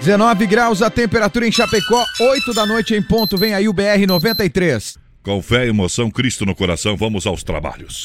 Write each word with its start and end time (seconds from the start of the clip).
19 0.00 0.46
graus 0.46 0.82
a 0.82 0.90
temperatura 0.90 1.46
em 1.46 1.52
Chapecó, 1.52 2.04
8 2.20 2.54
da 2.54 2.64
noite 2.66 2.94
em 2.94 3.02
ponto. 3.02 3.36
Vem 3.36 3.54
aí 3.54 3.68
o 3.68 3.72
BR 3.72 4.06
93. 4.06 4.98
Com 5.22 5.42
fé 5.42 5.66
e 5.66 5.70
emoção, 5.70 6.10
Cristo 6.10 6.46
no 6.46 6.54
coração, 6.54 6.96
vamos 6.96 7.26
aos 7.26 7.42
trabalhos. 7.42 8.04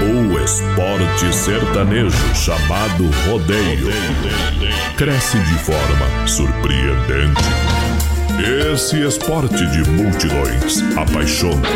O 0.00 0.38
esporte 0.42 1.34
sertanejo 1.34 2.34
chamado 2.34 3.10
rodeio 3.28 3.88
cresce 4.96 5.38
de 5.38 5.54
forma 5.58 6.26
surpreendente. 6.26 7.44
Esse 8.72 9.02
esporte 9.06 9.66
de 9.66 9.90
multidões 9.90 10.80
apaixona, 10.96 11.68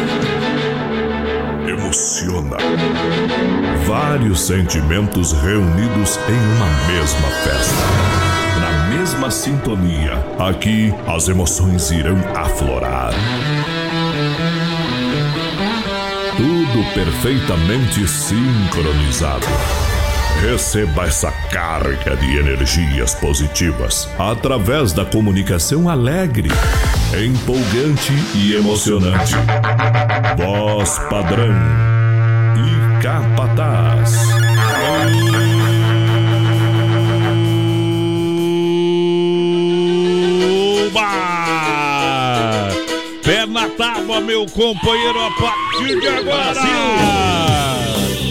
emociona. 1.68 2.56
Vários 3.86 4.40
sentimentos 4.46 5.32
reunidos 5.32 6.18
em 6.29 6.56
uma 6.56 6.66
mesma 6.86 7.29
festa. 7.42 8.22
Na 8.61 8.96
mesma 8.96 9.30
sintonia, 9.30 10.25
aqui 10.38 10.93
as 11.07 11.29
emoções 11.29 11.90
irão 11.90 12.16
aflorar. 12.35 13.12
Tudo 16.36 16.94
perfeitamente 16.94 18.07
sincronizado. 18.08 19.46
Receba 20.40 21.04
essa 21.04 21.30
carga 21.30 22.16
de 22.16 22.38
energias 22.38 23.14
positivas 23.14 24.08
através 24.18 24.93
da 24.93 25.04
comunicação 25.04 25.88
alegre, 25.88 26.49
empolgante 27.21 28.12
e 28.34 28.54
emocionante. 28.54 29.34
Voz 30.36 30.98
padrão 31.11 31.54
e 32.56 33.02
capataz. 33.02 34.16
Uba! 40.86 42.68
Pé 43.22 43.46
na 43.46 43.68
tábua, 43.68 44.20
meu 44.20 44.46
companheiro, 44.46 45.20
a 45.20 45.30
partir 45.33 46.00
de 46.00 46.08
agora! 46.08 46.62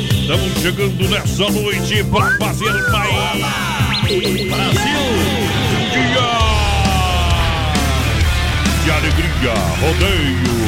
Estamos 0.10 0.54
chegando 0.62 1.10
nessa 1.10 1.50
noite 1.52 2.04
para 2.06 2.38
fazer 2.38 2.74
mais 2.90 3.42
Brasil! 4.50 5.51
De 8.92 8.98
alegria, 8.98 9.54
rodeio! 9.80 10.62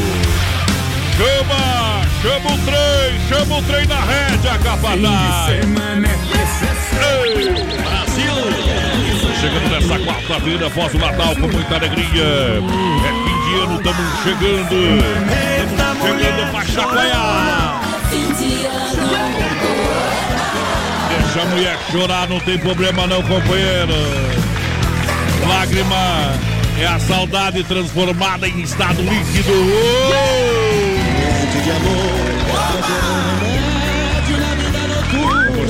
Chama, 1.18 2.02
chama 2.22 2.50
o 2.54 2.58
trem, 2.66 3.20
chama 3.28 3.58
o 3.58 3.62
trem 3.64 3.86
na 3.88 4.00
rédea, 4.00 4.58
capataz! 4.60 5.50
Ei, 5.50 5.62
Brasil! 7.82 8.36
Chegando 9.40 9.70
nessa 9.70 10.00
quarta-feira, 10.00 10.68
após 10.68 10.94
o 10.94 10.98
Natal, 10.98 11.36
com 11.36 11.48
muita 11.48 11.76
alegria. 11.76 12.24
É 12.24 13.12
fim 13.24 13.38
de 13.44 13.60
ano, 13.60 13.76
estamos 13.78 14.24
chegando. 14.24 14.76
Estamos 15.70 16.04
chegando 16.08 16.52
pra 16.52 16.66
chacoalhar. 16.66 17.82
Deixa 21.10 21.42
a 21.42 21.46
mulher 21.46 21.78
chorar, 21.92 22.28
não 22.30 22.40
tem 22.40 22.58
problema 22.58 23.06
não, 23.06 23.22
companheiro. 23.22 23.94
Lágrima 25.48 26.53
é 26.80 26.86
a 26.88 27.00
saudade 27.00 27.64
transformada 27.64 28.48
em 28.48 28.62
estado 28.62 29.02
líquido. 29.02 29.54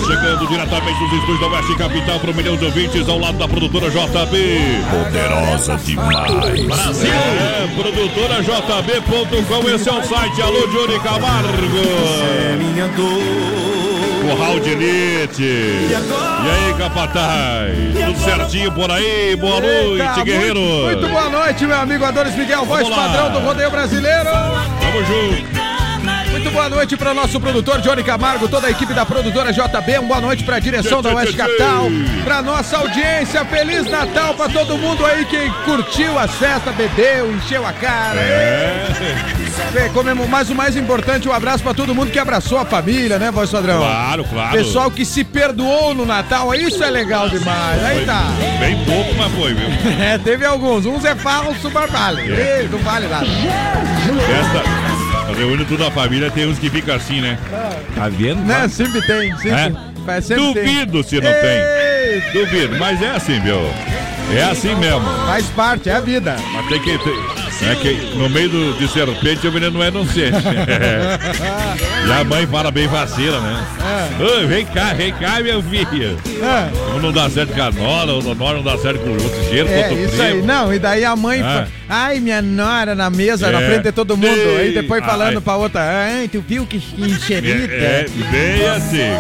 Chegando 0.06 0.48
diretamente 0.48 1.00
dos 1.00 1.14
estúdios 1.14 1.40
da 1.40 1.48
Oeste 1.48 1.76
Capital 1.78 2.20
para 2.20 2.32
um 2.32 2.34
milhão 2.34 2.58
de 2.58 2.66
ouvintes 2.66 3.08
ao 3.10 3.20
lado 3.20 3.38
da 3.38 3.48
produtora 3.48 3.90
JB. 3.90 4.82
Poderosa 4.90 5.78
demais. 5.78 6.66
Brasil! 6.66 7.10
É, 7.10 7.68
produtora 7.76 8.42
JB.com, 8.42 9.70
esse 9.70 9.90
é 9.90 9.94
o 9.94 10.04
site. 10.04 10.42
Alô, 10.42 10.68
Johnny 10.68 11.00
Camargo. 11.00 12.24
Curral 14.24 14.60
de 14.62 14.70
Elite. 14.70 15.44
E 15.44 15.96
aí, 16.50 16.74
capataz? 16.78 17.76
Tudo 18.06 18.20
certinho 18.20 18.72
por 18.72 18.90
aí? 18.90 19.36
Boa 19.36 19.60
noite, 19.60 20.02
Eita, 20.02 20.24
guerreiro. 20.24 20.60
Muito, 20.60 21.02
muito 21.02 21.08
boa 21.10 21.30
noite, 21.30 21.66
meu 21.66 21.78
amigo 21.78 22.06
Adonis 22.06 22.34
Miguel, 22.36 22.64
voz 22.64 22.88
padrão 22.88 23.32
do 23.32 23.40
rodeio 23.40 23.70
brasileiro. 23.70 24.30
Tamo 24.80 25.06
junto. 25.06 25.64
Muito 26.32 26.50
boa 26.52 26.70
noite 26.70 26.96
para 26.96 27.14
nosso 27.14 27.40
produtor 27.40 27.82
Johnny 27.82 28.04
Camargo, 28.04 28.48
toda 28.48 28.68
a 28.68 28.72
equipe 28.72 28.94
da 28.94 29.06
produtora 29.06 29.52
JB. 29.52 30.00
Um 30.00 30.08
boa 30.08 30.22
noite 30.22 30.44
para 30.44 30.56
a 30.56 30.60
direção 30.60 31.02
da 31.02 31.14
Oeste 31.14 31.36
Capital, 31.36 31.88
para 32.24 32.42
nossa 32.42 32.78
audiência. 32.78 33.44
Feliz 33.46 33.90
Natal 33.90 34.34
para 34.36 34.50
todo 34.52 34.78
mundo 34.78 35.06
aí 35.06 35.26
que 35.26 35.50
curtiu 35.66 36.18
as 36.18 36.34
festas, 36.36 36.74
bebeu, 36.76 37.32
encheu 37.34 37.66
a 37.66 37.74
cara. 37.74 38.20
É, 38.20 38.88
É, 39.76 39.90
comemo- 39.90 40.28
Mas 40.28 40.50
o 40.50 40.56
mais 40.56 40.76
importante, 40.76 41.28
um 41.28 41.34
abraço 41.34 41.64
para 41.64 41.74
todo 41.74 41.96
mundo 41.96 42.12
que 42.12 42.20
abraçou 42.20 42.58
a 42.60 42.66
família, 42.66 43.18
né, 43.18 43.32
voz 43.32 43.50
padrão? 43.50 43.80
claro, 43.80 44.24
claro. 44.26 44.52
Pessoal 44.58 44.92
que 44.92 45.06
se 45.06 45.24
perdoou 45.24 45.94
no 45.96 46.06
Natal, 46.06 46.54
isso 46.54 46.84
é 46.84 46.90
legal 46.90 47.30
demais. 47.30 47.84
Aí 47.84 48.06
tá. 48.06 48.24
Bem 48.60 48.78
pouco, 48.86 49.14
mas 49.18 49.32
foi, 49.34 49.54
viu? 49.54 49.70
É, 50.04 50.18
teve 50.18 50.46
alguns. 50.46 50.86
Uns 50.86 51.06
é 51.06 51.16
falso, 51.16 51.70
mas 51.72 51.92
vale. 51.92 52.22
Ei, 52.22 52.68
Não 52.72 52.80
vale 52.80 53.08
nada. 53.08 53.26
Festa, 53.26 54.64
reúne 55.38 55.66
toda 55.66 55.88
a 55.88 55.92
família, 55.92 56.30
tem 56.30 56.48
uns 56.48 56.60
que 56.60 56.70
ficam 56.70 56.96
assim, 56.96 57.22
né? 57.22 57.38
Tá 57.96 58.10
vendo? 58.10 58.42
Né? 58.46 58.68
Sempre 58.68 59.02
tem. 59.02 59.36
Sempre, 59.38 59.78
É? 60.08 60.22
Sempre 60.22 60.54
tem. 60.54 60.64
Duvido 60.76 61.04
se 61.04 61.22
não 61.22 61.30
Ei, 61.32 62.22
tem. 62.22 62.34
Duvido, 62.34 62.76
mas 62.78 63.02
é 63.02 63.12
assim, 63.12 63.40
viu? 63.40 63.60
É 64.36 64.44
assim 64.44 64.76
mesmo. 64.76 65.02
Faz 65.28 65.46
parte, 65.48 65.90
é 65.90 65.96
a 65.96 66.00
vida. 66.00 66.36
Mas 66.54 66.68
tem 66.68 66.82
que 66.82 66.98
ter. 66.98 67.33
É 67.70 67.76
que 67.76 67.94
no 68.18 68.30
meio 68.30 68.50
do, 68.50 68.74
de 68.78 68.88
serpente 68.90 69.48
o 69.48 69.52
menino 69.52 69.72
não 69.72 69.84
é 69.84 69.88
inocente. 69.88 70.38
e 72.08 72.12
a 72.12 72.24
mãe 72.24 72.46
fala 72.46 72.70
bem 72.72 72.88
vacila, 72.88 73.40
né? 73.40 73.66
Ô, 74.20 74.46
vem 74.48 74.66
cá, 74.66 74.94
vem 74.94 75.14
cá, 75.14 75.40
meu 75.40 75.62
filho. 75.64 76.18
É, 76.42 76.94
Um 76.96 77.00
não 77.00 77.12
dá 77.12 77.30
certo 77.30 77.54
com 77.54 77.62
a 77.62 77.72
nora, 77.72 78.14
o 78.14 78.36
nora 78.36 78.58
não 78.58 78.64
dá 78.64 78.78
certo 78.78 79.00
com 79.00 79.10
o 79.10 79.14
outro 79.24 79.44
cheiro, 79.50 79.68
com 79.68 79.74
é 79.74 79.78
outro 79.90 80.00
isso 80.06 80.22
aí. 80.22 80.32
primo. 80.32 80.46
Não, 80.46 80.74
e 80.74 80.80
daí 80.80 81.06
a 81.06 81.16
mãe. 81.16 81.42
Ah. 81.42 81.66
fa- 81.66 81.84
Ai, 81.96 82.20
minha 82.20 82.42
nora 82.42 82.96
na 82.96 83.10
mesa, 83.10 83.52
na 83.52 83.62
É. 83.62 83.68
frente 83.68 83.84
de 83.84 83.92
todo 83.92 84.18
mundo. 84.18 84.28
Ei, 84.36 84.58
aí 84.58 84.74
depois 84.74 85.04
falando 85.06 85.36
ai. 85.38 85.42
pra 85.42 85.56
outra. 85.56 85.82
Ai, 85.82 86.28
tu 86.28 86.44
viu 86.48 86.66
que 86.66 86.78
enxerida? 86.98 87.72
É, 87.72 88.06
é, 88.06 88.32
bem 88.32 88.68
assim. 88.68 89.12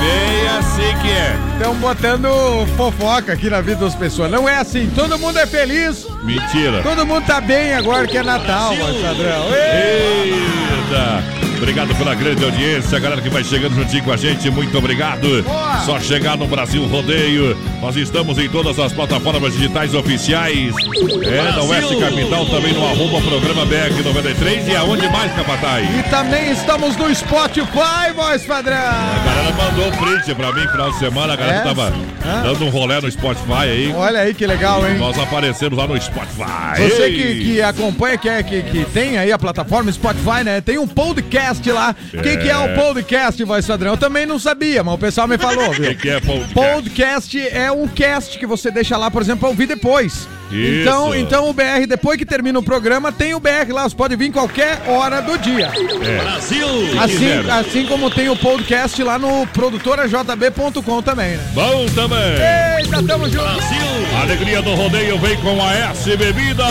Bem 0.00 0.48
assim 0.58 0.96
que 1.02 1.10
é. 1.10 1.36
Estão 1.52 1.74
botando 1.76 2.28
fofoca 2.76 3.32
aqui 3.32 3.50
na 3.50 3.60
vida 3.60 3.84
das 3.84 3.94
pessoas. 3.94 4.30
Não 4.30 4.48
é 4.48 4.56
assim. 4.56 4.90
Todo 4.94 5.18
mundo 5.18 5.38
é 5.38 5.46
feliz. 5.46 6.06
Mentira. 6.22 6.82
Todo 6.82 7.06
mundo 7.06 7.26
tá 7.26 7.40
bem 7.40 7.74
agora 7.74 8.06
que 8.06 8.16
é 8.16 8.22
Natal. 8.22 8.72
Ei, 8.72 10.32
Eita! 10.32 11.49
Obrigado 11.60 11.94
pela 11.94 12.14
grande 12.14 12.42
audiência, 12.42 12.98
galera 12.98 13.20
que 13.20 13.28
vai 13.28 13.44
chegando 13.44 13.74
juntinho 13.74 14.02
com 14.02 14.10
a 14.12 14.16
gente, 14.16 14.48
muito 14.50 14.76
obrigado. 14.78 15.42
Boa. 15.42 15.78
Só 15.84 16.00
chegar 16.00 16.36
no 16.38 16.46
Brasil 16.46 16.86
Rodeio. 16.86 17.54
Nós 17.82 17.96
estamos 17.96 18.38
em 18.38 18.48
todas 18.48 18.78
as 18.78 18.92
plataformas 18.94 19.52
digitais 19.52 19.94
oficiais. 19.94 20.74
É, 21.22 21.52
na 21.52 21.62
Oeste 21.62 21.96
Capital, 21.96 22.46
também 22.46 22.72
no 22.72 22.84
arroba 22.86 23.20
programa 23.20 23.66
BR93 23.66 24.68
e 24.68 24.76
aonde 24.76 25.06
mais, 25.10 25.32
Capataz? 25.34 25.86
E 25.98 26.02
também 26.10 26.50
estamos 26.50 26.96
no 26.96 27.14
Spotify, 27.14 28.12
voz 28.16 28.42
padrão. 28.44 28.76
A 28.76 29.22
galera 29.24 29.52
mandou 29.56 29.86
um 29.88 29.90
print 30.16 30.34
pra 30.34 30.52
mim 30.52 30.66
final 30.68 30.90
de 30.90 30.98
semana, 30.98 31.32
a 31.34 31.36
galera 31.36 31.58
É? 31.58 31.62
tava 31.62 31.92
Hã? 32.24 32.42
dando 32.42 32.64
um 32.64 32.70
rolé 32.70 33.00
no 33.02 33.10
Spotify 33.10 33.52
aí. 33.64 33.94
Olha 33.94 34.20
aí 34.20 34.32
que 34.34 34.46
legal, 34.46 34.86
hein? 34.88 34.96
Nós 34.98 35.18
aparecemos 35.18 35.76
lá 35.78 35.86
no 35.86 36.00
Spotify. 36.00 36.78
Você 36.78 37.10
que, 37.10 37.44
que 37.44 37.62
acompanha, 37.62 38.16
que, 38.16 38.28
é, 38.30 38.42
que, 38.42 38.62
que 38.62 38.84
tem 38.86 39.18
aí 39.18 39.30
a 39.30 39.38
plataforma 39.38 39.92
Spotify, 39.92 40.42
né? 40.42 40.60
Tem 40.62 40.78
um 40.78 40.86
podcast 40.88 41.49
lá. 41.72 41.94
O 42.14 42.22
que, 42.22 42.36
que 42.36 42.48
é 42.48 42.56
o 42.56 42.74
podcast, 42.74 43.42
voz 43.44 43.66
padrão? 43.66 43.92
Eu 43.92 43.96
também 43.98 44.26
não 44.26 44.38
sabia, 44.38 44.82
mas 44.84 44.94
o 44.94 44.98
pessoal 44.98 45.26
me 45.28 45.38
falou, 45.38 45.68
O 45.70 45.72
viu? 45.72 45.84
que, 45.90 45.94
que 45.96 46.08
é 46.10 46.20
podcast? 46.20 46.54
Podcast 46.54 47.48
é 47.48 47.72
um 47.72 47.88
cast 47.88 48.38
que 48.38 48.46
você 48.46 48.70
deixa 48.70 48.96
lá, 48.96 49.10
por 49.10 49.22
exemplo, 49.22 49.40
pra 49.40 49.48
ouvir 49.48 49.66
depois. 49.66 50.28
Isso. 50.50 50.80
Então, 50.82 51.14
então 51.14 51.48
o 51.48 51.52
BR, 51.52 51.86
depois 51.88 52.18
que 52.18 52.26
termina 52.26 52.58
o 52.58 52.62
programa, 52.62 53.12
tem 53.12 53.34
o 53.34 53.40
BR 53.40 53.70
lá. 53.72 53.84
Você 53.84 53.94
pode 53.94 54.16
vir 54.16 54.32
qualquer 54.32 54.82
hora 54.88 55.20
do 55.22 55.38
dia. 55.38 55.70
É. 56.02 56.18
Brasil! 56.22 56.66
Assim, 57.00 57.50
assim 57.50 57.86
como 57.86 58.10
tem 58.10 58.28
o 58.28 58.36
podcast 58.36 59.00
lá 59.02 59.16
no 59.16 59.46
produtorajb.com 59.48 61.02
também, 61.02 61.36
né? 61.36 61.50
Bom 61.54 61.86
também! 61.94 62.18
Eita, 62.78 63.00
tamo 63.02 63.28
junto! 63.28 63.44
A 64.16 64.22
alegria 64.22 64.60
do 64.60 64.74
rodeio 64.74 65.18
vem 65.18 65.36
com 65.36 65.62
a 65.64 65.72
S 65.72 66.16
Bebida! 66.16 66.64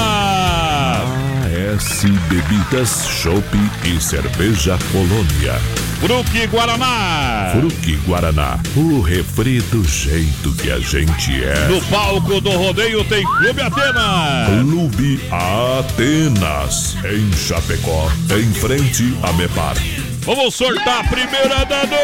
AS 1.70 2.04
Bebidas, 2.30 3.08
Chopp 3.08 3.46
e 3.84 4.02
Cerveja 4.02 4.78
Colônia. 4.92 5.54
Fruque 6.00 6.48
Guaraná! 6.48 7.52
Fruque 7.52 7.96
Guaraná, 8.08 8.60
o 8.76 9.02
refri 9.02 9.62
do 9.64 9.84
jeito 9.88 10.52
que 10.54 10.72
a 10.72 10.80
gente 10.80 11.44
é. 11.44 11.68
No 11.68 11.80
palco 11.84 12.42
do 12.42 12.50
rodeio 12.52 13.04
tem 13.06 13.24
Clube 13.24 13.62
Atena! 13.62 14.48
Clube 14.62 15.20
Atenas, 15.30 16.96
em 17.04 17.32
Chapecó, 17.34 18.10
em 18.32 18.52
frente 18.54 19.16
a 19.22 19.32
Mepar. 19.34 19.76
Vamos 20.22 20.56
sortar 20.56 21.02
a 21.02 21.04
primeira 21.04 21.66
da 21.66 21.86
noite! 21.86 22.00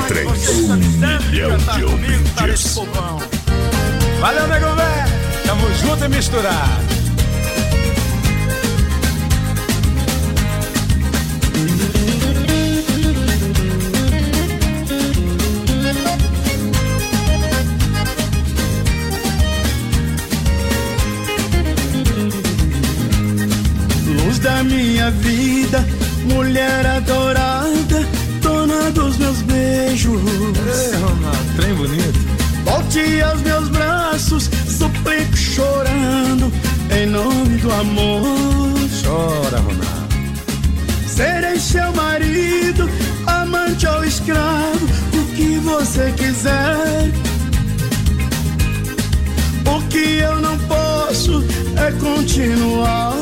Um 0.00 1.30
milhão 1.30 1.56
de 1.58 1.84
ouvintes. 1.84 2.78
Valeu, 4.20 4.46
nego 4.48 4.74
velho. 4.74 5.10
Tamo 5.46 5.74
junto 5.74 6.04
e 6.04 6.08
misturado. 6.08 6.90
Luz 24.06 24.38
da 24.38 24.62
minha 24.64 25.10
vida, 25.10 25.84
mulher 26.24 26.86
adorada, 26.86 27.59
dos 28.92 29.16
meus 29.16 29.42
beijos. 29.42 30.20
Ei, 30.22 30.96
Ronaldo, 31.00 31.56
trem 31.56 31.74
bonito. 31.74 32.18
Volte 32.64 33.20
aos 33.22 33.40
meus 33.42 33.68
braços, 33.68 34.50
suplico 34.66 35.36
chorando, 35.36 36.52
em 36.90 37.06
nome 37.06 37.56
do 37.58 37.72
amor. 37.72 38.78
Chora, 39.02 39.58
Ronaldo. 39.58 40.10
Serei 41.06 41.58
seu 41.58 41.92
marido, 41.92 42.88
amante 43.26 43.86
ou 43.86 44.04
escravo, 44.04 44.86
o 45.14 45.24
que 45.34 45.58
você 45.58 46.12
quiser. 46.16 47.10
O 49.66 49.82
que 49.88 50.18
eu 50.18 50.40
não 50.40 50.58
posso 50.60 51.44
é 51.76 51.92
continuar 52.00 53.16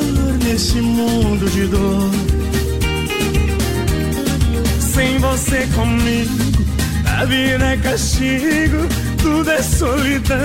nesse 0.44 0.80
mundo 0.80 1.48
de 1.50 1.66
dor. 1.66 2.27
Sem 4.98 5.16
você 5.18 5.64
comigo, 5.76 6.34
a 7.06 7.24
vida 7.24 7.64
é 7.64 7.76
castigo, 7.76 8.78
tudo 9.22 9.48
é 9.48 9.62
solidão. 9.62 10.36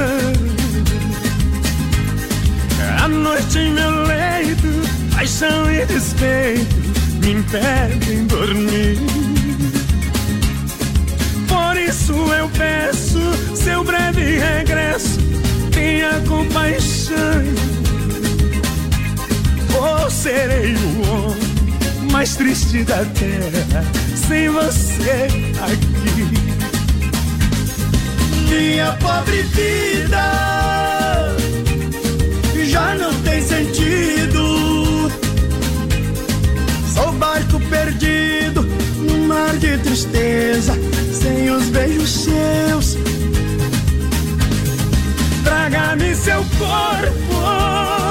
A 3.02 3.08
noite 3.08 3.58
em 3.58 3.74
meu 3.74 4.04
leito, 4.04 4.68
paixão 5.16 5.72
e 5.72 5.84
despeito 5.88 6.76
me 7.24 7.32
impedem 7.32 8.28
dormir. 8.28 9.00
Por 11.48 11.76
isso 11.76 12.14
eu 12.14 12.48
peço 12.50 13.56
seu 13.56 13.84
breve 13.84 14.38
regresso, 14.38 15.20
tenha 15.72 16.22
compaixão. 16.28 17.42
Ou 19.76 20.12
serei 20.12 20.76
o 20.76 21.10
homem 21.10 21.53
mais 22.14 22.36
triste 22.36 22.84
da 22.84 23.04
terra 23.06 23.84
sem 24.16 24.48
você 24.48 25.28
aqui. 25.60 26.28
Minha 28.48 28.94
pobre 29.02 29.42
vida 29.42 31.34
já 32.66 32.94
não 32.96 33.12
tem 33.24 33.42
sentido. 33.42 35.12
Sou 36.94 37.12
barco 37.14 37.60
perdido 37.62 38.62
num 39.00 39.26
mar 39.26 39.58
de 39.58 39.76
tristeza, 39.80 40.74
sem 41.12 41.50
os 41.50 41.64
beijos 41.70 42.10
seus. 42.12 42.96
Traga-me 45.44 46.16
seu 46.16 46.46
corpo 46.60 48.03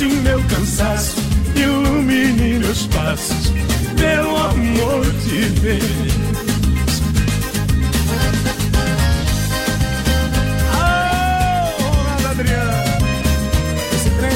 Mate 0.00 0.14
meu 0.22 0.42
cansaço, 0.44 1.16
ilumine 1.54 2.58
meus 2.58 2.86
passos, 2.86 3.52
pelo 3.98 4.34
amor 4.34 5.04
de 5.04 5.50
Deus. 5.60 6.10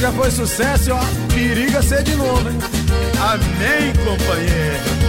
Já 0.02 0.12
foi 0.12 0.30
sucesso, 0.30 0.92
ó. 0.92 1.00
Periga 1.32 1.80
ser 1.80 2.02
de 2.02 2.14
novo, 2.14 2.46
hein? 2.46 2.58
Amém, 3.18 3.90
companheiro. 4.04 5.03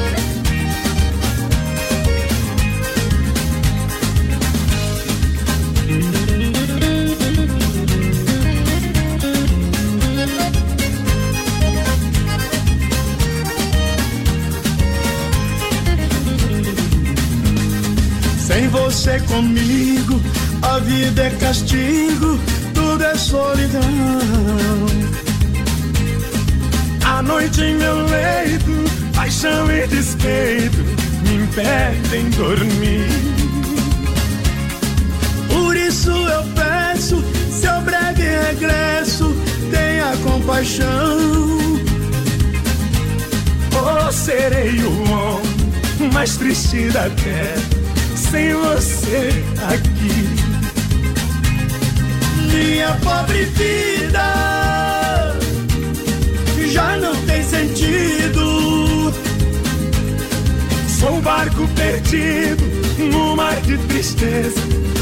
Você 18.75 19.19
comigo, 19.21 20.21
a 20.61 20.79
vida 20.79 21.23
é 21.23 21.29
castigo, 21.31 22.39
tudo 22.73 23.03
é 23.03 23.15
solidão. 23.15 23.81
A 27.05 27.21
noite 27.21 27.61
em 27.61 27.75
meu 27.75 28.05
leito, 28.05 28.71
paixão 29.15 29.71
e 29.71 29.87
despeito 29.87 30.77
me 31.23 31.43
impedem 31.43 32.29
dormir. 32.31 33.07
Por 35.47 35.75
isso 35.75 36.11
eu 36.11 36.43
peço 36.53 37.23
seu 37.49 37.81
breve 37.81 38.23
regresso, 38.23 39.35
tenha 39.71 40.15
compaixão. 40.17 41.75
Ou 43.71 44.11
serei 44.11 44.79
o 44.79 45.11
homem 45.11 45.65
mais 46.11 46.37
triste 46.37 46.89
da 46.89 47.09
terra, 47.09 47.74
sem 48.31 48.53
você 48.53 49.43
aqui. 49.71 50.29
Minha 52.51 52.91
pobre 53.03 53.45
vida 53.45 55.35
já 56.71 56.97
não 56.97 57.15
tem 57.25 57.43
sentido. 57.43 59.13
Sou 60.99 61.17
um 61.17 61.21
barco 61.21 61.67
perdido 61.69 62.63
no 63.11 63.35
mar 63.35 63.59
de 63.61 63.77
tristeza, 63.77 64.61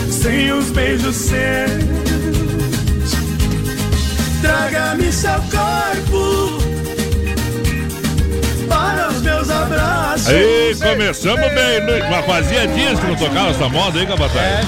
sem 0.10 0.52
os 0.52 0.70
beijos 0.72 1.16
seus. 1.16 2.04
Traga-me 4.42 5.12
seu 5.12 5.42
corpo 5.52 6.43
Aí, 10.28 10.76
começamos 10.76 11.54
bem, 11.54 11.82
né? 11.82 12.08
mas 12.10 12.26
fazia 12.26 12.68
dias 12.68 13.00
que 13.00 13.08
não 13.08 13.16
tocava 13.16 13.50
essa 13.50 13.68
moda 13.68 14.00
aí, 14.00 14.06
Capataz. 14.06 14.68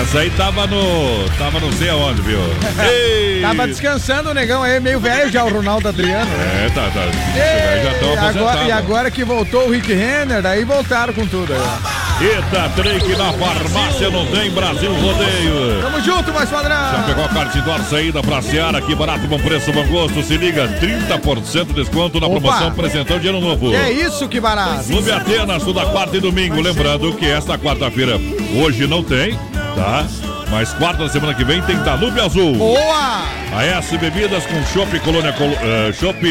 Essa 0.00 0.20
aí 0.20 0.30
tava 0.30 0.66
no. 0.66 1.28
tava 1.38 1.58
não 1.58 1.72
sei 1.72 1.88
aonde, 1.88 2.22
viu? 2.22 2.38
Ei! 2.86 3.40
Tava 3.42 3.66
descansando 3.66 4.30
o 4.30 4.34
negão 4.34 4.62
aí, 4.62 4.78
meio 4.78 5.00
velho 5.00 5.30
já, 5.30 5.44
o 5.44 5.52
Ronaldo 5.52 5.88
Adriano. 5.88 6.30
né? 6.30 6.66
É, 6.66 6.70
tá, 6.70 6.90
tá. 6.90 7.00
Ei, 7.34 8.20
já 8.20 8.28
agora, 8.28 8.64
e 8.64 8.72
agora 8.72 9.10
que 9.10 9.24
voltou 9.24 9.68
o 9.68 9.70
Rick 9.70 9.92
Renner, 9.92 10.42
daí 10.42 10.64
voltaram 10.64 11.12
com 11.12 11.26
tudo 11.26 11.52
aí. 11.52 12.01
Eita, 12.22 13.00
que 13.00 13.16
na 13.16 13.32
farmácia 13.32 14.08
não 14.10 14.24
tem 14.26 14.48
Brasil 14.52 14.92
Rodeio. 14.94 15.82
Tamo 15.82 16.00
junto, 16.00 16.32
mais 16.32 16.48
Já 16.48 16.56
padrão. 16.56 17.02
pegou 17.04 17.24
a 17.24 17.28
Cartidor 17.28 17.80
saída 17.90 18.22
pra 18.22 18.40
Seara, 18.40 18.80
que 18.80 18.94
barato, 18.94 19.26
bom 19.26 19.40
preço, 19.40 19.72
bom 19.72 19.84
gosto. 19.88 20.22
Se 20.22 20.36
liga, 20.36 20.68
30% 20.80 21.66
de 21.66 21.72
desconto 21.72 22.20
na 22.20 22.28
Opa. 22.28 22.40
promoção 22.40 22.68
apresentando 22.68 23.20
de 23.20 23.28
ano 23.28 23.40
novo. 23.40 23.74
É 23.74 23.90
isso 23.90 24.28
que 24.28 24.38
barato. 24.38 24.84
Clube 24.84 25.10
Atenas, 25.10 25.64
toda 25.64 25.84
quarta 25.86 26.16
e 26.16 26.20
domingo. 26.20 26.60
Lembrando 26.60 27.12
que 27.14 27.26
esta 27.26 27.58
quarta-feira 27.58 28.20
hoje 28.62 28.86
não 28.86 29.02
tem, 29.02 29.36
tá? 29.74 30.06
Mas 30.48 30.72
quarta 30.74 31.08
semana 31.08 31.34
que 31.34 31.42
vem 31.44 31.60
tem 31.62 31.76
Danube 31.78 32.20
Azul. 32.20 32.54
Boa! 32.54 33.22
A 33.52 33.64
S 33.64 33.96
Bebidas 33.98 34.44
com 34.46 34.62
Chopp 34.66 34.96
Colônia 35.00 35.32
Col 35.32 35.50
Chopp 35.98 36.22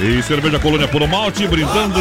e 0.00 0.22
cerveja 0.22 0.58
Colônia 0.58 0.88
Puro 0.88 1.08
Malte, 1.08 1.46
brindando 1.46 1.98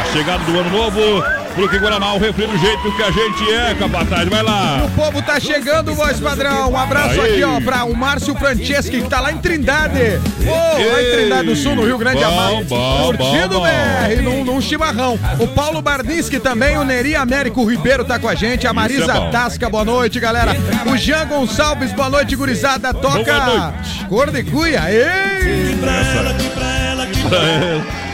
a 0.00 0.12
chegada 0.12 0.44
do 0.44 0.58
ano 0.60 0.70
novo. 0.70 1.24
Porque 1.56 1.78
Guaraná, 1.78 2.12
o 2.12 2.18
refri 2.18 2.46
do 2.46 2.58
jeito 2.58 2.92
que 2.94 3.02
a 3.02 3.10
gente 3.10 3.50
é, 3.50 3.74
capataz. 3.74 4.28
Vai 4.28 4.42
lá. 4.42 4.84
O 4.84 4.90
povo 4.90 5.22
tá 5.22 5.40
chegando, 5.40 5.94
voz 5.94 6.20
padrão. 6.20 6.70
Um 6.70 6.76
abraço 6.76 7.18
Aí. 7.18 7.32
aqui, 7.32 7.44
ó, 7.44 7.58
pra 7.62 7.84
o 7.84 7.96
Márcio 7.96 8.34
Franceschi, 8.34 8.90
que 8.90 9.08
tá 9.08 9.20
lá 9.20 9.32
em 9.32 9.38
Trindade. 9.38 10.20
Ô, 10.46 10.92
lá 10.92 11.02
em 11.02 11.10
Trindade 11.12 11.48
do 11.48 11.56
Sul, 11.56 11.74
no 11.74 11.84
Rio 11.84 11.96
Grande 11.96 12.22
Bom, 12.22 12.26
Amado. 12.26 12.64
bom, 12.66 13.04
Curtindo 13.16 13.54
bom, 13.54 13.60
bom. 13.60 13.66
BR, 13.66 14.22
num, 14.22 14.44
num 14.44 14.60
chimarrão. 14.60 15.18
O 15.40 15.48
Paulo 15.48 15.80
Bardinski 15.80 16.38
também, 16.38 16.76
o 16.76 16.84
Neri 16.84 17.16
Américo 17.16 17.64
Ribeiro 17.64 18.04
tá 18.04 18.18
com 18.18 18.28
a 18.28 18.34
gente. 18.34 18.66
A 18.66 18.74
Marisa 18.74 19.12
é. 19.12 19.30
Tasca, 19.30 19.70
boa 19.70 19.84
noite, 19.84 20.20
galera. 20.20 20.52
O 20.92 20.96
Jean 20.96 21.26
Gonçalves, 21.26 21.90
boa 21.92 22.10
noite, 22.10 22.36
gurizada. 22.36 22.92
Toca 22.92 23.24
Boa 23.24 23.46
noite. 23.46 24.06
Cor 24.08 24.30
de 24.30 24.42
Cuia. 24.44 24.82
Ei! 24.90 25.76
Cor 25.80 26.32
de 26.34 28.05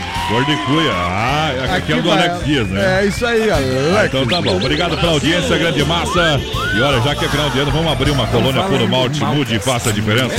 cuia. 0.65 0.91
Ah, 0.93 1.51
é 1.53 1.75
aquele 1.77 2.01
do 2.01 2.09
vai- 2.09 2.27
Alex 2.27 2.45
Dias, 2.45 2.67
né? 2.69 3.01
É 3.03 3.05
isso 3.05 3.25
aí, 3.25 3.49
Ah, 3.49 3.55
Alex. 3.55 4.05
então 4.05 4.27
tá 4.27 4.41
bom. 4.41 4.55
Obrigado 4.57 4.97
pela 4.97 5.11
audiência, 5.11 5.57
grande 5.57 5.83
massa. 5.85 6.39
E 6.75 6.81
olha, 6.81 7.01
já 7.01 7.15
que 7.15 7.25
é 7.25 7.29
final 7.29 7.49
de 7.49 7.59
ano, 7.59 7.71
vamos 7.71 7.91
abrir 7.91 8.11
uma 8.11 8.27
colônia 8.27 8.63
puro 8.63 8.87
malte, 8.87 9.23
mude 9.23 9.55
e 9.55 9.59
faça 9.59 9.89
a 9.89 9.93
diferença. 9.93 10.35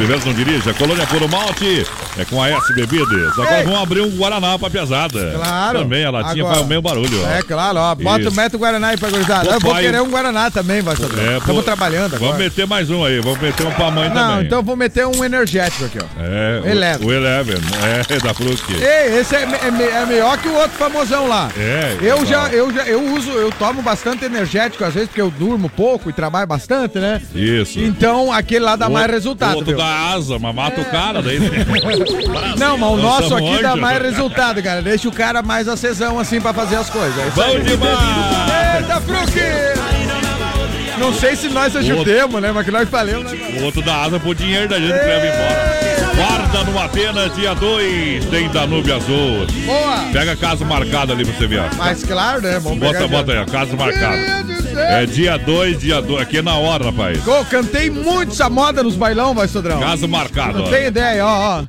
Beber, 0.00 0.24
não 0.24 0.32
dirija. 0.32 0.72
Colônia 0.74 1.06
Puro 1.06 1.28
Malte 1.28 1.84
é 2.18 2.24
com 2.24 2.42
a 2.42 2.48
S 2.50 2.72
Bebidas. 2.72 3.32
Agora 3.38 3.62
vamos 3.64 3.80
abrir 3.82 4.00
um 4.00 4.10
Guaraná 4.16 4.58
pra 4.58 4.70
pesada. 4.70 5.32
Claro. 5.36 5.78
Também, 5.80 6.04
a 6.04 6.10
latinha 6.10 6.42
Agora. 6.42 6.54
faz 6.54 6.66
o 6.66 6.68
mesmo 6.68 6.82
barulho. 6.82 7.22
ó. 7.24 7.30
É 7.30 7.42
claro, 7.42 7.78
ó. 7.78 7.94
Bota, 7.94 8.20
Isso. 8.22 8.32
mete 8.34 8.56
o 8.56 8.58
Guaraná 8.58 8.88
aí 8.88 8.96
pra 8.96 9.10
gurizada. 9.10 9.50
Eu 9.50 9.60
vou 9.60 9.74
querer 9.74 10.00
um 10.00 10.08
Guaraná 10.10 10.50
também, 10.50 10.80
vai 10.80 10.94
Estamos 10.94 11.18
É, 11.18 11.38
pô, 11.40 11.62
trabalhando 11.62 12.14
agora. 12.14 12.18
Vamos 12.32 12.38
meter 12.38 12.66
mais 12.66 12.88
um 12.90 13.04
aí, 13.04 13.20
vamos 13.20 13.40
meter 13.40 13.66
um 13.66 13.70
pra 13.72 13.90
mãe 13.90 14.08
Não, 14.08 14.14
também. 14.30 14.46
então 14.46 14.58
eu 14.58 14.62
vou 14.62 14.76
meter 14.76 15.06
um 15.06 15.24
energético 15.24 15.84
aqui, 15.84 15.98
ó. 15.98 16.22
É, 16.22 16.60
o- 16.64 16.68
Eleven. 16.68 17.06
O 17.06 17.12
Eleven, 17.12 17.58
é, 17.84 18.18
da 18.24 18.32
Fruc. 18.34 18.70
Ei, 18.72 19.18
esse 19.20 19.36
é, 19.36 19.42
é 19.42 20.00
é 20.02 20.06
melhor 20.06 20.38
que 20.38 20.48
o 20.48 20.54
outro 20.54 20.76
famosão 20.78 21.28
lá. 21.28 21.50
É, 21.58 21.96
Eu 22.00 22.16
então. 22.16 22.26
já, 22.26 22.48
eu 22.48 22.72
já, 22.72 22.82
eu 22.84 23.02
uso, 23.14 23.30
eu 23.32 23.52
tomo 23.52 23.82
bastante 23.82 24.24
energético 24.24 24.82
às 24.84 24.94
vezes 24.94 25.08
porque 25.08 25.20
eu 25.20 25.30
durmo 25.30 25.68
pouco 25.68 26.08
e 26.08 26.12
trabalho 26.12 26.46
bastante, 26.46 26.98
né? 26.98 27.20
Isso. 27.34 27.78
Então 27.80 28.32
aquele 28.32 28.64
lá 28.64 28.76
dá 28.76 28.88
O- 28.88 28.92
mais 28.92 29.10
resultado. 29.10 29.52
O 29.52 29.56
outro 29.56 29.70
viu? 29.70 29.78
dá 29.78 29.89
asa, 29.90 30.38
mas 30.38 30.54
mata 30.54 30.80
o 30.80 30.84
cara 30.84 31.22
daí. 31.22 31.38
Não, 32.58 32.76
mas 32.78 32.90
o 32.90 32.96
nosso 32.96 33.34
aqui 33.34 33.62
dá 33.62 33.76
mais 33.76 34.00
resultado, 34.02 34.62
cara. 34.62 34.82
Deixa 34.82 35.08
o 35.08 35.12
cara 35.12 35.42
mais 35.42 35.68
acesão 35.68 36.18
assim 36.18 36.40
pra 36.40 36.52
fazer 36.52 36.76
as 36.76 36.90
coisas. 36.90 37.18
É 37.18 37.26
isso 37.28 37.36
Bom 37.36 37.42
aí. 37.42 37.62
demais! 37.62 38.80
Eita, 38.80 39.00
Fruque! 39.00 39.40
Não 40.98 41.14
sei 41.14 41.34
se 41.34 41.48
nós 41.48 41.74
ajudemos, 41.74 42.42
né? 42.42 42.52
Mas 42.52 42.64
que 42.64 42.70
nós 42.70 42.88
falamos, 42.88 43.32
né? 43.32 43.38
O 43.58 43.64
outro 43.64 43.80
dá 43.82 44.02
asa 44.02 44.20
pro 44.20 44.34
dinheiro 44.34 44.68
da 44.68 44.78
gente 44.78 44.92
que 44.92 45.06
leva 45.06 45.26
embora. 45.26 45.80
Guarda 46.14 46.64
no 46.70 46.78
Atenas, 46.78 47.34
dia 47.34 47.54
2, 47.54 48.26
tem 48.26 48.48
Danúbio 48.50 48.94
Azul. 48.96 49.46
Boa! 49.64 50.04
Pega 50.12 50.32
a 50.32 50.36
casa 50.36 50.62
marcada 50.64 51.14
ali 51.14 51.24
pra 51.24 51.34
você 51.34 51.46
ver. 51.46 51.62
Mas 51.78 52.04
claro, 52.04 52.42
né? 52.42 52.58
Vamos 52.58 52.78
Bota, 52.78 53.08
bota 53.08 53.32
aí, 53.32 53.38
a 53.38 53.46
casa 53.46 53.74
marcada. 53.74 54.44
É 54.82 55.06
dia 55.06 55.36
2, 55.38 55.80
dia 55.80 56.00
2. 56.02 56.22
Aqui 56.22 56.38
é 56.38 56.42
na 56.42 56.54
hora, 56.54 56.86
rapaz. 56.86 57.26
Ô, 57.26 57.44
cantei 57.44 57.90
muito 57.90 58.32
essa 58.32 58.48
moda 58.48 58.82
nos 58.82 58.96
bailão, 58.96 59.34
vai, 59.34 59.46
Sodrão. 59.48 59.80
Casa 59.80 60.06
marcada, 60.06 60.58
Não 60.58 60.64
ó. 60.64 60.68
tem 60.70 60.86
ideia, 60.86 61.24
ó, 61.26 61.60
ó. 61.60 61.64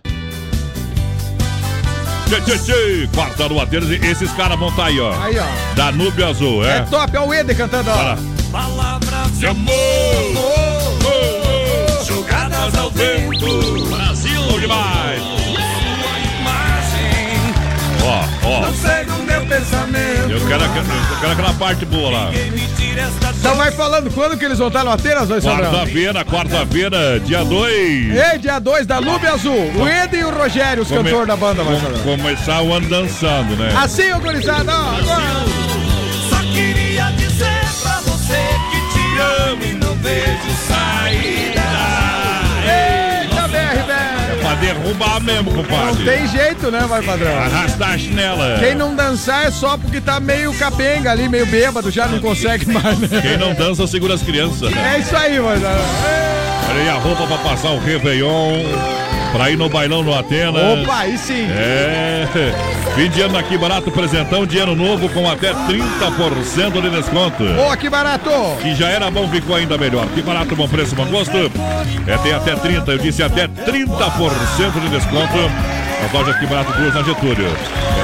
Tchê, 2.28 2.42
tchê, 2.42 2.58
tchê. 2.60 3.10
Quarta 3.14 3.50
no 3.50 3.56
e 3.94 3.96
esses 4.08 4.32
caras 4.34 4.58
vão 4.58 4.72
tá 4.72 4.86
aí, 4.86 5.00
ó. 5.00 5.14
Aí, 5.22 5.38
ó. 5.38 5.46
Danúbio 5.76 6.26
Azul, 6.28 6.66
É 6.66 6.78
é. 6.78 6.82
top, 6.82 7.18
ó 7.18 7.26
o 7.26 7.34
Eder 7.34 7.56
cantando, 7.58 7.90
ó. 7.90 7.94
Para. 7.94 8.18
Palavras 8.52 9.40
De 9.40 9.46
amor! 9.48 9.74
jogadas 12.06 12.76
ao 12.78 12.90
vento. 12.92 13.86
Brasil! 13.90 14.60
Demais! 14.60 15.22
Imagem 16.40 17.54
Ó, 18.04 18.24
ó. 18.48 18.62
não 18.62 18.74
meu 18.74 19.01
pensamento. 19.62 20.30
Eu 20.30 20.48
quero, 20.48 20.64
eu 20.64 21.20
quero 21.20 21.32
aquela 21.32 21.54
parte 21.54 21.86
boa 21.86 22.12
lá. 22.12 22.32
Então 23.40 23.56
vai 23.56 23.72
falando 23.72 24.12
quando 24.12 24.38
que 24.38 24.46
eles 24.46 24.60
estar 24.60 24.84
no 24.84 24.92
Atenas, 24.92 25.30
vai, 25.30 25.42
Sodrão? 25.42 25.72
Quarta-feira, 25.72 26.26
quarta-feira, 26.26 27.20
dia 27.20 27.44
2. 27.44 27.72
Ei, 27.72 28.38
dia 28.40 28.60
2 28.60 28.86
da 28.86 29.00
Lube 29.00 29.28
Azul. 29.28 29.72
O 29.76 29.88
Eder 29.88 30.22
e 30.22 30.24
o 30.24 30.32
Rogério, 30.32 30.84
os 30.84 30.90
cantores 30.90 31.28
da 31.28 31.36
banda, 31.36 31.64
vai, 31.64 31.80
Sodrão. 31.80 32.00
Começar 32.04 32.62
o 32.62 32.74
ano 32.74 32.90
dançando, 32.90 33.56
né? 33.56 33.74
Assim, 33.78 34.12
ô 34.12 34.20
gurizada, 34.20 34.72
ó, 34.72 34.96
agora. 34.96 35.46
Só 36.30 36.38
queria 36.54 37.12
dizer 37.12 37.62
pra 37.82 38.02
você 38.02 38.40
que 38.72 38.80
te 38.94 39.20
amo 39.50 39.64
e 39.64 39.74
não 39.74 39.96
vejo 39.96 40.52
saída. 40.68 41.61
Derrubar 44.62 45.20
mesmo, 45.20 45.52
Não 45.52 45.64
compadre. 45.64 46.06
tem 46.06 46.28
jeito, 46.28 46.72
né, 46.72 46.86
vai, 46.88 47.02
padrão? 47.02 47.38
Arrastar 47.38 47.92
a 47.92 47.98
chinela. 47.98 48.58
Quem 48.60 48.76
não 48.76 48.96
dançar 48.96 49.48
é 49.48 49.52
só 49.52 49.78
porque 49.78 50.00
tá 50.00 50.20
meio 50.20 50.54
capenga 50.54 51.12
ali, 51.12 51.28
meio 51.28 51.46
bêbado, 51.48 51.90
já 51.92 52.08
não 52.08 52.20
consegue 52.20 52.72
mais, 52.72 52.98
né? 53.00 53.22
Quem 53.22 53.38
não 53.38 53.54
dança, 53.54 53.86
segura 53.88 54.14
as 54.14 54.22
crianças. 54.22 54.72
É 54.76 55.00
isso 55.00 55.16
aí, 55.18 55.40
mas. 55.40 55.62
Olha 55.62 56.82
aí 56.82 56.90
a 56.90 56.94
roupa 56.94 57.28
pra 57.28 57.38
passar 57.40 57.72
o 57.72 57.80
Réveillon. 57.80 59.01
Pra 59.32 59.50
ir 59.50 59.58
no 59.58 59.70
bailão 59.70 60.04
no 60.04 60.14
Atenas. 60.14 60.84
Opa, 60.84 60.98
aí 60.98 61.18
sim. 61.18 61.48
É. 61.50 62.28
Fim 62.96 63.10
de 63.10 63.22
ano 63.22 63.38
aqui 63.38 63.58
barato, 63.58 63.90
presentão 63.90 64.46
de 64.46 64.58
ano 64.58 64.76
novo 64.76 65.08
com 65.10 65.30
até 65.30 65.54
30% 65.54 66.82
de 66.82 66.90
desconto. 66.90 67.44
Boa, 67.46 67.78
que 67.78 67.90
barato. 67.90 68.30
Que 68.62 68.76
já 68.76 68.90
era 68.90 69.10
bom, 69.10 69.28
ficou 69.30 69.56
ainda 69.56 69.78
melhor. 69.78 70.06
Que 70.08 70.22
barato, 70.22 70.56
bom 70.56 70.68
preço, 70.68 70.94
bom 70.96 71.06
gosto. 71.06 71.32
É, 72.06 72.18
tem 72.18 72.34
até 72.34 72.56
30, 72.56 72.92
eu 72.92 72.98
disse 72.98 73.24
até 73.24 73.48
30% 73.48 74.80
de 74.82 74.90
desconto. 74.90 75.38
As 76.06 76.12
lojas 76.12 76.36
Que 76.38 76.46
Barato 76.48 76.72
Duas 76.74 76.94
na 76.94 77.04
Getúlio. 77.04 77.48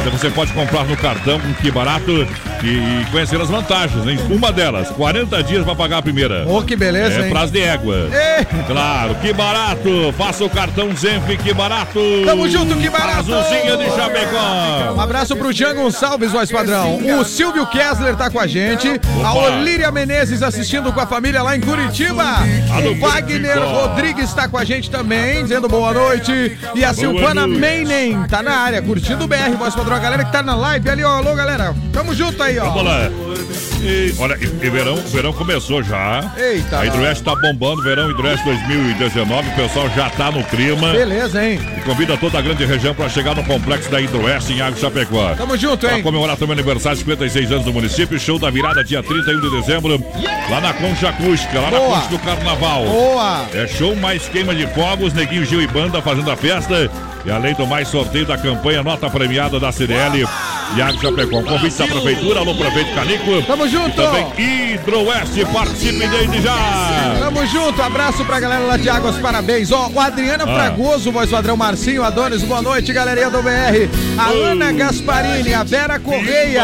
É, 0.06 0.10
você 0.10 0.30
pode 0.30 0.54
comprar 0.54 0.86
no 0.86 0.96
cartão 0.96 1.40
com 1.40 1.54
Que 1.56 1.72
Barato 1.72 2.28
e, 2.64 2.68
e 2.68 3.06
conhecer 3.12 3.40
as 3.42 3.50
vantagens, 3.50 4.06
hein? 4.08 4.20
Uma 4.30 4.52
delas, 4.52 4.90
40 4.90 5.44
dias 5.44 5.64
para 5.66 5.76
pagar 5.76 5.98
a 5.98 6.02
primeira. 6.02 6.48
Ô, 6.48 6.62
que 6.62 6.76
beleza, 6.76 7.22
É 7.22 7.26
hein? 7.26 7.30
prazo 7.32 7.52
de 7.52 7.62
égua. 7.62 8.10
Ei, 8.12 8.46
Claro, 8.66 9.16
que 9.16 9.34
barato! 9.34 10.14
Faça 10.18 10.44
o 10.44 10.50
cartão 10.50 10.96
Zenf, 10.96 11.26
que 11.44 11.54
barato! 11.54 12.00
Tamo 12.26 12.48
junto, 12.50 12.76
que 12.78 12.90
barato! 12.90 13.34
Azulzinha 13.34 13.78
de 13.78 13.86
Chapecó! 13.96 14.94
Um 14.96 15.02
abraço 15.02 15.36
pro 15.36 15.52
Jean 15.52 15.74
Gonçalves, 15.76 16.32
voz 16.32 16.52
padrão. 16.52 16.98
O 17.20 17.24
Silvio 17.26 17.66
Kessler 17.68 18.16
tá 18.16 18.30
com 18.30 18.40
a 18.40 18.48
gente. 18.48 18.88
A 19.24 19.34
Opa. 19.34 19.58
Olíria 19.58 19.92
Menezes 19.92 20.42
assistindo 20.44 20.92
com 20.94 21.00
a 21.00 21.08
família 21.08 21.42
lá 21.42 21.56
em 21.56 21.62
Curitiba. 21.62 22.24
O 22.90 23.00
Wagner. 23.00 23.58
Rodrigues 23.60 24.34
tá 24.34 24.48
com 24.48 24.58
a 24.58 24.64
gente 24.64 24.90
também, 24.90 25.44
dizendo 25.44 25.68
boa 25.68 25.94
noite. 25.94 26.58
E 26.76 26.84
a 26.84 26.94
Silvana 26.94 27.46
noite. 27.48 27.60
Tá 28.30 28.44
na 28.44 28.58
área, 28.58 28.82
curtindo 28.82 29.26
o 29.26 29.28
BR, 29.28 29.56
voz 29.58 29.74
padrão. 29.74 29.96
A 29.96 30.00
galera 30.00 30.26
que 30.26 30.32
tá 30.32 30.44
na 30.44 30.56
live 30.56 30.90
ali, 30.90 31.04
ó. 31.04 31.18
Alô, 31.18 31.36
galera. 31.36 31.74
Tamo 31.94 32.14
junto 32.14 32.42
aí, 32.44 32.60
ó. 32.60 32.66
Vamos 32.66 32.84
lá! 32.84 33.27
E, 33.82 34.14
olha, 34.20 34.38
e, 34.40 34.66
e 34.66 34.70
verão, 34.70 34.96
verão 34.96 35.34
começou 35.34 35.84
já. 35.84 36.32
Eita. 36.38 36.80
A 36.80 36.86
Hidroeste 36.86 37.24
tá 37.24 37.36
bombando, 37.36 37.84
verão 37.84 38.10
Hidroeste 38.10 38.46
2019. 38.46 39.50
O 39.50 39.56
pessoal 39.56 39.90
já 39.96 40.10
tá 40.10 40.32
no 40.32 40.44
clima. 40.44 40.92
Beleza, 40.92 41.46
hein? 41.46 41.60
E 41.78 41.82
convida 41.82 42.18
toda 42.18 42.40
a 42.40 42.42
grande 42.42 42.66
região 42.66 42.94
para 42.94 43.10
chegar 43.10 43.36
no 43.36 43.44
complexo 43.44 43.90
da 43.90 44.02
Hidroeste 44.02 44.54
em 44.54 44.62
Água 44.62 44.80
Chapecó. 44.80 45.36
Tamo 45.36 45.58
junto, 45.58 45.88
hein? 45.88 46.02
comemorar 46.02 46.38
também 46.38 46.56
o 46.56 46.60
aniversário, 46.60 46.98
56 46.98 47.52
anos 47.52 47.66
do 47.66 47.74
município, 47.74 48.20
show 48.20 48.40
da 48.40 48.50
virada 48.50 48.84
dia 48.84 49.04
31 49.04 49.40
de 49.40 49.50
dezembro, 49.52 50.04
lá 50.50 50.62
na 50.62 50.74
Concha 50.74 51.10
Acústica, 51.10 51.60
lá 51.60 51.72
na 51.72 51.78
Boa. 51.78 51.96
Concha 51.98 52.10
do 52.10 52.20
Carnaval. 52.20 52.86
Boa. 52.86 53.46
É 53.54 53.68
show 53.68 53.96
mais 53.96 54.28
queima 54.28 54.56
de 54.56 54.66
fogos, 54.68 55.14
Neguinho 55.14 55.46
Gil 55.46 55.62
e 55.62 55.68
Banda 55.68 56.02
fazendo 56.02 56.32
a 56.32 56.36
festa. 56.36 56.90
E 57.26 57.32
além 57.32 57.54
do 57.54 57.68
mais 57.68 57.90
sorteio 57.90 58.26
da 58.26 58.38
campanha 58.38 58.82
Nota 58.82 59.10
Premiada 59.10 59.60
da 59.60 59.72
Cirelli 59.72 60.22
e 60.22 60.57
Água 60.76 61.02
Chapecó. 61.02 61.42
Convite 61.44 61.78
da 61.78 61.88
Prefeitura, 61.88 62.40
alô 62.42 62.56
Prefeito 62.56 62.94
Canico. 62.94 63.42
Tamo 63.44 63.68
junto. 63.68 63.90
E 64.02 64.04
também 64.04 64.28
Hidroeste, 64.74 65.46
participe 65.52 66.08
desde 66.08 66.42
já. 66.42 66.56
Tamo 67.20 67.46
junto, 67.48 67.82
abraço 67.82 68.24
pra 68.26 68.40
galera 68.40 68.64
lá 68.66 68.78
de 68.78 68.90
Águas, 68.90 69.16
parabéns. 69.18 69.72
Ó, 69.72 69.90
o 69.94 70.00
Adriana 70.00 70.44
Ah. 70.44 70.54
Fragoso, 70.54 71.12
voz 71.12 71.30
padrão 71.30 71.56
Marcinho, 71.58 72.04
Adonis, 72.04 72.44
boa 72.44 72.62
noite, 72.62 72.92
galerinha 72.94 73.30
do 73.30 73.42
BR. 73.42 73.90
A 74.18 74.32
Oh. 74.32 74.44
Ana 74.44 74.72
Gasparini, 74.72 75.54
a 75.54 75.64
Vera 75.64 76.00
Correia, 76.00 76.64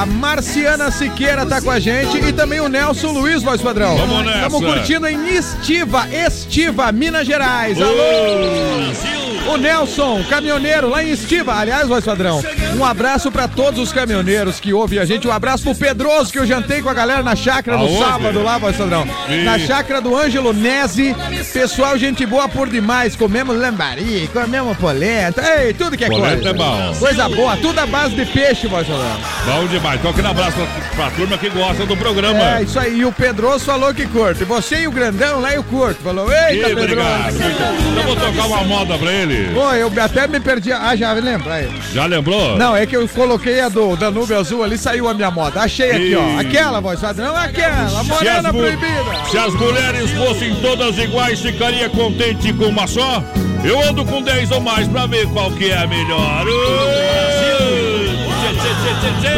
a 0.00 0.06
Marciana 0.06 0.90
Siqueira 0.90 1.44
tá 1.44 1.60
com 1.60 1.70
a 1.70 1.78
gente 1.80 2.16
e 2.16 2.32
também 2.32 2.60
o 2.60 2.68
Nelson 2.68 3.12
Luiz, 3.12 3.42
voz 3.42 3.60
padrão. 3.60 3.96
Vamos 3.96 4.24
nessa. 4.24 4.40
Tamo 4.42 4.62
curtindo 4.62 5.06
em 5.06 5.34
Estiva, 5.36 6.06
Estiva, 6.12 6.90
Minas 6.92 7.26
Gerais. 7.26 7.80
Alô! 7.80 9.23
O 9.46 9.56
Nelson, 9.58 10.24
caminhoneiro 10.28 10.88
lá 10.88 11.04
em 11.04 11.10
Estiva. 11.10 11.54
Aliás, 11.54 11.86
voz 11.86 12.04
padrão, 12.04 12.42
um 12.78 12.84
abraço 12.84 13.30
pra 13.30 13.46
todos 13.46 13.78
os 13.78 13.92
caminhoneiros 13.92 14.58
que 14.58 14.72
ouvem 14.72 14.98
a 14.98 15.04
gente. 15.04 15.28
Um 15.28 15.32
abraço 15.32 15.62
pro 15.64 15.74
Pedroso, 15.74 16.32
que 16.32 16.38
eu 16.38 16.46
jantei 16.46 16.80
com 16.80 16.88
a 16.88 16.94
galera 16.94 17.22
na 17.22 17.36
chácara 17.36 17.76
no 17.76 17.98
sábado 17.98 18.42
lá, 18.42 18.56
voz 18.58 18.74
padrão. 18.76 19.06
Ih. 19.28 19.44
Na 19.44 19.58
chácara 19.58 20.00
do 20.00 20.16
Ângelo 20.16 20.52
Nese. 20.54 21.14
Pessoal, 21.52 21.98
gente 21.98 22.24
boa 22.24 22.48
por 22.48 22.68
demais. 22.68 23.14
Comemos 23.16 23.56
lambari, 23.56 24.28
comemos 24.32 24.76
polenta. 24.78 25.42
Ei, 25.60 25.74
tudo 25.74 25.96
que 25.96 26.04
é 26.04 26.08
Polenta 26.08 26.34
coisa. 26.36 26.48
é 26.50 26.52
bom. 26.54 26.94
Coisa 26.98 27.28
boa, 27.28 27.56
tudo 27.58 27.78
à 27.78 27.86
base 27.86 28.14
de 28.14 28.24
peixe, 28.24 28.66
voz 28.66 28.86
padrão. 28.86 29.20
Bom 29.46 29.66
demais. 29.66 30.00
Então, 30.00 30.10
aquele 30.10 30.26
abraço 30.28 30.56
pra, 30.56 30.66
pra 30.96 31.10
turma 31.10 31.36
que 31.38 31.50
gosta 31.50 31.84
do 31.84 31.96
programa. 31.96 32.58
É, 32.58 32.62
isso 32.62 32.78
aí. 32.78 32.98
E 33.00 33.04
o 33.04 33.12
Pedroso 33.12 33.64
falou 33.66 33.92
que 33.92 34.06
curte. 34.06 34.42
Você 34.44 34.80
e 34.82 34.88
o 34.88 34.90
grandão 34.90 35.40
lá 35.40 35.52
eu 35.52 35.62
curto. 35.64 36.02
Falou, 36.02 36.32
eita, 36.32 36.68
Ih, 36.70 36.72
obrigado. 36.72 37.34
Pedroso. 37.36 37.98
Eu 37.98 38.02
vou 38.04 38.16
tocar 38.16 38.46
uma 38.46 38.64
moda 38.64 38.96
pra 38.98 39.12
ele. 39.12 39.33
Pô, 39.54 39.72
eu 39.72 39.92
até 40.02 40.26
me 40.26 40.40
perdi. 40.40 40.72
Ah, 40.72 40.94
já 40.96 41.12
lembra 41.12 41.54
aí. 41.54 41.68
Já 41.92 42.06
lembrou? 42.06 42.56
Não, 42.56 42.74
é 42.76 42.86
que 42.86 42.96
eu 42.96 43.06
coloquei 43.08 43.60
a 43.60 43.68
do 43.68 43.94
Danúbio 43.96 44.38
Azul 44.38 44.62
ali, 44.62 44.78
saiu 44.78 45.08
a 45.08 45.14
minha 45.14 45.30
moda. 45.30 45.60
Achei 45.60 45.90
aqui, 45.90 46.14
ó. 46.14 46.40
Ih. 46.40 46.46
Aquela, 46.46 46.80
voz 46.80 47.00
padrão, 47.00 47.34
aquela. 47.36 48.02
Morena 48.04 48.52
mu- 48.52 48.58
proibida. 48.60 49.24
se 49.30 49.38
as 49.38 49.52
mulheres 49.54 50.10
fossem 50.12 50.54
todas 50.56 50.96
iguais, 50.98 51.40
ficaria 51.40 51.88
contente 51.88 52.52
com 52.52 52.66
uma 52.66 52.86
só? 52.86 53.22
Eu 53.64 53.80
ando 53.88 54.04
com 54.04 54.20
10 54.22 54.50
ou 54.50 54.60
mais 54.60 54.86
pra 54.88 55.06
ver 55.06 55.26
qual 55.28 55.50
que 55.52 55.70
é 55.70 55.78
a 55.78 55.86
melhor. 55.86 56.44
Tchê, 56.44 58.54
tchê, 58.54 58.72
tchê, 58.80 58.92
tchê, 59.00 59.10
tchê. 59.20 59.34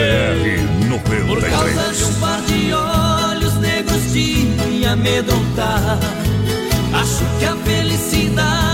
Por 1.27 1.41
causa 1.41 1.93
de 1.93 2.05
um 2.05 2.13
par 2.21 2.41
de 2.43 2.73
olhos 2.73 3.55
negros 3.59 4.13
de 4.13 4.47
me 4.69 4.87
amedrontar. 4.87 5.99
Acho 6.93 7.25
que 7.39 7.45
a 7.45 7.57
felicidade 7.65 8.66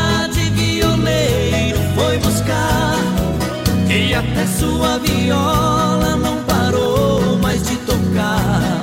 até 4.31 4.47
sua 4.47 4.99
viola 4.99 6.17
não 6.17 6.37
parou 6.45 7.39
mais 7.39 7.63
de 7.63 7.77
tocar. 7.77 8.83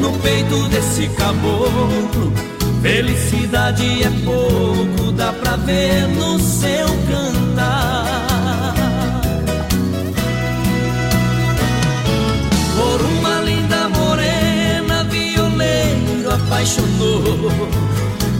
No 0.00 0.12
peito 0.20 0.68
desse 0.68 1.08
caboclo, 1.08 2.32
Felicidade 2.82 4.04
é 4.04 4.10
pouco, 4.24 5.10
dá 5.12 5.32
pra 5.32 5.56
ver 5.56 6.06
no 6.08 6.38
seu 6.38 6.86
cantar. 7.10 8.74
Por 12.76 13.00
uma 13.02 13.40
linda 13.40 13.88
morena, 13.88 15.02
violeiro 15.04 16.32
apaixonou. 16.32 17.50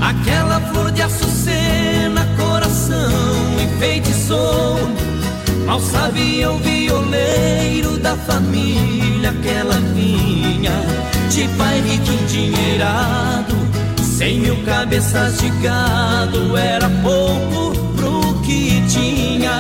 Aquela 0.00 0.61
flor 0.61 0.92
de 0.92 1.02
açucena, 1.02 2.28
coração 2.38 3.11
enfeitiçou. 3.61 4.78
Mal 5.68 5.80
sabia 5.80 6.50
o 6.50 6.58
violeiro 6.58 7.98
da 7.98 8.16
família 8.16 9.32
que 9.42 9.48
ela 9.48 9.78
vinha, 9.94 10.72
de 11.30 11.46
pai 11.56 11.80
rico 11.82 12.10
endinheirado 12.10 13.58
Cem 14.18 14.40
mil 14.40 14.56
cabeças 14.64 15.38
de 15.38 15.48
gado 15.62 16.56
era 16.56 16.88
pouco 16.88 17.72
pro 17.94 18.40
que 18.42 18.82
tinha. 18.88 19.52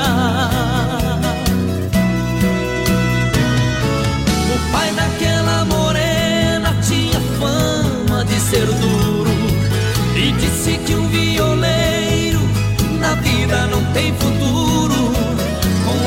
O 4.52 4.72
pai 4.72 4.90
daquela 4.94 5.64
morena 5.64 6.74
tinha 6.82 7.20
fama 7.38 8.24
de 8.24 8.40
ser 8.40 8.66
duro 8.66 9.30
e 10.16 10.32
disse 10.32 10.76
que 10.78 10.94
um 10.94 11.06
violeiro 11.06 12.40
na 12.98 13.14
vida 13.14 13.68
não 13.68 13.84
tem 13.92 14.12
futuro, 14.14 15.07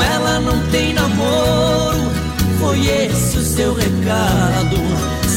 ela 0.04 0.40
não 0.40 0.60
tem 0.72 0.94
namoro. 0.94 2.12
Foi 2.60 2.80
esse 2.86 3.38
o 3.38 3.44
seu 3.44 3.74
recado, 3.74 4.78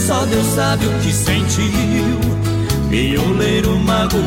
só 0.06 0.25
Deus 0.26 0.47
sabe 0.54 0.87
o 0.87 0.99
que 1.00 1.12
sentiu 1.12 2.21
violeiro 2.88 3.78
magoado. 3.78 4.25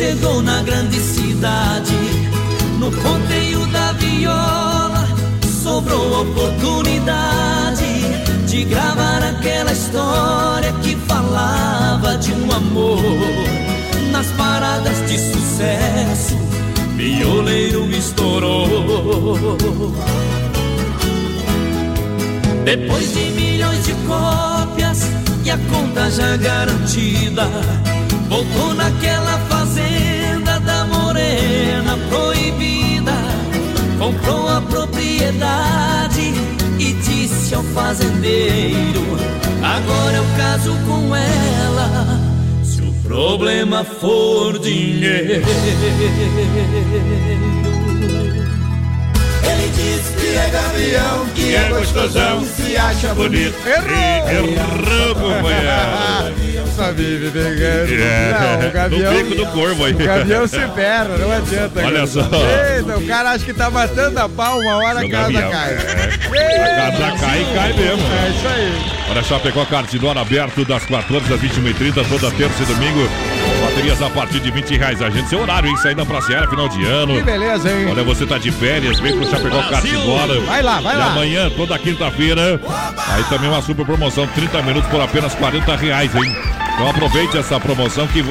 Chegou 0.00 0.42
na 0.42 0.62
grande 0.62 0.98
cidade. 0.98 1.94
No 2.78 2.90
ponteio 2.90 3.66
da 3.66 3.79
viola, 4.20 5.08
sobrou 5.62 6.20
oportunidade 6.20 7.84
de 8.46 8.64
gravar 8.64 9.22
aquela 9.22 9.72
história 9.72 10.72
que 10.82 10.94
falava 11.08 12.18
de 12.18 12.32
um 12.32 12.52
amor 12.52 13.00
nas 14.12 14.26
paradas 14.32 14.98
de 15.08 15.18
sucesso. 15.18 16.36
Violeiro 16.96 17.90
estourou. 17.90 18.68
Depois 22.64 23.14
de 23.14 23.30
milhões 23.30 23.84
de 23.84 23.94
cópias 24.06 25.06
e 25.44 25.50
a 25.50 25.56
conta 25.56 26.10
já 26.10 26.36
garantida, 26.36 27.48
voltou 28.28 28.74
naquela 28.74 29.38
fazenda 29.48 30.60
da 30.60 30.84
morena 30.84 31.96
proibida, 32.10 32.79
comprou 34.10 34.48
a 34.48 34.60
propriedade 34.62 36.32
e 36.78 36.92
disse 36.94 37.54
ao 37.54 37.62
fazendeiro: 37.62 39.02
Agora 39.62 40.16
eu 40.16 40.24
caso 40.36 40.76
com 40.86 41.14
ela. 41.14 42.20
Se 42.64 42.82
o 42.82 42.92
problema 43.04 43.84
for 43.84 44.58
dinheiro. 44.58 45.46
Ele 49.42 49.72
diz 49.74 50.14
que 50.20 50.36
é 50.36 50.50
gavião, 50.50 51.26
que 51.34 51.54
é 51.54 51.68
gostosão, 51.68 52.44
se 52.44 52.76
acha 52.76 53.14
bonito. 53.14 53.56
Errou! 53.66 54.28
Errou, 54.28 55.14
companheiro. 55.14 56.49
Só 56.74 56.92
vive 56.92 57.30
pegando. 57.30 57.92
É, 57.92 58.58
Não, 58.60 58.68
o 58.68 58.72
gavião. 58.72 59.12
No 59.12 59.24
bico 59.24 59.34
do 59.36 59.46
corvo 59.52 59.84
aí. 59.84 59.92
O 59.92 59.98
gavião 59.98 60.46
se 60.46 60.58
ferra, 60.68 61.16
não 61.18 61.32
adianta. 61.32 61.80
Olha 61.84 62.06
só. 62.06 62.20
Eita, 62.20 62.98
o 62.98 63.06
cara 63.06 63.30
acha 63.30 63.44
que 63.44 63.52
tá 63.52 63.70
matando 63.70 64.18
a 64.18 64.28
pau, 64.28 64.58
uma 64.60 64.76
hora 64.76 65.00
a 65.00 65.08
casa 65.10 65.32
cai. 65.32 65.74
É. 66.34 66.62
A 66.62 66.92
casa 66.92 67.18
cai 67.18 67.42
e 67.42 67.54
cai 67.54 67.72
mesmo. 67.72 68.02
É 68.02 68.30
isso 68.30 68.48
aí. 68.48 69.00
Olha 69.10 69.22
só, 69.24 69.38
pegou 69.38 69.62
a 69.62 69.66
Cartidor 69.66 70.16
aberto 70.16 70.64
das 70.64 70.84
14 70.84 71.32
às 71.34 71.40
21h30, 71.40 72.08
toda 72.08 72.30
terça 72.30 72.62
e 72.62 72.66
domingo. 72.66 73.08
Baterias 73.70 74.02
a 74.02 74.10
partir 74.10 74.40
de 74.40 74.50
20 74.50 74.76
reais. 74.76 75.00
A 75.00 75.10
gente, 75.10 75.28
seu 75.28 75.40
horário, 75.40 75.68
hein? 75.68 75.76
Saída 75.76 76.04
pra 76.04 76.20
Serra, 76.20 76.48
final 76.48 76.68
de 76.68 76.84
ano. 76.84 77.14
Que 77.14 77.22
beleza, 77.22 77.70
hein? 77.70 77.86
Olha, 77.88 78.02
você 78.02 78.26
tá 78.26 78.36
de 78.36 78.50
férias, 78.50 78.98
vem 78.98 79.16
pro 79.16 79.30
Chapecó 79.30 79.62
Cartidora. 79.62 80.40
Vai 80.40 80.60
lá, 80.60 80.80
vai 80.80 80.96
e 80.96 80.98
lá. 80.98 81.06
amanhã, 81.06 81.50
toda 81.50 81.78
quinta-feira, 81.78 82.60
aí 83.08 83.22
também 83.24 83.48
uma 83.48 83.62
super 83.62 83.86
promoção, 83.86 84.26
30 84.26 84.62
minutos 84.62 84.90
por 84.90 85.00
apenas 85.00 85.34
40 85.34 85.76
reais, 85.76 86.14
hein? 86.16 86.36
Então 86.80 86.88
aproveite 86.88 87.36
essa 87.36 87.60
promoção 87.60 88.06
que 88.06 88.22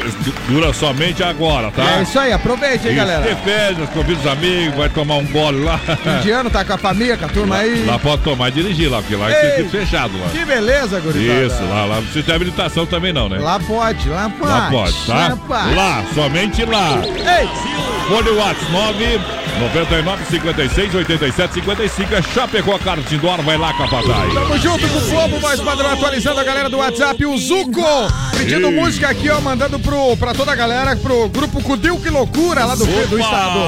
dura 0.47 0.73
somente 0.73 1.21
agora, 1.21 1.69
tá? 1.69 1.99
É 1.99 2.01
isso 2.01 2.17
aí, 2.17 2.33
aproveite, 2.33 2.88
Isso, 2.88 2.95
galera. 2.95 3.21
de 3.21 3.39
férias, 3.43 3.89
convida 3.91 4.19
os 4.19 4.25
amigos, 4.25 4.75
vai 4.75 4.89
tomar 4.89 5.17
um 5.17 5.25
gole 5.27 5.63
lá. 5.63 5.79
Indiano 6.19 6.49
tá 6.49 6.65
com 6.65 6.73
a 6.73 6.77
família, 6.79 7.15
com 7.15 7.25
a 7.25 7.29
turma 7.29 7.57
aí. 7.57 7.85
Lá 7.85 7.99
pode 7.99 8.23
tomar 8.23 8.49
e 8.49 8.51
dirigir 8.53 8.89
lá, 8.89 9.01
porque 9.01 9.15
lá 9.15 9.29
é 9.29 9.35
circuito 9.35 9.69
fechado 9.69 10.19
lá. 10.19 10.29
Que 10.29 10.43
beleza, 10.43 10.99
gurizada. 10.99 11.45
Isso, 11.45 11.63
lá, 11.65 11.85
lá 11.85 11.95
não 11.97 12.03
precisa 12.03 12.35
habilitação 12.35 12.88
também 12.88 13.13
não, 13.13 13.29
né? 13.29 13.38
Lá 13.38 13.59
pode, 13.59 14.09
lá 14.09 14.27
pode. 14.31 14.51
Lá 14.51 14.69
pode, 14.71 15.05
tá? 15.05 15.13
Lá 15.13 15.38
pode. 15.47 15.75
Lá, 15.75 16.03
somente 16.15 16.65
lá. 16.65 17.01
Ei, 17.05 17.47
Fone 18.07 18.29
Whats 18.31 18.69
9 18.71 19.19
99 19.59 20.25
56 20.25 20.95
87 20.95 21.53
55 21.53 22.15
é 22.15 22.21
Chapecó 22.21 22.77
Cartindor, 22.79 23.41
vai 23.43 23.57
lá, 23.57 23.73
capataz. 23.73 24.33
Tamo 24.33 24.57
junto 24.57 24.88
com 24.88 24.97
o 24.97 25.01
Globo, 25.01 25.41
mais 25.41 25.59
padrão, 25.59 25.91
atualizando 25.91 26.39
a 26.39 26.43
galera 26.43 26.69
do 26.69 26.77
WhatsApp, 26.77 27.23
o 27.25 27.38
Zuco, 27.38 27.81
pedindo 28.39 28.67
Ei. 28.67 28.73
música 28.73 29.10
aqui, 29.10 29.30
ó, 29.30 29.41
mandando 29.41 29.78
pro, 29.80 30.15
pra 30.15 30.34
toda 30.34 30.54
a 30.54 30.56
galera, 30.56 30.95
pro 30.95 31.28
grupo 31.28 31.62
Cudil 31.62 31.99
Que 31.99 32.10
Loucura, 32.10 32.63
lá 32.63 32.73
do, 32.75 32.86
do 32.86 33.19
estado. 33.19 33.60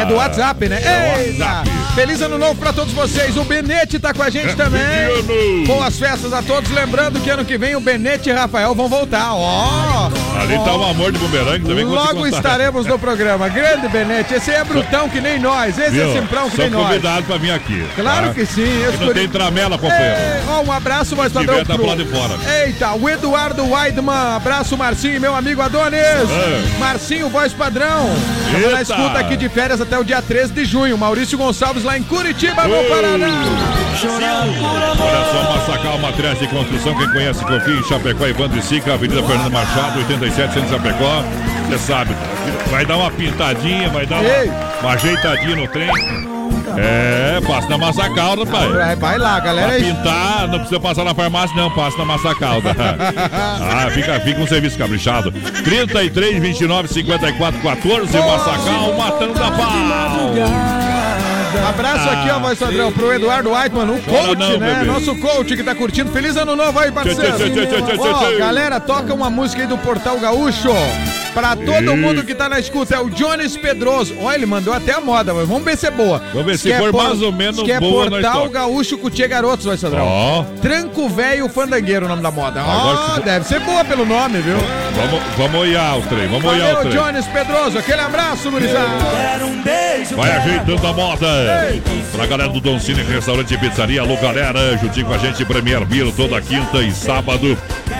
É 0.00 0.04
do 0.04 0.14
WhatsApp, 0.14 0.68
né? 0.68 0.80
É 0.82 1.24
Eita! 1.26 1.44
WhatsApp. 1.44 1.70
Feliz 1.94 2.20
ano 2.22 2.38
novo 2.38 2.54
pra 2.54 2.72
todos 2.72 2.92
vocês. 2.92 3.36
O 3.36 3.44
Benete 3.44 3.98
tá 3.98 4.14
com 4.14 4.22
a 4.22 4.30
gente 4.30 4.54
também. 4.54 4.80
ano. 4.80 5.66
Boas 5.66 5.98
festas 5.98 6.32
a 6.32 6.42
todos. 6.42 6.70
Lembrando 6.70 7.18
que 7.20 7.28
ano 7.30 7.44
que 7.44 7.58
vem 7.58 7.74
o 7.74 7.80
Benete 7.80 8.28
e 8.30 8.32
Rafael 8.32 8.74
vão 8.74 8.88
voltar. 8.88 9.34
Ó! 9.34 10.10
Ali 10.40 10.54
tá 10.64 10.76
o 10.76 10.84
amor 10.84 11.10
de 11.12 11.18
bumerangue 11.18 11.66
também. 11.66 11.84
Logo 11.84 12.26
estaremos 12.26 12.86
no 12.86 12.98
programa. 12.98 13.48
Grande 13.48 13.88
Benete, 13.88 14.34
esse 14.34 14.50
é 14.50 14.62
brutão 14.62 15.08
que 15.08 15.20
nem 15.20 15.38
nós. 15.40 15.76
Esse 15.78 15.90
Viu? 15.90 16.10
é 16.10 16.20
simprão 16.20 16.48
que 16.48 16.56
São 16.56 16.64
nem 16.66 16.74
nós. 16.74 16.86
convidados 16.86 17.26
pra 17.26 17.36
vir 17.38 17.50
aqui. 17.50 17.84
Claro 17.96 18.28
tá? 18.28 18.34
que 18.34 18.46
sim. 18.46 18.60
E 18.62 18.84
Esse 18.84 19.04
não 19.04 19.12
tem 19.12 19.28
tramela, 19.28 19.76
companheiro. 19.78 20.14
Ei, 20.14 20.42
ó, 20.48 20.60
um 20.62 20.72
abraço, 20.72 21.16
mais 21.16 21.32
tiver, 21.32 21.46
padrão 21.46 21.64
tá 21.64 21.74
pro 21.74 21.86
lado 21.86 22.04
de 22.04 22.10
fora. 22.10 22.34
Eita, 22.64 22.92
o 22.94 23.08
Eduardo 23.08 23.68
Weidman. 23.68 24.09
Abraço, 24.10 24.76
Marcinho, 24.76 25.20
meu 25.20 25.34
amigo 25.34 25.62
Adonis. 25.62 26.00
É. 26.00 26.78
Marcinho, 26.78 27.28
voz 27.28 27.52
padrão. 27.52 28.08
Tamo 28.50 28.70
na 28.70 28.78
Eita. 28.78 28.82
escuta 28.82 29.18
aqui 29.18 29.36
de 29.36 29.48
férias 29.48 29.80
até 29.80 29.98
o 29.98 30.04
dia 30.04 30.20
13 30.20 30.52
de 30.52 30.64
junho. 30.64 30.96
Maurício 30.98 31.38
Gonçalves 31.38 31.84
lá 31.84 31.96
em 31.96 32.02
Curitiba, 32.02 32.64
meu 32.64 32.76
Ei. 32.76 32.88
Paraná. 32.88 33.44
Olha 34.02 35.24
só, 35.32 35.56
Massacal 35.56 35.98
Materiais 35.98 36.38
de 36.38 36.46
Construção, 36.48 36.96
quem 36.96 37.08
conhece, 37.10 37.44
confia 37.44 37.74
em 37.74 37.84
Chapecó, 37.84 38.26
Evandro 38.26 38.58
e 38.58 38.62
Sica, 38.62 38.94
Avenida 38.94 39.22
Fernando 39.22 39.52
Machado, 39.52 39.98
87, 39.98 40.54
centro 40.54 40.68
de 40.68 40.70
Chapecó. 40.70 41.24
Você 41.68 41.78
sabe, 41.78 42.14
vai 42.70 42.84
dar 42.86 42.96
uma 42.96 43.10
pintadinha, 43.10 43.88
vai 43.90 44.06
dar 44.06 44.20
uma, 44.20 44.80
uma 44.82 44.92
ajeitadinha 44.92 45.56
no 45.56 45.68
trem. 45.68 46.39
É, 46.76 47.40
passa 47.46 47.68
na 47.68 47.78
Massacal, 47.78 48.38
rapaz. 48.38 48.72
Vai, 48.72 48.96
vai 48.96 49.18
lá, 49.18 49.40
galera. 49.40 49.68
Pra 49.68 49.76
aí. 49.76 49.84
pintar, 49.84 50.48
não 50.48 50.58
precisa 50.58 50.80
passar 50.80 51.04
na 51.04 51.14
farmácia, 51.14 51.56
não, 51.56 51.70
passa 51.70 51.98
na 51.98 52.04
Massacal. 52.04 52.62
tá? 52.62 52.72
ah, 53.86 53.90
fica, 53.90 54.20
fica 54.20 54.40
um 54.40 54.46
serviço 54.46 54.78
caprichado. 54.78 55.32
33, 55.32 56.40
29, 56.40 56.88
54, 56.88 57.60
14, 57.60 58.18
Massacal, 58.18 58.94
matando 58.96 59.42
a 59.42 59.50
pau. 59.50 60.80
Abraço 61.68 62.08
aqui, 62.08 62.30
ó, 62.30 62.38
voz 62.38 62.58
padrão, 62.58 62.92
pro 62.92 63.12
Eduardo 63.12 63.50
Weidman, 63.50 63.90
o 63.90 64.00
coach, 64.02 64.38
não, 64.38 64.58
né? 64.58 64.74
bebê. 64.74 64.84
Nosso 64.86 65.14
coach 65.16 65.56
que 65.56 65.62
tá 65.62 65.74
curtindo. 65.74 66.10
Feliz 66.10 66.36
ano 66.36 66.56
novo 66.56 66.78
aí, 66.78 66.90
parceiro. 66.90 67.20
Tchê, 67.36 67.50
tchê, 67.50 67.66
tchê, 67.66 67.98
tchê. 67.98 68.38
galera, 68.38 68.80
toca 68.80 69.12
uma 69.12 69.30
música 69.30 69.62
aí 69.62 69.68
do 69.68 69.78
Portal 69.78 70.18
Gaúcho. 70.18 70.70
Pra 71.34 71.54
todo 71.56 71.96
mundo 71.96 72.24
que 72.24 72.34
tá 72.34 72.48
na 72.48 72.58
escuta, 72.58 72.94
é 72.96 72.98
o 73.00 73.08
Jones 73.10 73.56
Pedroso. 73.56 74.14
Olha, 74.20 74.34
ele 74.36 74.46
mandou 74.46 74.74
até 74.74 74.92
a 74.92 75.00
moda, 75.00 75.32
mas 75.32 75.46
vamos 75.48 75.64
ver 75.64 75.76
se 75.76 75.86
é 75.86 75.90
boa. 75.90 76.20
Vamos 76.32 76.44
ver 76.46 76.58
se 76.58 76.68
que 76.68 76.72
é 76.74 76.78
for 76.78 76.90
por- 76.90 77.02
mais 77.04 77.22
ou 77.22 77.32
menos 77.32 77.62
que 77.62 77.70
é 77.72 77.78
boa, 77.80 78.08
Portal 78.10 78.32
toca. 78.42 78.48
Gaúcho 78.60 78.98
Cutia 78.98 79.26
Garotos, 79.28 79.64
vai, 79.66 79.76
Sadrão. 79.76 80.04
Ó. 80.06 80.44
Tranco 80.60 81.08
Velho 81.08 81.48
Fandangueiro, 81.48 82.06
o 82.06 82.08
nome 82.08 82.22
da 82.22 82.30
moda. 82.30 82.62
Ó, 82.64 83.14
que- 83.14 83.20
deve 83.22 83.46
ser 83.46 83.60
boa 83.60 83.84
pelo 83.84 84.04
nome, 84.04 84.38
viu? 84.40 84.56
Vamos, 84.96 85.20
vamos 85.36 85.60
olhar 85.60 85.96
o 85.98 86.02
trem, 86.02 86.26
vamos 86.28 86.44
olhar 86.44 86.74
o 86.74 86.80
trem. 86.80 86.92
Jones 86.92 87.26
Pedroso. 87.26 87.78
Aquele 87.78 88.00
abraço, 88.00 88.50
gurizada. 88.50 88.88
Um. 89.44 89.60
Vai 90.16 90.32
ajeitando 90.36 90.86
a 90.86 90.92
moda. 90.92 91.26
Pra 92.12 92.26
galera 92.26 92.48
do 92.50 92.60
Don 92.60 92.78
Cine 92.80 93.02
Restaurante 93.02 93.54
e 93.54 93.58
Pizzaria. 93.58 94.00
Alô, 94.00 94.16
galera. 94.16 94.76
Juntinho 94.78 95.06
com 95.06 95.14
a 95.14 95.18
gente, 95.18 95.44
Premier 95.44 95.84
Beer, 95.84 96.12
toda 96.16 96.40
quinta 96.40 96.78
e 96.78 96.90
sábado. 96.92 97.56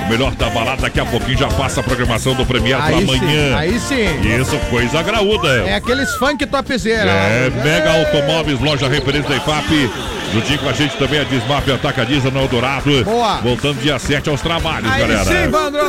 O 0.07 0.09
melhor 0.11 0.35
da 0.35 0.49
balada. 0.51 0.83
Daqui 0.83 0.99
a 1.01 1.05
pouquinho 1.07 1.39
já 1.39 1.49
passa 1.49 1.81
a 1.81 1.83
programação 1.83 2.35
do 2.35 2.45
Premier 2.45 2.77
pra 2.77 2.87
Aí 2.87 3.05
sim, 3.21 3.55
aí 3.55 3.79
sim. 3.81 4.41
Isso, 4.41 4.57
coisa 4.71 5.03
graúda. 5.03 5.49
É 5.67 5.75
aqueles 5.77 6.13
funk 6.17 6.45
topzera. 6.47 7.11
É, 7.11 7.51
Mega 7.63 7.93
Automóveis, 7.93 8.61
loja 8.61 8.89
referência 8.89 9.29
da 9.29 9.37
IFAP. 9.37 9.91
Juntinho 10.33 10.59
com 10.61 10.69
a 10.69 10.73
gente 10.73 10.97
também 10.97 11.21
a 11.21 11.25
Desmaf 11.25 11.69
Atacadiza 11.73 12.31
no 12.31 12.41
Eldorado. 12.41 13.05
Boa. 13.05 13.39
Voltando 13.39 13.81
dia 13.81 13.99
7 13.99 14.29
aos 14.29 14.41
trabalhos, 14.41 14.91
Aí 14.91 15.01
galera. 15.01 15.25
sim, 15.25 15.51
Vandro. 15.51 15.81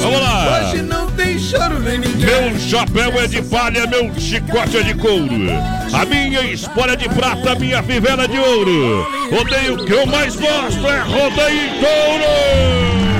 Vamos 0.00 0.20
lá. 0.20 0.62
Hoje 0.70 0.82
não 0.82 1.10
tem 1.10 1.38
choro, 1.38 1.78
nem 1.80 1.98
me 1.98 2.08
Meu 2.08 2.58
chapéu 2.58 3.12
é 3.20 3.26
de 3.26 3.42
palha, 3.42 3.86
meu 3.86 4.10
chicote 4.18 4.78
é 4.78 4.82
de 4.82 4.94
couro. 4.94 5.28
A 5.92 6.06
minha 6.06 6.40
espora 6.42 6.94
é 6.94 6.96
de 6.96 7.08
prata, 7.10 7.52
a 7.52 7.54
minha 7.54 7.82
fivela 7.82 8.24
é 8.24 8.28
de 8.28 8.38
ouro. 8.38 9.06
Rodeio 9.30 9.84
que 9.84 9.92
eu 9.92 10.06
mais 10.06 10.34
gosto 10.34 10.86
é 10.88 11.00
rodeio 11.00 11.66
em 11.66 11.80
touro. 11.80 13.11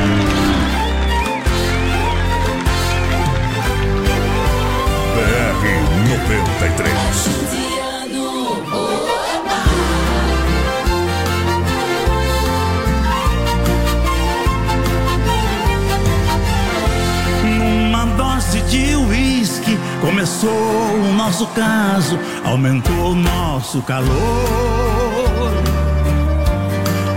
93. 6.62 6.92
Numa 17.44 18.04
dose 18.16 18.60
de 18.62 18.94
uísque 18.94 19.76
começou 20.00 20.50
o 20.50 21.12
nosso 21.14 21.48
caso, 21.48 22.16
aumentou 22.44 23.10
o 23.10 23.14
nosso 23.16 23.82
calor. 23.82 24.12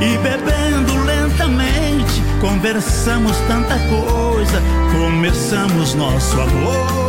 E 0.02 0.18
bebendo 0.18 1.04
lentamente, 1.04 2.24
conversamos 2.42 3.38
tanta 3.48 3.78
coisa, 3.90 4.60
começamos 4.92 5.94
nosso 5.94 6.42
amor. 6.42 7.05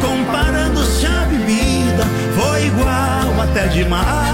Comparando-se 0.00 1.06
à 1.06 1.24
bebida, 1.26 2.04
foi 2.36 2.66
igual 2.66 3.40
até 3.42 3.68
demais 3.68 4.27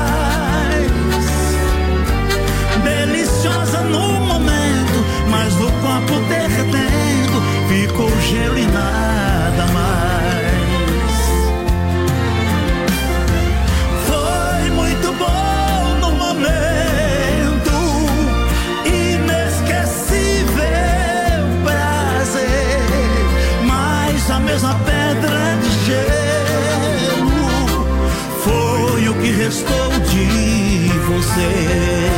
você. 31.34 32.10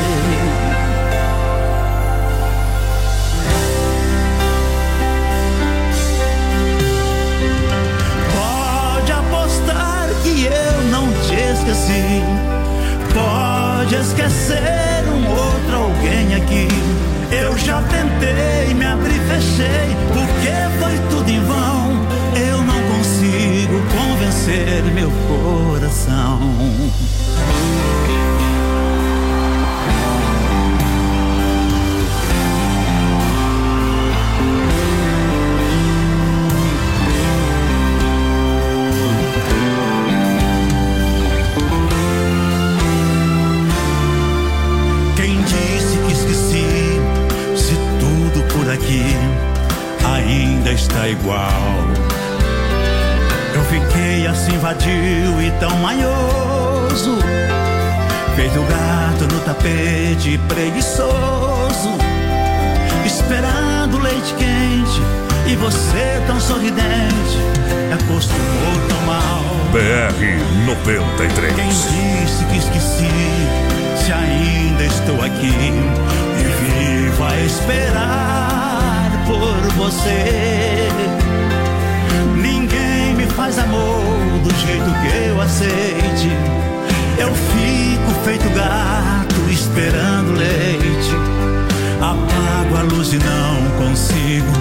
Pode 8.35 9.13
apostar 9.13 10.09
que 10.23 10.45
eu 10.45 10.83
não 10.91 11.07
te 11.23 11.35
esqueci. 11.35 12.23
Pode 13.15 13.95
esquecer 13.95 15.05
um 15.09 15.31
outro 15.31 15.77
alguém 15.77 16.35
aqui. 16.35 16.69
Eu 17.31 17.57
já 17.59 17.83
tentei, 17.83 18.75
me 18.75 18.85
abri, 18.85 19.19
fechei, 19.21 19.97
porque 20.13 20.53
foi 20.79 20.99
tudo 21.11 21.31
em 21.31 21.41
vão. 21.41 22.07
Eu 22.37 22.59
não 22.63 22.81
consigo 22.97 23.81
convencer 23.97 24.83
ainda 50.67 50.73
está 50.73 51.09
igual. 51.09 51.63
Eu 53.55 53.63
fiquei 53.65 54.27
assim 54.27 54.59
vadio 54.59 55.41
e 55.41 55.51
tão 55.61 55.71
manhoso. 55.77 57.19
Feito 58.35 58.61
gato 58.63 59.33
no 59.33 59.41
tapete, 59.41 60.39
preguiçoso. 60.49 61.91
Esperando 63.05 63.99
leite 64.03 64.35
quente 64.35 65.01
e 65.47 65.55
você 65.55 66.21
tão 66.27 66.41
sorridente. 66.41 67.39
Acostumou 67.95 68.89
tão 68.89 69.01
mal. 69.03 69.43
BR 69.73 70.19
Quem 70.19 70.67
93. 70.67 71.55
disse 71.55 72.45
que 72.45 72.59
esqueci? 72.59 73.09
Se 74.05 74.13
ainda 74.13 74.85
estou 74.85 75.25
aqui 75.25 75.53
e 76.39 77.11
vivo 77.13 77.25
a 77.25 77.37
esperar 77.41 78.66
por 79.27 79.73
você. 79.77 80.89
Ninguém 82.37 83.15
me 83.15 83.27
faz 83.27 83.59
amor 83.59 84.01
do 84.43 84.55
jeito 84.61 84.91
que 85.03 85.29
eu 85.29 85.41
aceite. 85.41 86.31
Eu 87.19 87.35
fico 87.35 88.25
feito 88.25 88.49
gato 88.55 89.51
esperando 89.51 90.33
leite. 90.33 91.15
Apago 92.01 92.77
a 92.77 92.83
luz 92.83 93.13
e 93.13 93.19
não 93.19 93.87
consigo 93.87 94.53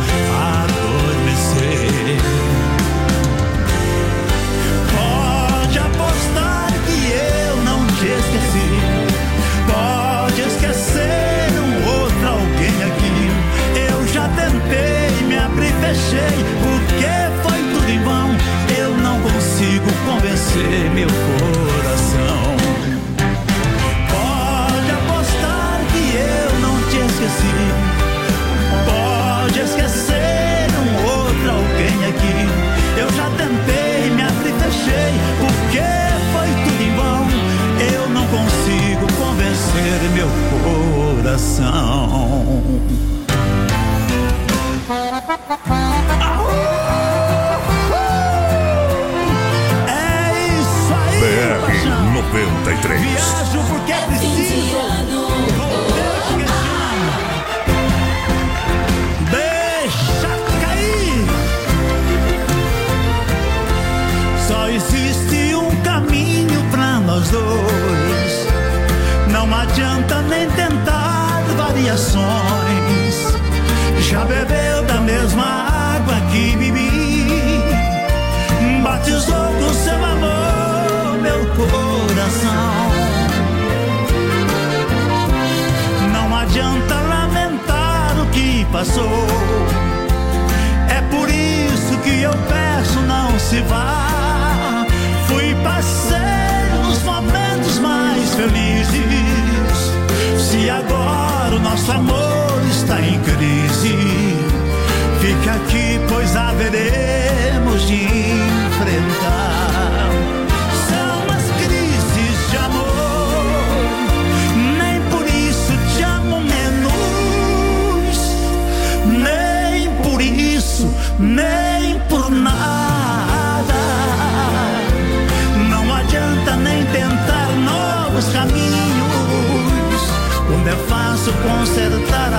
é 131.25 131.31
fácil 131.31 131.33
consertar 131.41 132.33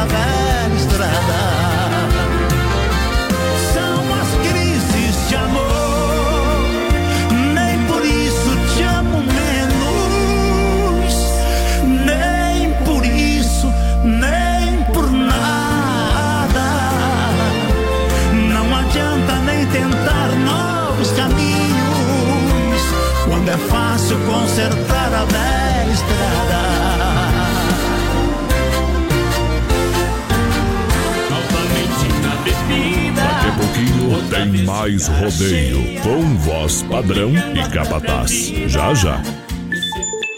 rodeio 35.05 36.01
com 36.03 36.37
voz 36.39 36.83
padrão 36.83 37.31
e 37.31 37.71
capataz. 37.71 38.53
Já 38.67 38.95
já. 38.95 39.23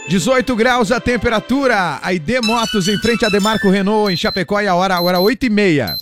18 0.08 0.56
graus 0.56 0.90
a 0.90 0.98
temperatura. 0.98 2.00
A 2.02 2.12
ID 2.12 2.44
Motos 2.44 2.88
em 2.88 2.98
frente 2.98 3.24
a 3.24 3.28
Demarco 3.28 3.70
Renault 3.70 4.12
em 4.12 4.16
Chapecó 4.16 4.60
e 4.60 4.66
a 4.66 4.74
hora 4.74 4.96
agora 4.96 5.20
8 5.20 5.46
e 5.46 5.50
meia. 5.50 5.96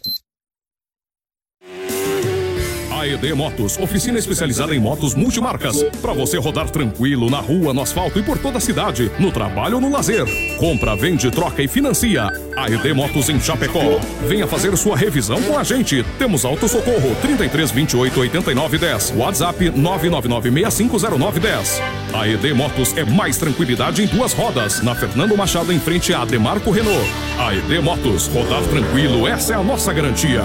AED 3.16 3.32
Motos, 3.32 3.78
oficina 3.78 4.18
especializada 4.18 4.74
em 4.74 4.78
motos 4.78 5.14
multimarcas. 5.14 5.82
Para 6.02 6.12
você 6.12 6.36
rodar 6.36 6.68
tranquilo 6.68 7.30
na 7.30 7.38
rua, 7.38 7.72
no 7.72 7.80
asfalto 7.80 8.18
e 8.18 8.22
por 8.22 8.36
toda 8.36 8.58
a 8.58 8.60
cidade, 8.60 9.10
no 9.18 9.32
trabalho 9.32 9.76
ou 9.76 9.80
no 9.80 9.90
lazer. 9.90 10.26
Compra, 10.58 10.94
vende, 10.94 11.30
troca 11.30 11.62
e 11.62 11.68
financia. 11.68 12.28
AED 12.56 12.92
Motos 12.92 13.30
em 13.30 13.40
Chapecó. 13.40 13.98
Venha 14.26 14.46
fazer 14.46 14.76
sua 14.76 14.96
revisão 14.96 15.40
com 15.42 15.58
a 15.58 15.64
gente. 15.64 16.04
Temos 16.18 16.44
auto 16.44 16.68
socorro 16.68 17.16
33 17.22 17.70
28 17.70 18.20
89 18.20 18.78
10. 18.78 19.14
WhatsApp 19.16 19.70
999 19.70 20.50
6509 20.70 21.40
10. 21.40 21.82
AED 22.12 22.52
Motos 22.52 22.96
é 22.98 23.04
mais 23.04 23.38
tranquilidade 23.38 24.02
em 24.02 24.06
duas 24.06 24.34
rodas. 24.34 24.82
Na 24.82 24.94
Fernando 24.94 25.36
Machado 25.36 25.72
em 25.72 25.80
frente 25.80 26.12
a 26.12 26.24
Demarco 26.24 26.70
Renault. 26.70 27.06
AED 27.38 27.80
Motos, 27.80 28.28
rodar 28.28 28.62
tranquilo, 28.64 29.26
essa 29.26 29.54
é 29.54 29.56
a 29.56 29.62
nossa 29.62 29.92
garantia. 29.92 30.42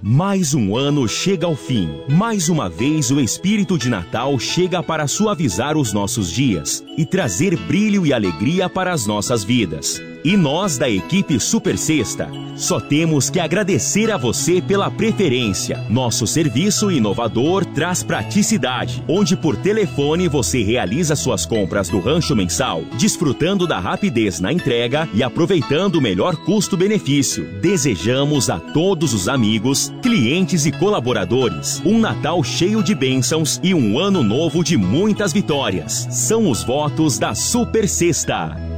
Mais 0.00 0.54
um 0.54 0.76
ano 0.76 1.08
chega 1.08 1.46
ao 1.46 1.56
fim. 1.56 1.88
Mais 2.08 2.48
uma 2.48 2.68
vez 2.68 3.10
o 3.10 3.20
espírito 3.20 3.76
de 3.76 3.90
Natal 3.90 4.38
chega 4.38 4.80
para 4.80 5.08
suavizar 5.08 5.76
os 5.76 5.92
nossos 5.92 6.30
dias 6.30 6.84
e 6.96 7.04
trazer 7.04 7.56
brilho 7.56 8.06
e 8.06 8.12
alegria 8.12 8.68
para 8.68 8.92
as 8.92 9.06
nossas 9.06 9.42
vidas. 9.42 10.00
E 10.24 10.36
nós 10.36 10.76
da 10.78 10.88
equipe 10.88 11.38
Super 11.40 11.78
Sexta 11.78 12.28
só 12.56 12.80
temos 12.80 13.30
que 13.30 13.38
agradecer 13.38 14.10
a 14.10 14.16
você 14.16 14.60
pela 14.60 14.90
preferência. 14.90 15.86
Nosso 15.88 16.26
serviço 16.26 16.90
inovador 16.90 17.64
traz 17.64 18.02
praticidade, 18.02 19.02
onde 19.06 19.36
por 19.36 19.56
telefone 19.56 20.28
você 20.28 20.62
realiza 20.64 21.14
suas 21.14 21.46
compras 21.46 21.88
do 21.88 22.00
rancho 22.00 22.34
mensal, 22.34 22.82
desfrutando 22.98 23.64
da 23.64 23.78
rapidez 23.78 24.40
na 24.40 24.52
entrega 24.52 25.08
e 25.14 25.22
aproveitando 25.22 25.96
o 25.96 26.00
melhor 26.00 26.34
custo-benefício. 26.44 27.46
Desejamos 27.60 28.50
a 28.50 28.58
todos 28.58 29.14
os 29.14 29.28
amigos, 29.28 29.92
clientes 30.02 30.66
e 30.66 30.72
colaboradores 30.72 31.80
um 31.84 31.98
Natal 31.98 32.42
cheio 32.42 32.82
de 32.82 32.94
bênçãos 32.94 33.60
e 33.62 33.74
um 33.74 33.98
ano 33.98 34.22
novo 34.22 34.64
de 34.64 34.76
muitas 34.76 35.32
vitórias. 35.32 36.06
São 36.10 36.50
os 36.50 36.62
votos 36.64 37.18
da 37.18 37.34
Super 37.34 37.88
Sexta. 37.88 38.77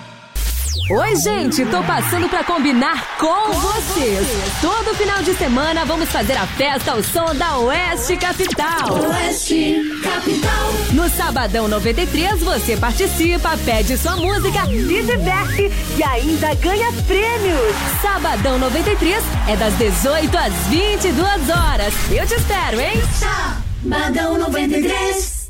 Oi, 0.93 1.15
gente, 1.15 1.65
tô 1.67 1.81
passando 1.83 2.27
pra 2.27 2.43
combinar 2.43 3.15
com 3.17 3.53
vocês. 3.53 4.27
Todo 4.59 4.93
final 4.93 5.23
de 5.23 5.33
semana 5.35 5.85
vamos 5.85 6.09
fazer 6.09 6.33
a 6.33 6.45
festa 6.45 6.91
ao 6.91 7.01
som 7.01 7.33
da 7.33 7.59
Oeste 7.59 8.17
Capital. 8.17 9.01
Oeste 9.07 9.89
Capital. 10.03 10.73
No 10.91 11.07
Sabadão 11.07 11.69
93 11.69 12.43
você 12.43 12.75
participa, 12.75 13.57
pede 13.63 13.97
sua 13.97 14.17
música, 14.17 14.65
se 14.65 15.01
diverte 15.01 15.71
e 15.97 16.03
ainda 16.03 16.53
ganha 16.55 16.91
prêmios. 17.07 17.73
Sabadão 18.01 18.59
93 18.59 19.23
é 19.47 19.55
das 19.55 19.73
18 19.75 20.37
às 20.37 20.53
22 20.67 21.49
horas. 21.49 21.93
Eu 22.11 22.27
te 22.27 22.33
espero, 22.33 22.81
hein? 22.81 23.01
Sabadão 23.17 24.37
93. 24.37 25.40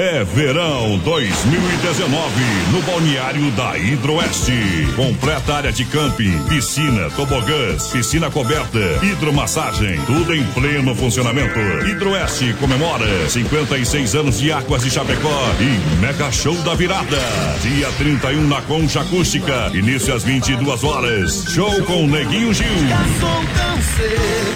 É 0.00 0.22
verão 0.22 0.96
2019 0.98 2.32
no 2.70 2.80
balneário 2.82 3.50
da 3.50 3.76
Hidroeste. 3.76 4.52
Completa 4.94 5.54
área 5.54 5.72
de 5.72 5.84
camping, 5.86 6.38
piscina, 6.44 7.10
tobogãs, 7.16 7.88
piscina 7.88 8.30
coberta, 8.30 8.78
hidromassagem, 9.02 10.00
tudo 10.06 10.32
em 10.32 10.44
pleno 10.52 10.94
funcionamento. 10.94 11.58
Hidroeste 11.84 12.54
comemora 12.60 13.28
56 13.28 14.14
anos 14.14 14.38
de 14.38 14.52
Águas 14.52 14.84
de 14.84 14.90
Chapecó 14.92 15.50
e 15.58 16.00
Mega 16.00 16.30
Show 16.30 16.54
da 16.62 16.76
Virada. 16.76 17.18
Dia 17.60 17.90
31 17.98 18.46
na 18.46 18.62
Concha 18.62 19.00
Acústica, 19.00 19.72
início 19.74 20.14
às 20.14 20.22
22 20.22 20.84
horas. 20.84 21.44
Show 21.52 21.82
com 21.82 22.06
Neguinho 22.06 22.54
Gil. 22.54 22.66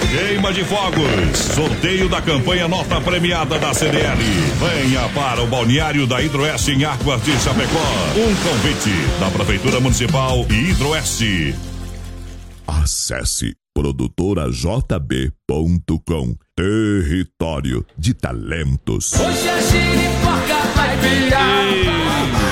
Queima 0.09 0.52
de 0.52 0.62
fogos. 0.62 1.38
Sorteio 1.52 2.09
da 2.09 2.22
campanha 2.22 2.68
Nota 2.68 3.00
Premiada 3.00 3.59
da 3.59 3.74
CDL. 3.74 4.18
Venha 4.61 5.09
para 5.09 5.32
o 5.40 5.47
balneário 5.47 6.07
da 6.07 6.21
Hidroeste 6.21 6.73
em 6.73 6.85
Águas 6.85 7.23
de 7.23 7.33
Chapecó. 7.38 7.79
Um 8.16 8.35
convite 8.37 8.90
da 9.18 9.31
Prefeitura 9.31 9.81
Municipal 9.81 10.45
e 10.51 10.71
Hidroeste. 10.71 11.55
Acesse 12.66 13.55
produtorajb.com. 13.75 16.37
Território 16.55 17.87
de 17.97 18.12
talentos. 18.14 19.14
Hoje 19.14 19.49
a 19.49 19.59
giripoca 19.61 20.61
vai 20.75 20.97
virar. 20.99 21.64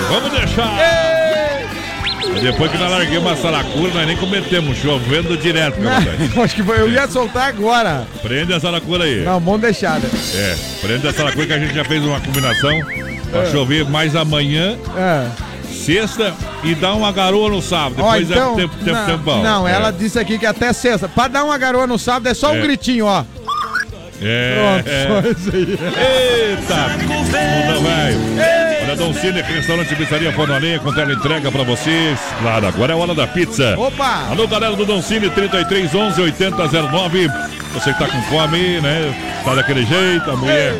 Vamos 0.09 0.33
deixar. 0.33 1.10
Depois 2.43 2.71
que 2.71 2.79
nós 2.79 2.91
larguemos 2.91 3.27
uma 3.31 3.37
saracura, 3.37 3.93
nós 3.95 4.07
nem 4.07 4.17
cometemos, 4.17 4.79
chovendo 4.79 5.37
direto. 5.37 5.79
Não, 5.81 5.93
acho 6.43 6.55
que 6.55 6.63
foi, 6.63 6.81
eu 6.81 6.89
ia 6.91 7.07
soltar 7.07 7.49
agora. 7.49 8.07
Prende 8.23 8.53
a 8.55 8.61
saracura 8.61 9.05
aí. 9.05 9.23
Não, 9.25 9.39
mão 9.41 9.59
deixada. 9.59 10.09
É, 10.35 10.57
prende 10.81 11.07
a 11.07 11.13
saracura 11.13 11.47
que 11.47 11.53
a 11.53 11.59
gente 11.59 11.75
já 11.75 11.85
fez 11.85 12.03
uma 12.05 12.21
combinação 12.21 12.71
pra 13.31 13.43
É. 13.43 13.47
chover 13.51 13.85
mais 13.85 14.17
amanhã, 14.17 14.79
É. 14.97 15.27
sexta 15.71 16.35
e 16.65 16.75
dar 16.75 16.95
uma 16.95 17.13
garoa 17.13 17.51
no 17.51 17.61
sábado. 17.61 17.97
Ó, 18.03 18.13
Depois 18.13 18.31
então, 18.31 18.53
é 18.53 18.57
tempo, 18.57 18.75
tempo, 18.77 18.97
não, 18.97 19.07
tempo 19.07 19.19
bom. 19.25 19.43
não, 19.43 19.69
É. 19.69 19.73
ela 19.73 19.91
disse 19.91 20.19
aqui 20.19 20.39
que 20.39 20.47
até 20.47 20.73
sexta. 20.73 21.09
Pra 21.09 21.29
dar 21.29 21.45
uma 21.45 21.59
garoa 21.59 21.87
no 21.87 21.99
sábado 21.99 22.29
é 22.29 22.35
só 22.35 22.53
um 22.53 22.57
É. 22.57 22.61
gritinho, 22.63 23.05
ó. 23.07 23.25
É. 24.23 24.83
Pronto, 24.83 24.89
é. 24.89 25.07
só 25.07 25.29
isso 25.31 25.57
aí. 25.57 26.51
Eita! 26.51 26.89
Velho. 27.31 28.21
Olha 28.83 28.91
Olha, 28.91 28.97
Dom 28.97 29.15
Cine, 29.15 29.41
restaurante 29.41 29.95
Pizzaria 29.95 30.33
Fornalinha 30.33 30.79
com 30.81 30.93
tela 30.93 31.13
entrega 31.13 31.51
pra 31.51 31.63
vocês. 31.63 32.19
Claro, 32.41 32.67
agora 32.67 32.93
é 32.93 32.97
a 32.97 32.99
hora 32.99 33.15
da 33.15 33.27
pizza. 33.27 33.79
Opa! 33.79 34.27
Alô, 34.31 34.49
galera 34.49 34.75
do 34.75 34.85
Dom 34.85 35.01
Cine, 35.01 35.31
33 35.31 35.95
11 35.95 36.21
8009. 36.21 37.29
Você 37.73 37.93
que 37.93 37.99
tá 37.99 38.09
com 38.09 38.21
fome, 38.23 38.81
né? 38.81 39.15
Tá 39.45 39.55
daquele 39.55 39.87
jeito, 39.87 40.29
a 40.31 40.37
mulher. 40.37 40.75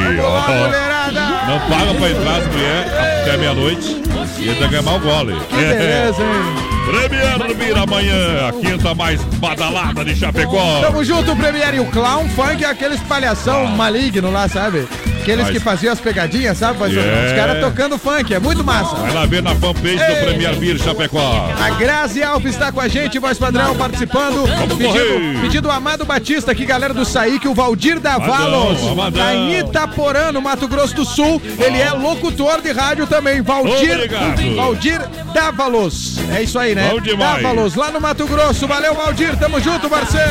Não 1.47 1.60
paga 1.69 1.93
pra 1.97 2.10
entrar 2.10 2.38
as 2.38 2.47
mulheres 2.47 2.91
até 3.21 3.38
meia-noite 3.38 4.01
e 4.39 4.49
ainda 4.49 4.67
ganhar 4.67 4.81
mal 4.84 4.99
gole. 4.99 5.34
Que 5.49 5.55
beleza, 5.55 6.21
hein? 6.21 6.70
Premier 6.86 7.56
Beer 7.56 7.78
amanhã, 7.78 8.48
a 8.48 8.54
quinta 8.54 8.94
mais 8.96 9.24
badalada 9.36 10.04
de 10.04 10.15
Chapecó. 10.15 10.82
Tamo 10.82 11.04
junto, 11.04 11.36
Premier. 11.36 11.76
E 11.76 11.80
o 11.80 11.86
Clown 11.86 12.28
Funk 12.30 12.63
é 12.63 12.67
aqueles 12.67 13.00
palhação 13.02 13.67
maligno 13.67 14.32
lá, 14.32 14.48
sabe? 14.48 14.88
Aqueles 15.21 15.43
Mas- 15.45 15.53
que 15.53 15.60
faziam 15.60 15.93
as 15.93 15.99
pegadinhas, 15.99 16.57
sabe? 16.57 16.84
Yeah. 16.91 17.27
Os 17.27 17.34
caras 17.34 17.60
tocando 17.63 17.97
funk, 17.97 18.34
é 18.34 18.39
muito 18.39 18.63
massa. 18.63 18.95
Vai 18.95 19.13
lá 19.13 19.25
ver 19.25 19.43
na 19.43 19.53
fanpage 19.55 19.95
do 19.97 20.01
Ei. 20.03 20.15
Premier 20.23 20.55
Beer 20.55 20.77
Chapecó. 20.79 21.49
A 21.60 21.69
Grazi 21.71 22.23
Alves 22.23 22.53
está 22.53 22.71
com 22.71 22.81
a 22.81 22.88
gente, 22.88 23.19
voz 23.19 23.38
padrão, 23.38 23.75
participando. 23.75 24.47
Vamos 24.47 24.77
Pedido, 24.77 24.93
correr. 24.93 25.41
pedido 25.41 25.69
Amado 25.71 26.05
Batista 26.05 26.51
aqui, 26.51 26.65
galera 26.65 26.93
do 26.93 27.05
Saíque, 27.05 27.47
o 27.47 27.53
Valdir 27.53 27.99
Davalos, 27.99 28.79
da 29.13 29.34
Itaporã, 29.60 30.31
no 30.31 30.41
Mato 30.41 30.67
Grosso 30.67 30.95
do 30.95 31.05
Sul. 31.05 31.41
Ele 31.60 31.79
é 31.79 31.91
locutor 31.91 32.62
de 32.62 32.71
rádio 32.71 33.05
também, 33.05 33.41
Valdir, 33.41 33.93
Obrigado. 33.95 34.55
Valdir 34.55 35.01
Davalos. 35.34 36.17
É 36.36 36.41
isso 36.43 36.57
aí, 36.57 36.73
né? 36.75 36.89
Bom 36.91 36.99
demais. 36.99 37.41
Davalos, 37.41 37.75
lá 37.75 37.91
no 37.91 38.01
Mato 38.01 38.25
Grosso. 38.27 38.67
Valeu, 38.67 38.93
Valdir, 38.95 39.38
tamo 39.38 39.60
junto, 39.62 39.89
parceiro. 39.89 40.29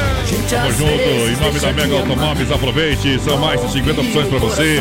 Tamo 0.48 0.72
junto, 0.72 0.92
em 0.92 1.36
nome 1.36 1.58
da 1.60 1.72
Mega 1.72 1.94
Automóveis, 1.96 2.50
aproveite, 2.52 3.20
são 3.24 3.38
mais 3.38 3.60
de 3.60 3.72
50 3.72 4.00
opções 4.00 4.28
pra 4.28 4.38
você. 4.38 4.79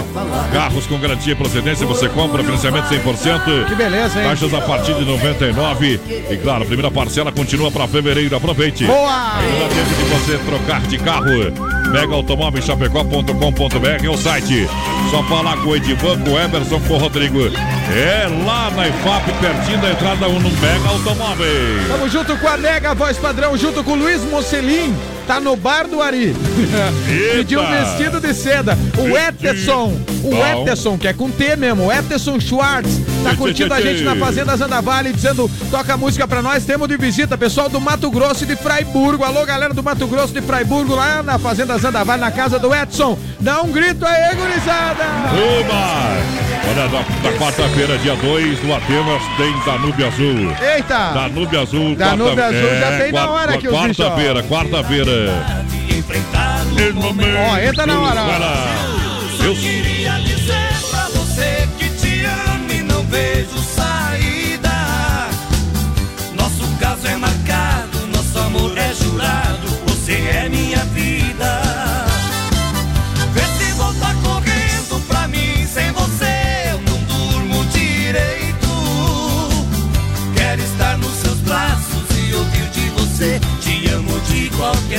Carros 0.52 0.86
com 0.88 0.98
garantia 1.00 1.34
e 1.34 1.36
procedência, 1.36 1.86
você 1.86 2.10
compra, 2.10 2.44
financiamento 2.44 2.86
100%. 2.86 3.66
Que 3.68 3.76
beleza, 3.76 4.20
hein? 4.22 4.30
Taxas 4.30 4.54
a 4.54 4.62
partir 4.62 4.94
de 4.96 5.06
99. 5.06 6.00
E 6.30 6.38
claro, 6.38 6.64
a 6.64 6.66
primeira 6.66 6.92
parcela 6.92 7.32
continua 7.32 7.72
pra 7.72 7.88
fevereiro, 7.88 8.36
aproveite. 8.36 8.86
Boa! 8.86 9.38
Ainda 9.38 9.60
dá 9.60 9.68
tempo 9.70 9.94
de 9.96 10.04
você 10.04 10.38
trocar 10.40 10.82
de 10.82 10.98
carro. 10.98 11.30
MegaAutomóveisChapecó.com.br 11.92 14.06
é 14.06 14.10
o 14.10 14.18
site. 14.18 14.68
Só 15.10 15.24
falar 15.24 15.58
com 15.58 15.70
o 15.70 15.76
Edivan, 15.76 16.20
com 16.20 16.32
o 16.32 16.40
Emerson, 16.40 16.80
com 16.82 16.94
o 16.94 16.98
Rodrigo. 16.98 17.40
É 17.92 18.28
lá 18.46 18.70
na 18.72 18.88
IFAP, 18.88 19.32
pertinho 19.42 19.80
da 19.80 19.92
entrada 19.92 20.28
1 20.28 20.40
no 20.40 20.50
Mega 20.50 20.90
Automóveis. 20.90 21.88
Tamo 21.88 22.10
junto 22.10 22.38
com 22.38 22.48
a 22.48 22.58
Mega 22.58 22.94
Voz 22.94 23.18
Padrão, 23.18 23.58
junto 23.58 23.84
com 23.84 23.94
o 23.94 23.96
Luiz 23.96 24.22
Mocelin. 24.24 24.96
Tá 25.30 25.40
no 25.40 25.56
bar 25.56 25.88
do 25.88 26.02
Ari. 26.02 26.36
Pediu 27.36 27.62
um 27.62 27.70
vestido 27.70 28.20
de 28.20 28.34
seda. 28.34 28.76
O 28.98 29.16
Eterson, 29.16 29.94
o. 30.24 30.34
Eterson, 30.34 30.98
que 30.98 31.08
é 31.08 31.14
com 31.14 31.30
T 31.30 31.56
mesmo, 31.56 31.86
o 31.86 31.94
Eterson 31.94 32.40
Schwartz, 32.40 33.00
tá 33.24 33.36
curtindo 33.36 33.72
a 33.72 33.80
gente 33.80 34.02
na 34.02 34.16
Fazenda 34.18 34.58
Zanda 34.58 34.82
Vale, 34.82 35.14
dizendo, 35.14 35.48
toca 35.70 35.96
música 35.96 36.28
pra 36.28 36.42
nós, 36.42 36.66
temos 36.66 36.88
de 36.88 36.98
visita, 36.98 37.38
pessoal 37.38 37.70
do 37.70 37.80
Mato 37.80 38.10
Grosso 38.10 38.44
e 38.44 38.48
de 38.48 38.56
Fraiburgo. 38.56 39.24
Alô, 39.24 39.46
galera 39.46 39.72
do 39.72 39.84
Mato 39.84 40.08
Grosso 40.08 40.34
de 40.34 40.42
Fraiburgo, 40.42 40.96
lá 40.96 41.22
na 41.22 41.38
Fazenda 41.38 41.78
Zanda 41.78 42.04
Vale, 42.04 42.22
na 42.22 42.32
casa 42.32 42.58
do 42.58 42.74
Edson. 42.74 43.16
Dá 43.40 43.62
um 43.62 43.72
grito 43.72 44.04
aí, 44.08 44.36
gurizada! 44.36 45.04
Uma! 45.36 46.49
Olha, 46.70 46.88
na, 46.88 47.00
na 47.32 47.38
quarta-feira, 47.38 47.98
dia 47.98 48.16
2, 48.16 48.64
no 48.64 48.76
Atenas, 48.76 49.22
tem 49.38 49.60
Danúbio 49.66 50.08
Azul. 50.08 50.56
Eita! 50.76 51.12
Danúbio 51.14 51.62
Azul, 51.62 51.96
Danúbio 51.96 52.36
quarta- 52.36 52.46
Azul 52.58 52.70
já 52.80 52.86
é, 52.92 52.98
tem 53.00 53.12
na 53.12 53.30
hora 53.32 53.52
bichos, 53.58 53.70
ó. 53.74 53.78
Quarta-feira, 53.78 54.44
quarta-feira. 54.44 55.12
Ó, 57.52 57.58
entra 57.58 57.86
na 57.88 58.00
hora. 58.02 58.22
Lá. 58.22 58.66
Eu 59.44 59.56
Queria 59.56 60.12
dizer 60.20 60.70
pra 60.92 61.06
você 61.16 61.68
que 61.80 61.90
te 61.90 62.26
amo 62.26 62.72
e 62.72 62.84
não 62.84 63.04
vejo 63.04 63.58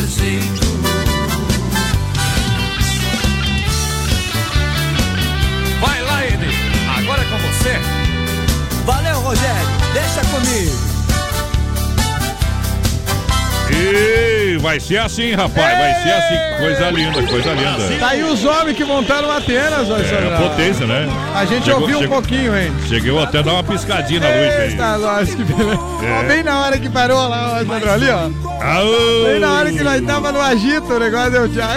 qualquer. 0.01 0.41
Vai 5.81 6.03
lá, 6.03 6.27
Edi. 6.27 6.49
Agora 6.99 7.23
é 7.23 7.25
com 7.25 7.39
você. 7.39 7.79
Valeu, 8.85 9.21
Rogério. 9.21 9.69
Deixa 9.93 10.25
comigo. 10.31 10.90
E 13.83 14.59
vai 14.59 14.79
ser 14.79 14.99
assim, 14.99 15.33
rapaz. 15.33 15.79
Vai 15.79 15.95
ser 16.03 16.11
assim. 16.13 16.59
Coisa 16.61 16.91
linda, 16.91 17.23
coisa 17.23 17.51
linda. 17.53 17.99
Tá 17.99 18.09
aí 18.09 18.23
os 18.23 18.45
homens 18.45 18.77
que 18.77 18.85
montaram 18.85 19.31
Atenas, 19.31 19.89
ó, 19.91 19.97
É 19.97 20.05
Sandra. 20.05 20.37
potência, 20.37 20.87
né? 20.87 21.09
A 21.35 21.45
gente 21.47 21.65
Chegou- 21.65 21.81
ouviu 21.81 21.97
um 21.99 22.01
chegou- 22.03 22.21
pouquinho, 22.21 22.57
hein? 22.57 22.73
Chegou 22.89 23.23
até 23.23 23.39
a 23.39 23.43
dar 23.43 23.53
uma 23.55 23.65
piscadinha 23.65 24.21
na 24.21 24.27
luz 24.29 24.61
aí. 24.61 25.01
Nós, 25.01 25.35
que 25.35 25.45
beleza. 25.45 25.81
É. 26.03 26.29
Bem 26.29 26.43
na 26.43 26.61
hora 26.61 26.79
que 26.79 26.89
parou 26.91 27.29
lá, 27.29 27.55
ó, 27.63 27.65
Sandro, 27.65 27.91
ali, 27.91 28.09
ó. 28.11 28.29
Aô! 28.63 29.25
Bem 29.25 29.41
na 29.41 29.53
hora 29.55 29.73
que 29.73 29.83
nós 29.83 30.01
tava 30.03 30.31
no 30.33 30.41
agito, 30.41 30.93
o 30.93 30.99
negócio 30.99 31.31
deu 31.31 31.49
tchau. 31.49 31.71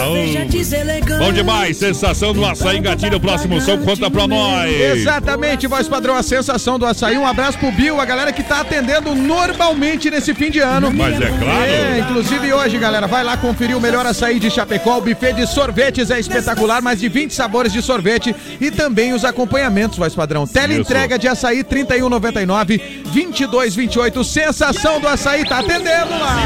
Aô! 0.00 1.18
Bom 1.18 1.32
demais, 1.32 1.76
sensação 1.78 2.34
do 2.34 2.44
açaí 2.44 2.76
engatilha 2.78 3.16
o 3.16 3.20
próximo 3.20 3.58
som, 3.60 3.78
conta 3.78 4.10
pra 4.10 4.26
nós. 4.26 4.70
Exatamente, 4.70 5.66
voz 5.66 5.88
padrão, 5.88 6.14
a 6.16 6.22
sensação 6.22 6.78
do 6.78 6.84
açaí. 6.84 7.16
Um 7.16 7.26
abraço 7.26 7.56
pro 7.58 7.72
Bill, 7.72 7.98
a 8.00 8.04
galera 8.04 8.32
que 8.32 8.42
tá 8.42 8.60
atendendo 8.60 9.14
normalmente 9.14 10.10
nesse 10.10 10.34
fim 10.34 10.50
de 10.50 10.58
ano. 10.60 10.92
Mas 10.92 11.14
é 11.20 11.26
claro. 11.28 11.45
É, 11.48 11.98
inclusive 12.00 12.52
hoje, 12.52 12.78
galera, 12.78 13.06
vai 13.06 13.22
lá 13.22 13.36
conferir 13.36 13.76
o 13.76 13.80
melhor 13.80 14.04
açaí 14.04 14.38
de 14.38 14.50
Chapecó. 14.50 14.98
O 14.98 15.00
buffet 15.00 15.32
de 15.32 15.46
sorvetes 15.46 16.10
é 16.10 16.18
espetacular, 16.18 16.82
mais 16.82 17.00
de 17.00 17.08
20 17.08 17.32
sabores 17.32 17.72
de 17.72 17.80
sorvete 17.80 18.34
e 18.60 18.70
também 18.70 19.12
os 19.12 19.24
acompanhamentos, 19.24 19.98
voz 19.98 20.14
padrão. 20.14 20.46
Tele 20.46 20.76
entrega 20.76 21.18
de 21.18 21.28
açaí 21.28 21.62
31,99, 21.62 22.80
22,28. 23.12 24.24
Sensação 24.24 25.00
do 25.00 25.08
açaí, 25.08 25.44
tá 25.44 25.58
atendendo 25.58 26.10
lá. 26.10 26.36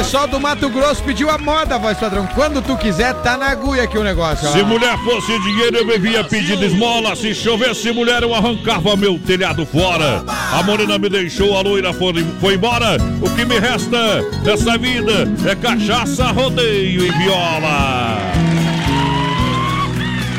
Pessoal 0.00 0.26
do 0.26 0.40
Mato 0.40 0.70
Grosso 0.70 1.02
pediu 1.02 1.28
a 1.28 1.36
moda, 1.36 1.78
voz 1.78 1.98
padrão. 1.98 2.26
Quando 2.28 2.62
tu 2.62 2.74
quiser, 2.74 3.12
tá 3.16 3.36
na 3.36 3.50
agulha 3.50 3.82
aqui 3.82 3.98
o 3.98 4.02
negócio. 4.02 4.48
ó. 4.48 4.52
Se 4.52 4.62
mulher 4.62 4.96
fosse 5.04 5.38
dinheiro, 5.40 5.76
eu 5.76 5.86
vivia 5.86 6.24
pedindo 6.24 6.64
esmola. 6.64 7.14
Se 7.14 7.34
chovesse 7.34 7.92
mulher, 7.92 8.22
eu 8.22 8.34
arrancava 8.34 8.96
meu 8.96 9.18
telhado 9.18 9.66
fora. 9.66 10.24
A 10.26 10.62
morena 10.62 10.98
me 10.98 11.10
deixou, 11.10 11.54
a 11.54 11.60
loira 11.60 11.92
foi, 11.92 12.14
foi 12.40 12.54
embora. 12.54 12.96
O 13.20 13.28
que 13.36 13.44
me 13.44 13.58
resta 13.58 14.22
nessa 14.42 14.78
vida 14.78 15.30
é 15.46 15.54
cachaça, 15.54 16.28
rodeio 16.28 17.04
e 17.04 17.10
viola. 17.10 18.16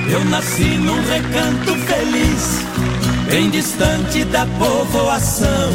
Eu 0.09 0.25
nasci 0.25 0.63
num 0.63 1.03
recanto 1.03 1.75
feliz, 1.85 2.65
bem 3.29 3.51
distante 3.51 4.23
da 4.23 4.43
povoação. 4.57 5.69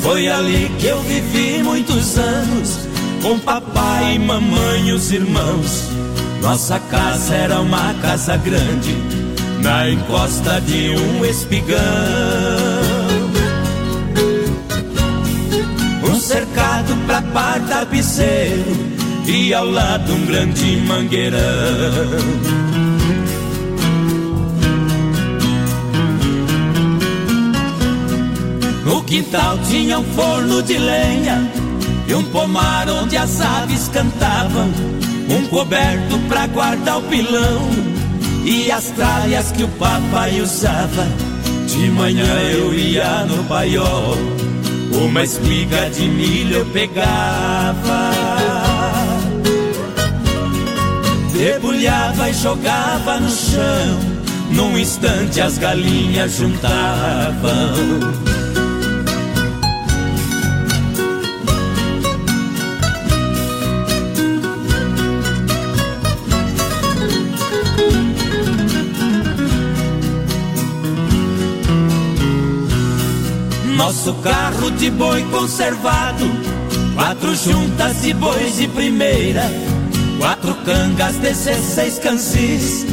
Foi 0.00 0.26
ali 0.26 0.68
que 0.80 0.86
eu 0.86 1.00
vivi 1.02 1.62
muitos 1.62 2.18
anos, 2.18 2.88
com 3.22 3.38
papai, 3.38 4.18
mamãe 4.18 4.88
e 4.88 4.92
os 4.92 5.12
irmãos. 5.12 5.88
Nossa 6.42 6.78
casa 6.80 7.34
era 7.34 7.60
uma 7.60 7.94
casa 8.02 8.36
grande, 8.36 8.96
na 9.62 9.88
encosta 9.88 10.60
de 10.60 10.90
um 10.90 11.24
espigão. 11.24 11.78
Um 16.04 16.18
cercado 16.18 16.94
pra 17.06 17.22
par 17.22 17.60
tapeceiro 17.60 18.76
e 19.24 19.54
ao 19.54 19.66
lado 19.66 20.12
um 20.12 20.26
grande 20.26 20.76
mangueirão. 20.84 21.38
No 28.84 29.02
quintal 29.04 29.58
tinha 29.68 30.00
um 30.00 30.04
forno 30.14 30.60
de 30.62 30.76
lenha 30.76 31.61
e 32.12 32.14
um 32.14 32.24
pomar 32.24 32.90
onde 32.90 33.16
as 33.16 33.40
aves 33.40 33.88
cantavam, 33.88 34.70
um 35.30 35.46
coberto 35.46 36.18
pra 36.28 36.46
guardar 36.46 36.98
o 36.98 37.02
pilão 37.04 37.70
e 38.44 38.70
as 38.70 38.90
tralhas 38.90 39.50
que 39.50 39.64
o 39.64 39.68
papai 39.68 40.38
usava. 40.42 41.06
De 41.66 41.88
manhã 41.90 42.26
eu 42.50 42.74
ia 42.74 43.24
no 43.24 43.42
paiol, 43.44 44.14
uma 44.92 45.22
espiga 45.22 45.88
de 45.88 46.02
milho 46.02 46.58
eu 46.58 46.66
pegava. 46.66 48.12
Debulhava 51.32 52.28
e 52.28 52.34
jogava 52.34 53.20
no 53.20 53.30
chão, 53.30 54.00
num 54.50 54.76
instante 54.76 55.40
as 55.40 55.56
galinhas 55.56 56.36
juntavam. 56.36 58.31
Nosso 73.82 74.14
carro 74.14 74.70
de 74.70 74.88
boi 74.92 75.24
conservado, 75.24 76.24
quatro 76.94 77.34
juntas 77.34 78.00
de 78.00 78.14
bois 78.14 78.56
de 78.56 78.68
primeira, 78.68 79.42
quatro 80.20 80.54
cangas, 80.64 81.16
dezesseis 81.16 81.98
cansis, 81.98 82.86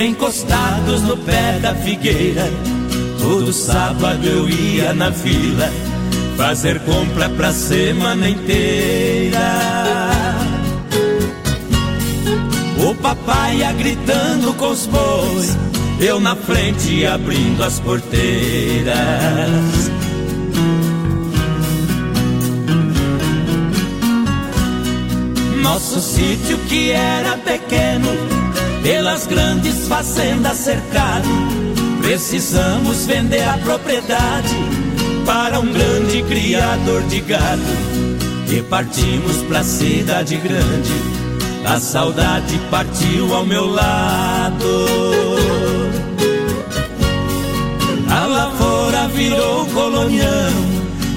encostados 0.00 1.02
no 1.02 1.16
pé 1.16 1.58
da 1.60 1.74
figueira. 1.74 2.48
Todo 3.20 3.52
sábado 3.52 4.24
eu 4.24 4.48
ia 4.48 4.94
na 4.94 5.10
vila, 5.10 5.72
fazer 6.36 6.78
compra 6.84 7.28
pra 7.30 7.50
semana 7.50 8.28
inteira. 8.28 9.40
O 12.88 12.94
papai 12.94 13.56
ia 13.56 13.72
gritando 13.72 14.54
com 14.54 14.70
os 14.70 14.86
bois, 14.86 15.58
eu 15.98 16.20
na 16.20 16.36
frente 16.36 17.04
abrindo 17.04 17.64
as 17.64 17.80
porteiras. 17.80 18.94
Nosso 25.70 26.00
sítio 26.00 26.56
que 26.66 26.92
era 26.92 27.36
pequeno, 27.36 28.08
pelas 28.82 29.26
grandes 29.26 29.86
fazendas 29.86 30.56
cercado, 30.56 31.28
precisamos 32.00 33.04
vender 33.04 33.46
a 33.46 33.58
propriedade 33.58 34.56
para 35.26 35.60
um 35.60 35.70
grande 35.70 36.22
criador 36.22 37.02
de 37.02 37.20
gado. 37.20 37.60
E 38.50 38.62
partimos 38.62 39.36
pra 39.46 39.62
cidade 39.62 40.36
grande, 40.36 40.94
a 41.66 41.78
saudade 41.78 42.58
partiu 42.70 43.34
ao 43.34 43.44
meu 43.44 43.66
lado. 43.66 44.86
A 48.10 48.26
lavoura 48.26 49.06
virou 49.08 49.66
colonião 49.66 50.50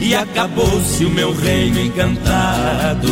e 0.01 0.13
acabou-se 0.13 1.05
o 1.05 1.09
meu 1.09 1.33
reino 1.33 1.79
encantado. 1.79 3.11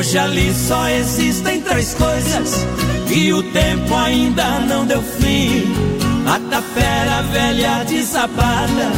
Hoje 0.00 0.16
ali 0.16 0.54
só 0.54 0.88
existem 0.88 1.60
três 1.60 1.92
coisas 1.92 2.66
e 3.14 3.34
o 3.34 3.42
tempo 3.42 3.94
ainda 3.94 4.60
não 4.60 4.86
deu 4.86 5.02
fim. 5.02 5.62
A 6.26 6.40
tapera 6.48 7.20
velha 7.30 7.84
desabada 7.84 8.90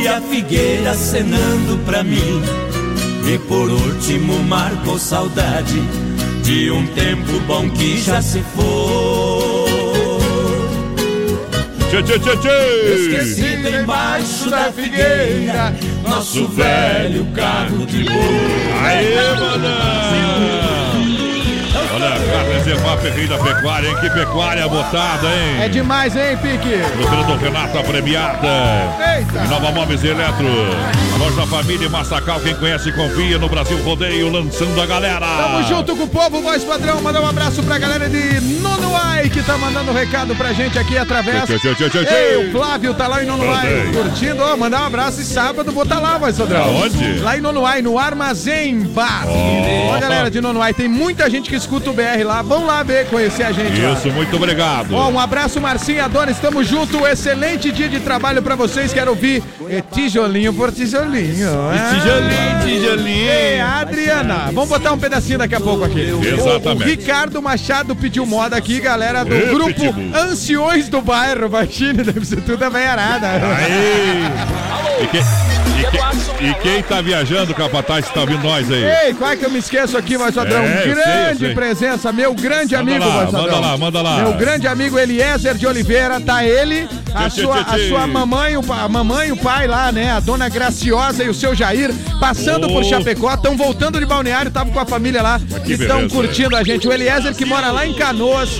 e 0.00 0.08
a 0.08 0.18
figueira 0.18 0.94
cenando 0.94 1.76
pra 1.84 2.02
mim. 2.02 2.40
E 3.30 3.38
por 3.40 3.70
último 3.70 4.42
marcou 4.44 4.98
saudade 4.98 5.78
de 6.42 6.70
um 6.70 6.86
tempo 6.86 7.38
bom 7.46 7.68
que 7.68 8.00
já 8.00 8.22
se 8.22 8.42
foi. 8.56 8.95
Tchê, 11.88 12.02
tchê, 12.02 12.18
tchê, 12.18 12.36
tchê. 12.36 12.94
Esquecido 12.94 13.68
embaixo 13.68 14.50
da 14.50 14.72
figueira, 14.72 15.72
nosso 16.02 16.48
velho 16.48 17.24
carro 17.34 17.86
de 17.86 18.04
boi. 18.04 18.16
Aê, 18.84 19.34
mano! 19.38 20.65
Olha, 22.66 22.74
Carnes 22.74 22.82
Evap, 22.82 23.08
rei 23.10 23.26
da 23.26 23.38
pecuária, 23.38 23.88
hein? 23.88 23.96
Que 24.00 24.10
pecuária 24.10 24.68
botada, 24.68 25.28
hein? 25.28 25.62
É 25.62 25.68
demais, 25.68 26.16
hein, 26.16 26.36
Pique? 26.42 26.78
Fruteira 26.96 27.24
do 27.24 27.36
Renato, 27.36 27.78
a 27.78 27.82
premiada. 27.82 28.48
Eita. 29.16 29.44
E 29.44 29.48
Nova 29.48 29.70
Móveis 29.70 30.02
Eletro. 30.02 30.46
Loja 31.18 31.46
Família 31.46 31.86
e 31.86 31.88
Massacal, 31.88 32.40
quem 32.40 32.54
conhece 32.54 32.92
confia 32.92 33.38
no 33.38 33.48
Brasil 33.48 33.82
Rodeio, 33.82 34.30
lançando 34.30 34.80
a 34.80 34.86
galera. 34.86 35.26
Tamo 35.26 35.62
junto 35.62 35.96
com 35.96 36.04
o 36.04 36.08
povo, 36.08 36.42
voz 36.42 36.64
padrão. 36.64 37.00
Mandar 37.00 37.20
um 37.20 37.28
abraço 37.28 37.62
pra 37.62 37.78
galera 37.78 38.08
de 38.08 38.40
Nonoai, 38.60 39.30
que 39.30 39.42
tá 39.42 39.56
mandando 39.56 39.92
recado 39.92 40.34
pra 40.34 40.52
gente 40.52 40.78
aqui 40.78 40.98
através. 40.98 41.44
Tchê, 41.44 41.58
tchê, 41.58 41.74
tchê, 41.74 42.04
tchê. 42.04 42.14
Ei, 42.14 42.48
o 42.48 42.52
Flávio 42.52 42.92
tá 42.94 43.06
lá 43.06 43.22
em 43.22 43.26
Nonoai, 43.26 43.90
curtindo. 43.94 44.42
Ó, 44.42 44.56
mandar 44.56 44.82
um 44.82 44.86
abraço 44.86 45.20
e 45.20 45.24
sábado 45.24 45.72
vou 45.72 45.86
tá 45.86 45.98
lá, 45.98 46.18
voz 46.18 46.36
padrão. 46.36 46.64
Aonde? 46.64 47.18
Lá 47.20 47.38
em 47.38 47.40
Nonoai, 47.40 47.80
no 47.80 47.98
Armazém 47.98 48.80
Bar. 48.80 49.24
Ó. 49.26 49.94
Ó, 49.94 49.98
galera 49.98 50.30
de 50.30 50.40
Nonoai, 50.40 50.74
tem 50.74 50.88
muita 50.88 51.30
gente 51.30 51.48
que 51.48 51.56
escuta 51.56 51.90
o 51.90 51.92
BR 51.94 52.22
lá. 52.24 52.42
Vão 52.56 52.64
lá 52.64 52.82
ver, 52.82 53.06
conhecer 53.08 53.42
a 53.42 53.52
gente 53.52 53.78
lá. 53.82 53.92
Isso, 53.92 54.10
muito 54.12 54.34
obrigado. 54.34 54.94
Ó, 54.94 55.10
um 55.10 55.20
abraço, 55.20 55.60
Marcinho 55.60 55.98
e 55.98 56.00
Adonis, 56.00 56.38
tamo 56.38 56.64
junto. 56.64 57.06
Excelente 57.06 57.70
dia 57.70 57.86
de 57.86 58.00
trabalho 58.00 58.40
pra 58.40 58.54
vocês. 58.56 58.94
Quero 58.94 59.10
ouvir 59.10 59.42
é, 59.68 59.82
tijolinho 59.82 60.54
por 60.54 60.72
tijolinho. 60.72 61.46
é. 61.70 61.94
tijolinho, 61.94 62.80
tijolinho. 62.80 63.30
Ei, 63.30 63.60
Adriana, 63.60 64.50
vamos 64.54 64.70
botar 64.70 64.92
um 64.92 64.98
pedacinho 64.98 65.38
daqui 65.38 65.54
a 65.54 65.60
pouco 65.60 65.84
aqui. 65.84 66.00
Exatamente. 66.00 66.68
O, 66.68 66.86
o 66.86 66.88
Ricardo 66.88 67.42
Machado 67.42 67.94
pediu 67.94 68.24
moda 68.24 68.56
aqui, 68.56 68.80
galera 68.80 69.22
do 69.22 69.34
Ê, 69.34 69.40
grupo 69.50 69.74
Pitbull. 69.74 70.16
Anciões 70.16 70.88
do 70.88 71.02
Bairro. 71.02 71.46
Imagine, 71.48 72.04
deve 72.04 72.24
ser 72.24 72.40
tudo 72.40 72.62
a 72.64 72.70
veiarada. 72.70 73.28
Aí. 73.32 75.04
E, 75.04 75.06
que- 75.08 75.45
e 76.40 76.54
que- 76.54 76.60
quem 76.60 76.82
tá 76.82 77.00
viajando, 77.00 77.54
capataz, 77.54 78.08
tá 78.10 78.20
ouvindo 78.20 78.42
nós 78.42 78.70
aí? 78.70 78.84
Ei, 79.06 79.14
quase 79.14 79.36
que 79.38 79.46
eu 79.46 79.50
me 79.50 79.58
esqueço 79.58 79.96
aqui, 79.96 80.16
voz 80.16 80.34
padrão. 80.34 80.62
É, 80.62 80.78
eu 80.80 80.82
sei, 80.82 80.94
grande 80.94 81.38
sei. 81.38 81.54
presença, 81.54 82.12
meu 82.12 82.34
grande 82.34 82.76
Manda 82.76 82.92
amigo, 82.92 83.06
lá, 83.06 83.24
manda 83.32 83.60
lá, 83.60 83.76
manda 83.78 84.02
lá. 84.02 84.16
Meu 84.22 84.32
grande 84.34 84.66
amigo 84.66 84.98
Eliezer 84.98 85.54
de 85.54 85.66
Oliveira, 85.66 86.20
tá 86.20 86.44
ele, 86.44 86.88
a 87.16 87.30
sua, 87.30 87.60
a 87.60 87.78
sua 87.88 88.06
mamãe, 88.06 88.56
o, 88.56 88.72
a 88.72 88.88
mamãe 88.88 89.28
e 89.28 89.32
o 89.32 89.36
pai 89.36 89.66
lá, 89.66 89.90
né? 89.90 90.10
A 90.12 90.20
dona 90.20 90.48
Graciosa 90.48 91.24
e 91.24 91.28
o 91.28 91.34
seu 91.34 91.54
Jair, 91.54 91.90
passando 92.20 92.66
por 92.68 92.82
Oh. 92.82 92.84
Chapecó, 92.84 93.32
estão 93.34 93.56
voltando 93.56 93.98
de 93.98 94.06
balneário, 94.06 94.48
estavam 94.48 94.72
com 94.72 94.78
a 94.80 94.86
família 94.86 95.22
lá, 95.22 95.40
que 95.64 95.72
estão 95.72 96.08
curtindo 96.08 96.54
a 96.56 96.62
gente. 96.62 96.86
O 96.86 96.92
Eliezer 96.92 97.34
que 97.34 97.44
mora 97.44 97.70
lá 97.72 97.86
em 97.86 97.94
Canoas. 97.94 98.50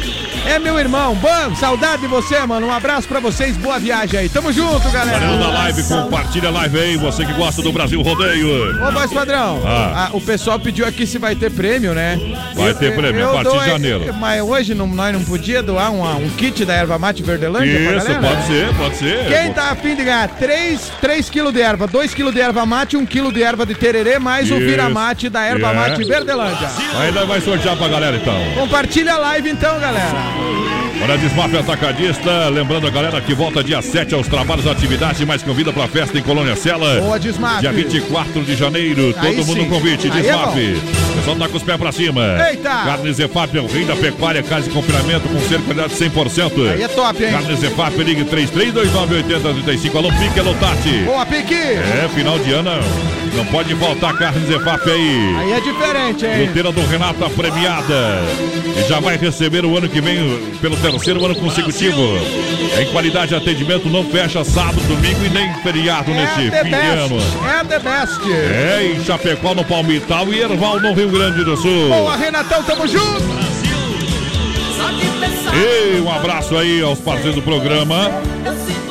É 0.47 0.61
meu 0.61 0.79
irmão, 0.79 1.13
Bam, 1.17 1.57
saudade 1.57 2.03
de 2.03 2.07
você, 2.09 2.39
mano. 2.47 2.69
Um 2.69 2.73
abraço 2.73 3.09
pra 3.09 3.19
vocês, 3.19 3.57
boa 3.57 3.81
viagem 3.81 4.21
aí. 4.21 4.29
Tamo 4.29 4.53
junto, 4.53 4.89
galera. 4.91 5.19
Valeu 5.19 5.39
da 5.41 5.49
live, 5.49 5.83
compartilha 5.83 6.49
a 6.51 6.53
live 6.53 6.79
aí, 6.79 6.97
você 6.97 7.25
que 7.27 7.33
gosta 7.33 7.61
do 7.63 7.73
Brasil 7.73 8.01
Rodeio. 8.01 8.81
Ô, 8.87 8.93
voz 8.93 9.13
padrão, 9.13 9.61
Ah. 9.67 10.09
a- 10.13 10.17
o 10.17 10.21
pessoal 10.21 10.61
pediu 10.61 10.87
aqui 10.87 11.05
se 11.05 11.19
vai 11.19 11.35
ter 11.35 11.51
prêmio, 11.51 11.95
né? 11.95 12.17
Vai 12.55 12.73
ter 12.75 12.95
prêmio, 12.95 13.29
a 13.29 13.43
partir 13.43 13.59
de 13.59 13.67
janeiro. 13.67 14.15
Mas 14.15 14.41
hoje 14.41 14.73
não- 14.73 14.87
nós 14.87 15.13
não 15.13 15.25
podia 15.25 15.63
doar 15.65 15.91
um, 15.91 16.05
um 16.25 16.29
kit 16.31 16.65
da 16.65 16.75
erva 16.75 16.97
mate 16.97 17.25
Verdelândia 17.25 17.81
pra 17.89 17.97
Isso, 17.97 18.07
galera? 18.07 18.29
pode 18.37 18.46
ser, 18.47 18.75
pode 18.77 18.97
ser. 18.97 19.27
Quem 19.27 19.53
tá 19.53 19.71
afim 19.71 19.95
de 19.95 20.05
ganhar 20.05 20.29
3, 20.29 20.93
3 21.01 21.31
quilos 21.31 21.53
de 21.53 21.61
erva, 21.61 21.87
2 21.87 22.15
quilos 22.15 22.33
de 22.35 22.41
erva 22.41 22.65
mate, 22.67 22.97
1 22.97 23.05
quilo 23.07 23.33
de 23.33 23.43
erva 23.43 23.67
de 23.67 23.75
tererê, 23.75 24.19
mais 24.19 24.51
o 24.51 24.55
Isso. 24.57 24.67
vira-mate 24.67 25.29
da 25.29 25.43
erva 25.45 25.71
É. 25.71 25.75
mate 25.75 26.05
Verdelândia. 26.05 26.69
Nós 27.15 27.27
vai 27.29 27.41
sortear 27.41 27.77
pra 27.77 27.89
galera 27.89 28.17
então. 28.17 28.37
Compartilha 28.55 29.15
a 29.15 29.19
live 29.19 29.51
então, 29.51 29.79
galera. 29.81 30.86
Olha, 31.03 31.17
Desmaf 31.19 31.55
Atacadista, 31.57 32.49
lembrando 32.49 32.87
a 32.87 32.91
galera 32.91 33.21
que 33.21 33.35
volta 33.35 33.63
dia 33.63 33.81
7 33.81 34.15
aos 34.15 34.27
trabalhos, 34.27 34.67
atividade, 34.67 35.25
mais 35.25 35.43
convida 35.43 35.73
pra 35.73 35.87
festa 35.87 36.19
em 36.19 36.23
Colônia 36.23 36.57
Sela. 36.57 37.01
Boa, 37.01 37.19
Desmaf. 37.19 37.61
Dia 37.61 37.73
24 37.73 38.43
de 38.43 38.57
janeiro, 38.57 39.15
Aí 39.19 39.37
todo 39.37 39.47
mundo 39.47 39.61
sim. 39.63 39.69
convite, 39.69 40.11
Aí 40.11 40.19
é 40.19 40.23
Desmaf. 40.23 40.57
O 40.57 41.17
pessoal 41.19 41.37
tá 41.37 41.49
com 41.49 41.57
os 41.57 41.63
pés 41.63 41.79
pra 41.79 41.93
cima. 41.93 42.23
Eita! 42.51 42.69
Carnes 42.69 43.17
Zefap 43.17 43.57
é 43.57 43.61
o 43.61 43.67
rei 43.67 43.85
da 43.85 43.95
pecuária, 43.97 44.43
casa 44.43 44.63
de 44.69 44.71
confinamento 44.71 45.29
com 45.29 45.41
ser 45.41 45.61
qualidade 45.61 45.95
100%. 45.95 46.73
Aí 46.73 46.83
é 46.83 46.89
top, 46.89 47.25
hein? 47.25 47.31
Carnes 47.31 47.59
Zefap, 47.61 47.97
ligue 48.03 48.25
33298035. 48.25 49.97
Alô, 49.97 50.09
Pique, 50.13 50.41
alô, 50.41 50.55
Tati. 50.55 50.99
Boa, 51.05 51.25
Pique! 51.27 51.55
É, 51.55 52.09
final 52.15 52.39
de 52.39 52.53
ano, 52.53 52.71
não 53.35 53.45
pode 53.47 53.75
faltar 53.77 54.17
Carnes 54.19 54.49
Zefap 54.49 54.91
aí. 54.91 55.37
Aí 55.39 55.53
é 55.53 55.61
diferente, 55.77 56.27
hein? 56.27 56.47
Chuteira 56.47 56.73
do 56.73 56.87
Renato 56.87 57.25
a 57.25 57.31
premiada. 57.31 58.23
E 58.77 58.89
já 58.89 59.01
vai 59.01 59.17
receber 59.17 59.65
o 59.65 59.77
ano 59.77 59.89
que 59.89 60.01
vem 60.01 60.57
pelo 60.61 60.77
terceiro 60.77 61.25
ano 61.25 61.35
consecutivo. 61.37 62.01
Em 62.81 62.87
qualidade 62.93 63.29
de 63.29 63.35
atendimento, 63.35 63.89
não 63.89 64.05
fecha 64.05 64.45
sábado, 64.45 64.81
domingo 64.89 65.25
e 65.25 65.29
nem 65.29 65.53
feriado 65.63 66.11
nesse 66.11 66.49
É 66.49 66.51
the 66.51 66.65
fim 66.65 66.71
de 66.71 66.77
ano. 66.77 67.19
É 67.49 67.65
the 67.65 67.79
best. 67.79 68.21
É, 68.31 68.93
em 68.93 69.05
Chapecó, 69.05 69.55
no 69.55 69.65
Palmital 69.65 70.33
e 70.33 70.41
Erval, 70.41 70.81
no 70.81 70.93
Rio 70.93 71.11
Grande 71.11 71.45
do 71.45 71.57
Sul. 71.57 71.89
Boa, 71.89 72.17
Renatão, 72.17 72.63
tamo 72.63 72.87
junto! 72.87 73.37
E 75.59 76.01
um 76.01 76.13
abraço 76.13 76.57
aí 76.57 76.83
aos 76.83 76.99
parceiros 76.99 77.37
do 77.37 77.43
programa. 77.43 78.11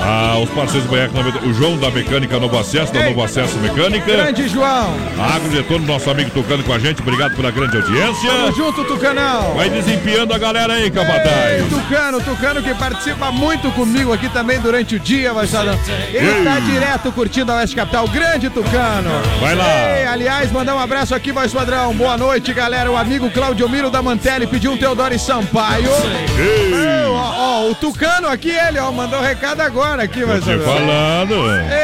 Ah, 0.07 0.37
os 0.37 0.49
parceiros 0.51 0.87
do 0.87 0.91
BR, 0.91 1.47
o 1.47 1.53
João 1.53 1.77
da 1.77 1.89
Mecânica 1.89 2.37
Novo 2.39 2.59
Acesso, 2.59 2.93
da 2.93 3.03
Novo 3.05 3.23
Acesso 3.23 3.57
Mecânica. 3.57 4.05
Grande 4.05 4.47
João! 4.47 4.93
A 5.17 5.35
Agro 5.35 5.49
Detone, 5.49 5.83
nosso 5.83 6.11
amigo 6.11 6.29
tocando 6.29 6.63
com 6.63 6.73
a 6.73 6.77
gente. 6.77 7.01
Obrigado 7.01 7.35
pela 7.35 7.49
grande 7.49 7.77
audiência. 7.77 8.29
Tamo 8.29 8.51
junto, 8.51 8.83
Tucanão! 8.83 9.55
Vai 9.55 9.67
desempenhando 9.67 10.31
a 10.31 10.37
galera 10.37 10.73
aí, 10.73 10.83
Ei, 10.83 10.91
Capataz. 10.91 11.67
Tucano, 11.69 12.21
Tucano 12.21 12.61
que 12.61 12.71
participa 12.75 13.31
muito 13.31 13.71
comigo 13.71 14.13
aqui 14.13 14.29
também 14.29 14.59
durante 14.59 14.95
o 14.95 14.99
dia, 14.99 15.33
Baixadão. 15.33 15.79
Ele 16.13 16.27
Ei. 16.27 16.43
tá 16.43 16.59
direto 16.59 17.11
curtindo 17.11 17.51
a 17.51 17.55
Oeste 17.55 17.75
Capital, 17.75 18.07
grande 18.07 18.51
Tucano. 18.51 19.09
Vai 19.41 19.55
lá. 19.55 19.65
Ei, 19.97 20.05
aliás, 20.05 20.51
mandar 20.51 20.75
um 20.75 20.79
abraço 20.79 21.15
aqui, 21.15 21.31
voz 21.31 21.51
padrão. 21.51 21.95
Boa 21.95 22.15
noite, 22.15 22.53
galera. 22.53 22.91
O 22.91 22.95
amigo 22.95 23.31
Claudio 23.31 23.67
Miro 23.67 23.89
da 23.89 24.03
Mantelli 24.03 24.45
pediu 24.45 24.71
um 24.71 24.77
Teodoro 24.77 25.17
Sampaio. 25.17 25.89
Ei, 26.37 27.05
ó, 27.07 27.63
ó, 27.65 27.69
o 27.71 27.73
Tucano 27.73 28.27
aqui, 28.27 28.51
ele, 28.51 28.77
ó, 28.77 28.91
mandou 28.91 29.19
recado 29.19 29.61
agora 29.61 29.94
aqui, 29.99 30.21
Tô 30.21 30.27
voz 30.27 30.43
te 30.43 30.57
falando. 30.59 31.35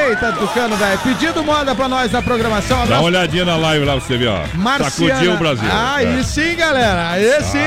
Eita, 0.08 0.32
Tucano, 0.34 0.76
velho. 0.76 1.00
Pedindo 1.00 1.44
moda 1.44 1.74
pra 1.76 1.88
nós 1.88 2.12
na 2.12 2.22
programação. 2.22 2.78
Dá 2.78 2.84
Abraço 2.84 3.02
uma 3.02 3.08
olhadinha 3.08 3.46
na 3.46 3.56
live 3.58 3.86
lá 3.86 3.94
pra 3.94 4.02
você 4.02 4.18
ver, 4.18 4.28
ó. 4.28 4.42
Marciana. 4.56 4.90
Sacudiu 5.14 5.34
o 5.34 5.38
Brasil. 5.38 5.70
Aí 5.72 6.20
É. 6.20 6.24
sim, 6.24 6.56
galera. 6.56 7.10
Aí 7.12 7.42
sim. 7.44 7.60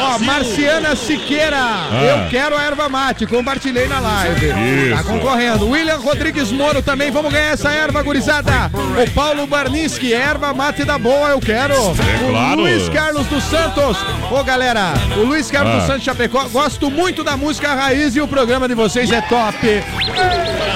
Ó, 0.00 0.18
Marciana 0.18 0.96
Siqueira. 0.96 1.56
Ah. 1.58 2.22
Eu 2.24 2.30
quero 2.30 2.56
a 2.56 2.62
erva 2.62 2.88
mate. 2.88 3.26
Compartilhei 3.26 3.86
na 3.86 4.00
live. 4.00 4.46
Isso. 4.46 4.96
Tá 4.96 5.02
concorrendo. 5.04 5.68
William 5.68 5.96
Rodrigues 5.98 6.50
Moro 6.50 6.82
também. 6.82 7.10
Vamos 7.10 7.32
ganhar 7.32 7.52
essa 7.52 7.70
erva, 7.70 8.02
gurizada. 8.02 8.70
O 8.72 9.10
Paulo 9.12 9.46
Barniski. 9.46 10.12
Erva 10.12 10.52
mate 10.52 10.84
da 10.84 10.98
boa. 10.98 11.28
Eu 11.30 11.40
quero. 11.40 11.74
o 11.74 11.92
É 11.92 12.30
claro. 12.30 12.60
Luiz 12.62 12.88
Carlos 12.88 13.26
dos 13.26 13.44
Santos. 13.44 13.96
Ô, 14.30 14.42
galera. 14.42 14.94
O 15.16 15.20
Luiz 15.24 15.50
Carlos 15.50 15.74
Ah. 15.74 15.76
dos 15.78 15.86
Santos 15.86 16.02
Chapecó. 16.04 16.44
Gosto 16.48 16.90
muito 16.90 17.22
da 17.22 17.36
música 17.36 17.74
raiz 17.74 18.16
e 18.16 18.20
o 18.20 18.26
programa 18.28 18.49
de 18.58 18.74
vocês 18.74 19.10
é 19.12 19.20
top. 19.22 19.56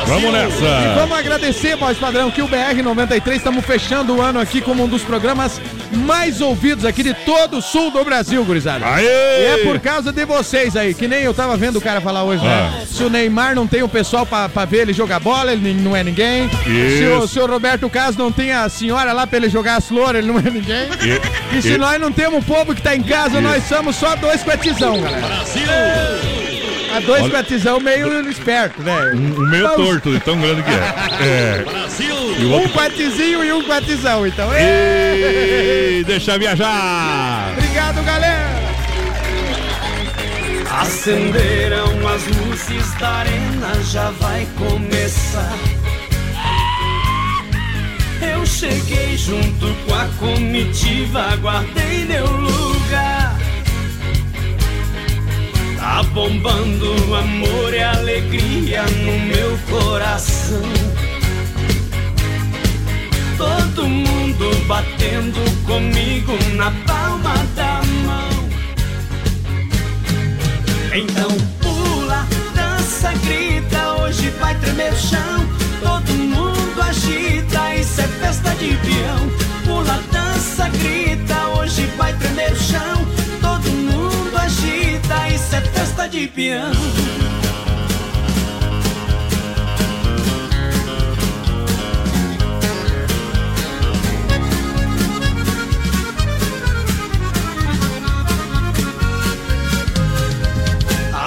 Vamos 0.07 0.25
E 0.25 0.33
nessa. 0.33 0.95
vamos 0.97 1.19
agradecer, 1.19 1.77
voz 1.77 1.99
padrão, 1.99 2.31
que 2.31 2.41
o 2.41 2.47
BR-93 2.49 3.37
estamos 3.37 3.65
fechando 3.65 4.15
o 4.17 4.23
ano 4.23 4.39
aqui 4.39 4.61
como 4.61 4.85
um 4.85 4.89
dos 4.89 5.03
programas 5.03 5.61
mais 5.93 6.41
ouvidos 6.41 6.85
aqui 6.85 7.03
de 7.03 7.15
todo 7.15 7.59
o 7.59 7.63
sul 7.63 7.91
do 7.91 8.05
Brasil, 8.05 8.45
gurizada. 8.45 8.87
Aê! 8.87 9.05
E 9.05 9.07
é 9.07 9.61
por 9.65 9.81
causa 9.81 10.13
de 10.13 10.25
vocês 10.25 10.77
aí, 10.77 10.95
que 10.95 11.09
nem 11.09 11.23
eu 11.25 11.35
tava 11.35 11.57
vendo 11.57 11.77
o 11.77 11.81
cara 11.81 12.01
falar 12.01 12.23
hoje, 12.23 12.45
né? 12.45 12.73
Ah. 12.83 12.87
Se 12.87 13.03
o 13.03 13.11
Neymar 13.11 13.55
não 13.57 13.67
tem 13.67 13.83
o 13.83 13.89
pessoal 13.89 14.25
pra, 14.25 14.49
pra 14.49 14.65
ver 14.65 14.83
ele 14.83 14.93
jogar 14.93 15.19
bola, 15.21 15.53
ele 15.53 15.75
não 15.75 15.97
é 15.97 16.05
ninguém. 16.05 16.49
Se 16.51 16.69
o, 16.69 17.19
Isso. 17.25 17.29
se 17.29 17.39
o 17.41 17.47
Roberto 17.47 17.89
Carlos 17.91 18.17
não 18.17 18.31
tem 18.31 18.53
a 18.53 18.69
senhora 18.69 19.13
lá 19.13 19.27
pra 19.27 19.37
ele 19.39 19.49
jogar 19.49 19.77
as 19.77 19.89
flores, 19.89 20.19
ele 20.23 20.29
não 20.31 20.39
é 20.39 20.43
ninguém. 20.51 20.89
E- 21.03 21.57
E 21.59 21.63
se 21.63 21.73
e- 21.73 21.79
nós 21.79 22.01
não 22.01 22.13
temos 22.13 22.41
o 22.41 22.43
povo 22.47 22.75
que 22.75 22.83
tá 22.83 22.95
em 22.95 23.03
casa, 23.03 23.41
nós 23.41 23.65
somos 23.65 23.97
só 23.97 24.15
dois 24.17 24.43
petizão, 24.43 25.01
galera. 25.01 25.45
A 26.95 27.01
dois 27.01 27.23
Olha- 27.25 27.33
petizão 27.43 27.81
meio 27.81 28.29
esperto, 28.31 28.81
né? 28.83 28.97
Um 29.15 29.49
meio 29.49 29.69
Vamos- 29.69 29.87
torto, 29.89 30.13
de 30.13 30.21
tão 30.21 30.41
grande 30.41 30.63
que 30.63 30.71
é. 30.71 30.75
É. 31.27 31.65
E 32.41 32.45
o 32.45 32.49
Um 32.49 32.53
outro. 32.53 32.69
patizinho 32.71 33.45
e 33.45 33.53
um 33.53 33.65
patizão, 33.65 34.27
então. 34.27 34.49
Ei, 34.55 36.05
deixa 36.05 36.39
viajar. 36.39 37.49
Obrigado, 37.57 38.05
galera. 38.05 38.55
Acenderam 40.81 41.87
as 42.09 42.27
luzes 42.27 42.95
da 42.99 43.09
arena, 43.09 43.73
já 43.91 44.11
vai 44.21 44.47
começar. 44.57 45.53
Eu 48.21 48.45
cheguei 48.47 49.17
junto 49.17 49.73
com 49.87 49.95
a 49.95 50.07
comitiva, 50.19 51.37
guardei 51.41 52.05
meu 52.07 52.27
lugar. 52.27 53.24
Tá 55.85 56.03
bombando 56.03 57.15
amor 57.15 57.75
e 57.75 57.83
alegria 57.83 58.85
no 58.85 59.19
meu 59.27 59.59
coração. 59.69 60.63
Todo 63.37 63.87
mundo 63.87 64.51
batendo 64.67 65.39
comigo 65.67 66.33
na 66.55 66.71
palma 66.87 67.35
da 67.55 67.83
mão. 68.07 68.49
Então 70.95 71.29
pula, 71.61 72.27
dança, 72.55 73.13
grita, 73.23 73.93
hoje 74.01 74.31
vai 74.41 74.55
tremer 74.61 74.91
o 74.91 74.97
chão. 74.97 75.47
Todo 75.83 76.15
mundo 76.15 76.81
agita, 76.81 77.75
isso 77.75 78.01
é 78.01 78.09
festa 78.09 78.55
de 78.55 78.75
peão. 78.79 79.29
Pula, 79.67 80.03
dança, 80.11 80.67
grita, 80.71 81.44
é 85.55 85.61
festa 85.61 86.09
de 86.09 86.27
peão. 86.27 86.73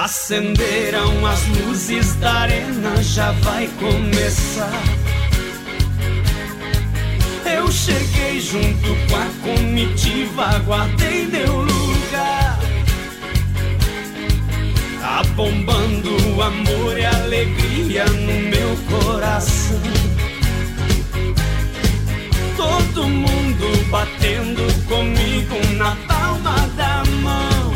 Acenderam 0.04 1.26
as 1.26 1.46
luzes 1.46 2.14
da 2.16 2.32
arena, 2.32 3.02
já 3.02 3.32
vai 3.32 3.66
começar. 3.78 4.82
Eu 7.50 7.72
cheguei 7.72 8.40
junto 8.40 8.94
com 9.08 9.16
a 9.16 9.54
comitiva, 9.54 10.58
guardei 10.66 11.26
meu 11.26 11.62
lugar. 11.62 11.87
Tá 15.18 15.24
bombando 15.34 16.40
amor 16.40 16.96
e 16.96 17.04
alegria 17.04 18.04
no 18.04 18.38
meu 18.50 18.76
coração. 18.88 19.80
Todo 22.56 23.08
mundo 23.08 23.90
batendo 23.90 24.62
comigo 24.86 25.56
na 25.76 25.96
palma 26.06 26.54
da 26.76 27.02
mão. 27.20 27.74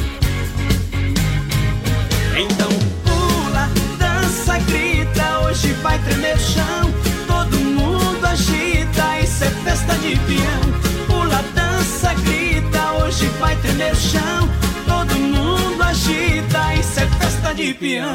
Então 2.38 2.70
pula, 3.02 3.68
dança, 3.98 4.58
grita, 4.58 5.40
hoje 5.40 5.72
vai 5.82 5.98
tremer 5.98 6.36
o 6.36 6.38
chão. 6.38 6.94
Todo 7.26 7.56
mundo 7.58 8.24
agita, 8.24 9.18
isso 9.18 9.42
é 9.42 9.50
festa 9.64 9.96
de 9.96 10.14
peão. 10.14 11.08
Pula, 11.08 11.42
dança, 11.56 12.14
grita, 12.14 12.92
hoje 13.02 13.26
vai 13.40 13.56
tremer 13.56 13.92
o 13.92 13.96
chão. 13.96 14.48
Todo 14.92 15.14
mundo 15.18 15.82
agita, 15.82 16.74
isso 16.74 17.00
é 17.00 17.06
festa 17.18 17.54
de 17.54 17.72
peão. 17.74 18.14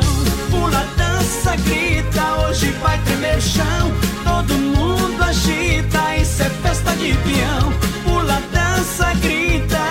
Pula, 0.52 0.86
dança, 0.96 1.56
grita, 1.56 2.24
hoje 2.42 2.70
vai 2.84 2.98
tremer 3.02 3.38
o 3.38 3.42
chão. 3.42 3.92
Todo 4.24 4.54
mundo 4.54 5.24
agita, 5.24 6.16
isso 6.22 6.44
é 6.44 6.50
festa 6.50 6.96
de 6.96 7.14
peão. 7.14 7.74
Pula, 8.04 8.40
dança, 8.54 9.12
grita. 9.16 9.86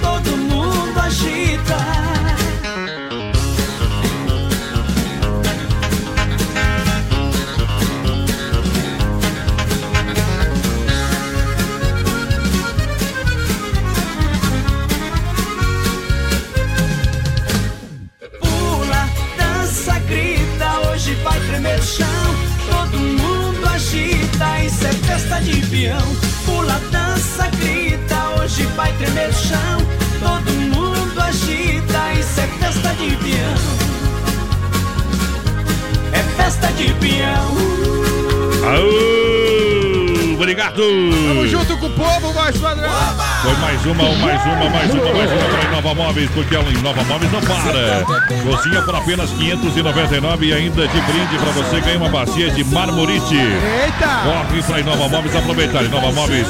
Todo 0.00 0.36
mundo 0.36 0.98
agita. 0.98 2.05
isso 24.64 24.86
é 24.86 24.92
festa 24.92 25.40
de 25.40 25.60
peão. 25.66 26.16
Pula, 26.44 26.80
dança, 26.90 27.48
grita, 27.58 28.16
hoje 28.38 28.64
vai 28.76 28.92
tremer 28.94 29.28
o 29.28 29.32
chão. 29.32 29.78
Todo 30.20 30.52
mundo 30.52 31.20
agita, 31.20 32.12
isso 32.14 32.40
é 32.40 32.46
festa 32.58 32.94
de 32.94 33.16
peão. 33.16 33.54
É 36.12 36.22
festa 36.36 36.66
de 36.72 36.92
peão. 36.94 37.56
Aô! 38.74 40.34
Obrigado! 40.34 40.82
Tamo 41.28 41.46
junto 41.46 41.76
com 41.78 41.86
o 41.86 41.90
povo, 41.90 42.34
mais 42.34 42.56
padrão! 42.56 42.90
Foi 43.46 43.54
mais 43.58 43.86
uma, 43.86 43.94
mais 43.94 44.44
uma, 44.44 44.70
mais 44.70 44.90
uma, 44.92 45.12
mais 45.12 45.30
uma 45.30 45.48
para 45.48 45.68
Inova 45.68 45.94
Móveis, 45.94 46.28
porque 46.30 46.56
a 46.56 46.60
Inova 46.62 47.04
Móveis 47.04 47.30
não 47.30 47.40
para. 47.40 48.04
Cozinha 48.42 48.82
por 48.82 48.96
apenas 48.96 49.30
599 49.30 50.46
e 50.46 50.52
ainda 50.52 50.88
de 50.88 51.00
brinde 51.02 51.38
para 51.38 51.52
você 51.52 51.80
ganhar 51.80 51.98
uma 51.98 52.08
bacia 52.08 52.50
de 52.50 52.64
marmorite. 52.64 53.36
Eita! 53.36 54.08
Corre 54.24 54.62
para 54.64 54.80
Inova 54.80 55.08
Móveis 55.08 55.36
aproveitar. 55.36 55.84
Inova 55.84 56.10
Móveis 56.10 56.48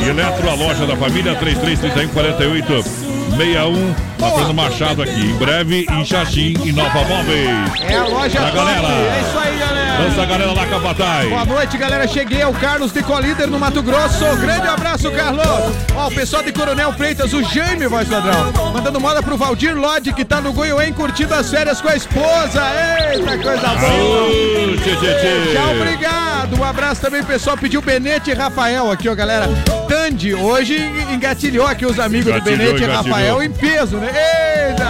e, 0.00 0.08
Eletro, 0.08 0.50
a 0.50 0.54
loja 0.54 0.84
da 0.84 0.96
família 0.96 1.36
3331 1.36 2.08
48 2.08 2.82
61 3.36 3.94
Fernando 4.50 4.54
Machado 4.54 5.02
aqui. 5.02 5.20
Em 5.20 5.34
breve 5.36 5.86
em 5.88 6.04
Xaxim, 6.04 6.54
em 6.64 6.72
Nova 6.72 7.04
Móveis. 7.04 7.48
É 7.82 7.96
a 7.96 8.04
loja 8.06 8.40
top. 8.40 8.56
galera. 8.56 8.88
É 8.88 9.20
isso 9.20 9.38
aí, 9.38 9.58
galera. 9.58 9.79
Dança 10.00 10.22
a 10.22 10.24
galera 10.24 10.52
lá, 10.52 10.66
Capataz. 10.66 11.28
Boa 11.28 11.44
noite, 11.44 11.76
galera. 11.76 12.08
Cheguei, 12.08 12.40
é 12.40 12.46
o 12.46 12.54
Carlos 12.54 12.90
de 12.90 13.02
Colíder 13.02 13.46
no 13.48 13.58
Mato 13.58 13.82
Grosso. 13.82 14.24
Grande 14.40 14.66
abraço, 14.66 15.10
Carlos. 15.10 15.44
Ó, 15.94 16.08
o 16.08 16.10
pessoal 16.14 16.42
de 16.42 16.50
Coronel 16.52 16.90
Freitas, 16.94 17.34
o 17.34 17.42
Jaime, 17.42 17.86
voz 17.86 18.08
padrão. 18.08 18.50
Mandando 18.72 18.98
moda 18.98 19.22
pro 19.22 19.36
Valdir 19.36 19.76
Lodge, 19.76 20.14
que 20.14 20.24
tá 20.24 20.40
no 20.40 20.54
Goiôem 20.54 20.90
curtindo 20.94 21.34
as 21.34 21.50
férias 21.50 21.82
com 21.82 21.88
a 21.90 21.96
esposa. 21.96 22.62
Eita, 23.12 23.36
coisa 23.36 23.68
boa. 23.68 24.28
Tchau, 25.52 25.76
obrigado. 25.76 26.58
Um 26.58 26.64
abraço 26.64 27.02
também, 27.02 27.22
pessoal. 27.22 27.58
Pediu 27.58 27.82
Benete 27.82 28.30
e 28.30 28.34
Rafael 28.34 28.90
aqui, 28.90 29.06
ó, 29.06 29.14
galera. 29.14 29.48
Tandy, 29.86 30.34
hoje 30.34 30.78
engatilhou 31.12 31.66
aqui 31.66 31.84
os 31.84 32.00
amigos 32.00 32.28
Engatilhou, 32.28 32.56
do 32.56 32.64
Benete 32.64 32.84
e. 32.84 32.86
Rafael 32.86 33.42
em 33.42 33.50
peso, 33.50 33.98
né? 33.98 34.08
Eita! 34.70 34.88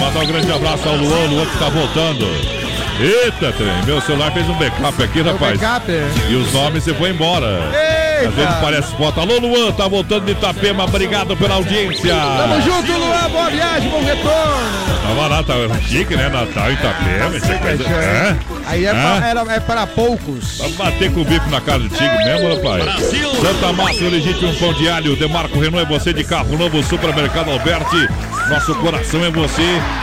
Mandar 0.00 0.20
um 0.20 0.26
grande 0.26 0.50
abraço 0.50 0.88
ao 0.88 0.96
Luan, 0.96 1.28
Luan 1.28 1.44
que 1.44 1.58
tá 1.58 1.68
voltando. 1.68 2.61
Eita, 3.02 3.52
trem, 3.52 3.82
meu 3.84 4.00
celular 4.00 4.30
fez 4.32 4.48
um 4.48 4.54
backup 4.54 5.02
aqui, 5.02 5.20
rapaz. 5.22 5.58
backup? 5.60 5.90
E 6.30 6.34
os 6.36 6.52
nomes 6.52 6.84
você 6.84 6.94
foi 6.94 7.10
embora. 7.10 7.58
Eita. 7.72 8.28
Às 8.28 8.34
vezes 8.34 8.54
parece 8.60 8.96
foto. 8.96 9.18
Alô, 9.20 9.38
Luan, 9.40 9.72
tá 9.72 9.88
voltando 9.88 10.24
de 10.26 10.32
Itapema, 10.32 10.84
obrigado 10.84 11.36
pela 11.36 11.56
audiência. 11.56 12.14
Tamo 12.14 12.60
junto, 12.62 12.92
Luan. 12.92 13.28
Boa 13.30 13.50
viagem, 13.50 13.88
bom 13.90 14.04
retorno. 14.04 14.92
Tava 15.02 15.26
lá, 15.26 15.42
tá 15.42 15.54
chique, 15.88 16.14
né? 16.14 16.28
Natal 16.28 16.70
em 16.70 16.74
Itapema, 16.74 17.36
isso 17.36 17.50
é 17.52 17.58
coisa. 17.58 17.82
É? 17.88 18.36
Aí 18.66 18.84
é, 18.84 18.90
Hã? 18.90 19.16
pra, 19.18 19.28
era- 19.28 19.52
é 19.54 19.60
para 19.60 19.86
poucos. 19.88 20.58
Pra 20.58 20.68
bater 20.84 21.12
com 21.12 21.22
o 21.22 21.24
bico 21.24 21.50
na 21.50 21.60
cara 21.60 21.80
do 21.80 21.88
tigre 21.88 22.16
mesmo, 22.24 22.54
rapaz. 22.54 22.84
Brasil! 22.84 23.30
Santa 23.34 23.72
o 24.06 24.10
legítimo 24.10 24.54
pão 24.54 24.72
de 24.74 24.88
alho. 24.88 25.16
Demarco 25.16 25.58
Renault 25.58 25.84
é 25.92 25.98
você 25.98 26.12
de 26.12 26.22
carro 26.22 26.56
novo, 26.56 26.80
Supermercado 26.84 27.50
Alberti. 27.50 28.08
Nosso 28.52 28.74
coração 28.74 29.24
é 29.24 29.30
você. 29.30 29.62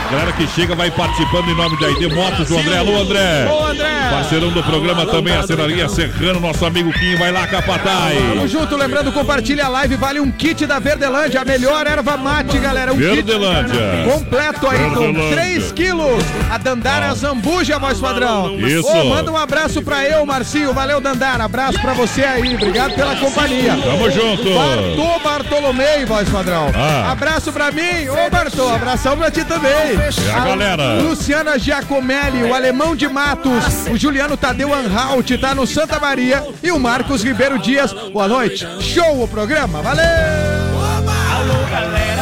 Galera 0.09 0.31
que 0.31 0.47
chega 0.47 0.73
vai 0.73 0.89
participando 0.89 1.49
em 1.49 1.55
nome 1.55 1.79
da 1.79 1.87
ID 1.91 2.11
Motos 2.11 2.47
do 2.47 2.57
André. 2.57 2.77
Alô, 2.77 2.99
André. 2.99 3.47
Ô, 3.47 3.63
André. 3.63 4.09
Parceirão 4.09 4.49
do 4.49 4.63
programa 4.63 5.05
também, 5.05 5.35
a 5.35 5.43
Cenaria 5.43 5.87
Serrano, 5.87 6.39
nosso 6.39 6.65
amigo 6.65 6.91
Kim. 6.91 7.15
Vai 7.15 7.31
lá, 7.31 7.45
Capataz. 7.45 8.17
Tamo 8.17 8.47
junto, 8.47 8.75
lembrando, 8.75 9.11
compartilha 9.11 9.65
a 9.65 9.69
live, 9.69 9.95
vale 9.97 10.19
um 10.19 10.31
kit 10.31 10.65
da 10.65 10.79
Verdelândia, 10.79 11.41
a 11.41 11.45
melhor 11.45 11.85
erva 11.85 12.17
mate, 12.17 12.57
galera. 12.57 12.91
Um 12.91 12.97
Verdelândia. 12.97 14.03
kit 14.03 14.11
completo 14.11 14.67
aí 14.67 14.89
com 14.89 15.13
Verdelândia. 15.13 15.37
3 15.37 15.71
quilos. 15.73 16.23
A 16.49 16.57
Dandara 16.57 17.13
Zambuja, 17.13 17.77
voz 17.77 17.99
padrão. 17.99 18.59
Isso. 18.59 18.87
Ô, 18.87 19.05
manda 19.05 19.31
um 19.31 19.37
abraço 19.37 19.79
pra 19.83 20.03
eu, 20.05 20.25
Marcinho. 20.25 20.73
Valeu, 20.73 20.99
Dandara. 20.99 21.43
Abraço 21.43 21.79
pra 21.79 21.93
você 21.93 22.23
aí. 22.23 22.55
Obrigado 22.55 22.95
pela 22.95 23.15
companhia. 23.15 23.77
Tamo 23.77 24.09
junto. 24.09 24.49
Bartô 24.55 25.19
Bartolomei, 25.23 26.03
voz 26.05 26.27
padrão. 26.27 26.71
Ah. 26.73 27.11
Abraço 27.11 27.53
pra 27.53 27.71
mim. 27.71 28.09
Ô, 28.09 28.29
Bartô, 28.39 28.69
abração 28.69 29.17
pra 29.17 29.29
ti 29.29 29.43
também. 29.43 29.95
E 29.95 30.31
a 30.31 30.39
galera? 30.39 31.01
Luciana 31.01 31.59
Giacomelli, 31.59 32.43
o 32.43 32.53
Alemão 32.53 32.95
de 32.95 33.05
Matos, 33.05 33.85
o 33.91 33.97
Juliano 33.97 34.37
Tadeu 34.37 34.73
Anhalt, 34.73 35.29
tá 35.41 35.53
no 35.53 35.67
Santa 35.67 35.99
Maria 35.99 36.47
e 36.63 36.71
o 36.71 36.79
Marcos 36.79 37.21
Ribeiro 37.21 37.59
Dias. 37.59 37.91
Boa 37.91 38.29
noite. 38.29 38.65
Show 38.79 39.21
o 39.23 39.27
programa. 39.27 39.81
Valeu! 39.81 40.05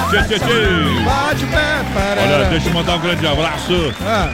Tchê, 0.09 0.23
tchê, 0.23 0.39
tchê. 0.39 0.45
O 0.45 1.47
pé. 1.51 2.33
Olha, 2.33 2.45
deixa 2.49 2.69
eu 2.69 2.73
mandar 2.73 2.95
um 2.95 2.99
grande 2.99 3.27
abraço. 3.27 3.93
Ah. 4.01 4.29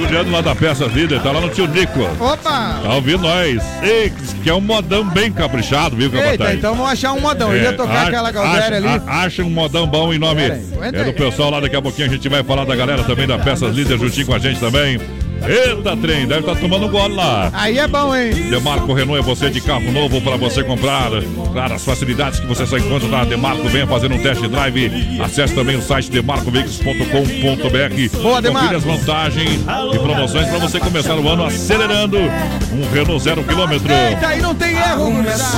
Juliano 0.00 0.30
lá 0.32 0.40
da 0.40 0.54
Peça 0.54 0.86
Líder, 0.86 1.20
tá 1.22 1.30
lá 1.30 1.40
no 1.40 1.48
Tio 1.50 1.66
Nico. 1.66 2.00
Opa! 2.18 2.80
Tá 2.82 2.94
ouvindo 2.94 3.18
nós? 3.22 3.62
Ei, 3.82 4.10
que 4.42 4.48
é 4.48 4.54
um 4.54 4.60
modão 4.60 5.04
bem 5.08 5.30
caprichado, 5.30 5.94
viu, 5.94 6.10
Capataz? 6.10 6.32
Eita, 6.40 6.54
então 6.54 6.74
vamos 6.74 6.92
achar 6.92 7.12
um 7.12 7.20
modão. 7.20 7.52
Eu 7.54 7.62
ia 7.62 7.72
tocar 7.74 7.92
a- 8.04 8.08
aquela 8.08 8.30
Galdéria 8.32 8.66
acha, 8.66 8.76
ali. 8.76 8.86
a- 9.06 9.20
Acha 9.20 9.42
um 9.44 9.50
modão 9.50 9.86
bom 9.86 10.12
em 10.12 10.18
nome 10.18 10.42
aí, 10.42 10.50
é 10.92 11.04
do 11.04 11.12
pessoal 11.12 11.50
lá. 11.50 11.60
Daqui 11.60 11.76
a 11.76 11.82
pouquinho 11.82 12.08
a 12.08 12.10
gente 12.10 12.28
vai 12.28 12.42
falar 12.42 12.64
da 12.64 12.74
galera 12.74 13.04
também 13.04 13.26
da 13.26 13.38
Peças 13.38 13.74
Líder 13.74 13.98
juntinho 13.98 14.26
com 14.26 14.34
a 14.34 14.38
gente 14.38 14.58
também. 14.58 14.98
Eita, 15.46 15.96
trem, 15.96 16.26
deve 16.26 16.40
estar 16.40 16.54
tomando 16.56 16.86
um 16.86 16.90
gole 16.90 17.14
lá. 17.14 17.50
Aí 17.52 17.78
é 17.78 17.88
bom, 17.88 18.14
hein? 18.14 18.32
Demarco 18.50 18.92
Renault 18.92 19.18
é 19.18 19.22
você 19.22 19.50
de 19.50 19.60
carro 19.60 19.90
novo 19.90 20.20
para 20.20 20.36
você 20.36 20.62
comprar. 20.62 21.10
Claro, 21.52 21.74
as 21.74 21.84
facilidades 21.84 22.40
que 22.40 22.46
você 22.46 22.66
só 22.66 22.76
encontra 22.76 23.08
na 23.08 23.24
Demarco. 23.24 23.66
Venha 23.68 23.86
fazer 23.86 24.12
um 24.12 24.18
test 24.18 24.42
drive. 24.42 25.18
Acesse 25.20 25.54
também 25.54 25.76
o 25.76 25.82
site 25.82 26.10
demarcoveículos.com.br. 26.10 28.22
Boa, 28.22 28.42
Demarco. 28.42 28.76
As 28.76 28.84
vantagens 28.84 29.60
e 29.94 29.98
promoções 29.98 30.48
para 30.48 30.58
você 30.58 30.78
começar 30.78 31.14
o 31.14 31.28
ano 31.28 31.44
acelerando 31.44 32.18
um 32.18 32.92
Renault 32.92 33.22
zero 33.22 33.42
quilômetro. 33.42 33.90
Eita, 33.92 34.28
aí 34.28 34.40
não 34.40 34.54
tem 34.54 34.76
erro. 34.76 35.10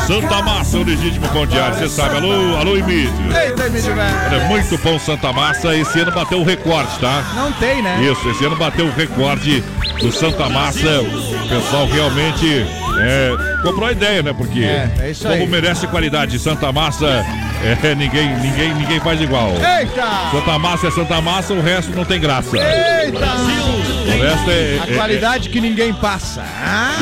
Santa 0.06 0.42
Massa, 0.42 0.78
o 0.78 0.84
legítimo 0.84 1.28
pão 1.28 1.46
diário, 1.46 1.76
você 1.76 1.88
sabe. 1.88 2.16
Alô, 2.16 2.56
alô, 2.56 2.76
Emílio. 2.76 3.12
Eita, 3.34 3.66
Emílio, 3.66 3.94
velho. 3.94 4.16
Olha, 4.30 4.44
muito 4.48 4.78
pão 4.78 4.98
Santa 4.98 5.32
Massa. 5.32 5.74
Esse 5.76 6.00
ano 6.00 6.12
bateu 6.12 6.40
o 6.40 6.44
recorde, 6.44 6.98
tá? 7.00 7.24
Não 7.34 7.52
tem, 7.52 7.82
né? 7.82 8.00
Isso, 8.02 8.28
esse 8.30 8.44
ano 8.44 8.56
bateu 8.56 8.86
o 8.86 8.90
recorde 8.92 9.62
do 10.00 10.12
Santa 10.12 10.48
Massa. 10.48 11.00
O 11.02 11.48
pessoal 11.48 11.86
realmente 11.86 12.66
é, 12.98 13.30
comprou 13.62 13.88
a 13.88 13.92
ideia, 13.92 14.22
né? 14.22 14.32
Porque 14.32 14.60
É, 14.60 14.90
é 15.00 15.14
como 15.38 15.46
merece 15.46 15.86
qualidade, 15.86 16.38
Santa 16.38 16.70
Massa, 16.72 17.06
é, 17.62 17.94
ninguém, 17.94 18.34
ninguém, 18.38 18.74
ninguém 18.74 19.00
faz 19.00 19.20
igual. 19.20 19.50
Eita! 19.50 20.30
Santa 20.32 20.58
Massa 20.58 20.86
é 20.88 20.90
Santa 20.90 21.20
Massa, 21.20 21.52
o 21.52 21.60
resto 21.62 21.92
não 21.94 22.04
tem 22.04 22.20
graça. 22.20 22.56
Eita! 22.56 23.18
O 24.04 24.22
resto 24.22 24.50
é. 24.50 24.80
A 24.88 24.92
é- 24.92 24.94
qualidade 24.96 25.48
que 25.48 25.60
ninguém 25.60 25.92
passa. 25.94 26.42
Ah! 26.42 26.96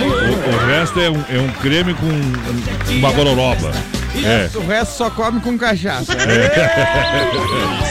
O, 0.00 0.54
o 0.54 0.66
resto 0.68 1.00
é 1.00 1.10
um, 1.10 1.24
é 1.30 1.38
um 1.38 1.48
creme 1.60 1.94
com 1.94 2.06
um- 2.06 2.96
uma 2.98 3.12
gororoba. 3.12 3.72
É. 4.24 4.50
O 4.54 4.66
resto 4.66 4.96
só 4.96 5.10
come 5.10 5.40
com 5.40 5.56
cachaça. 5.58 6.12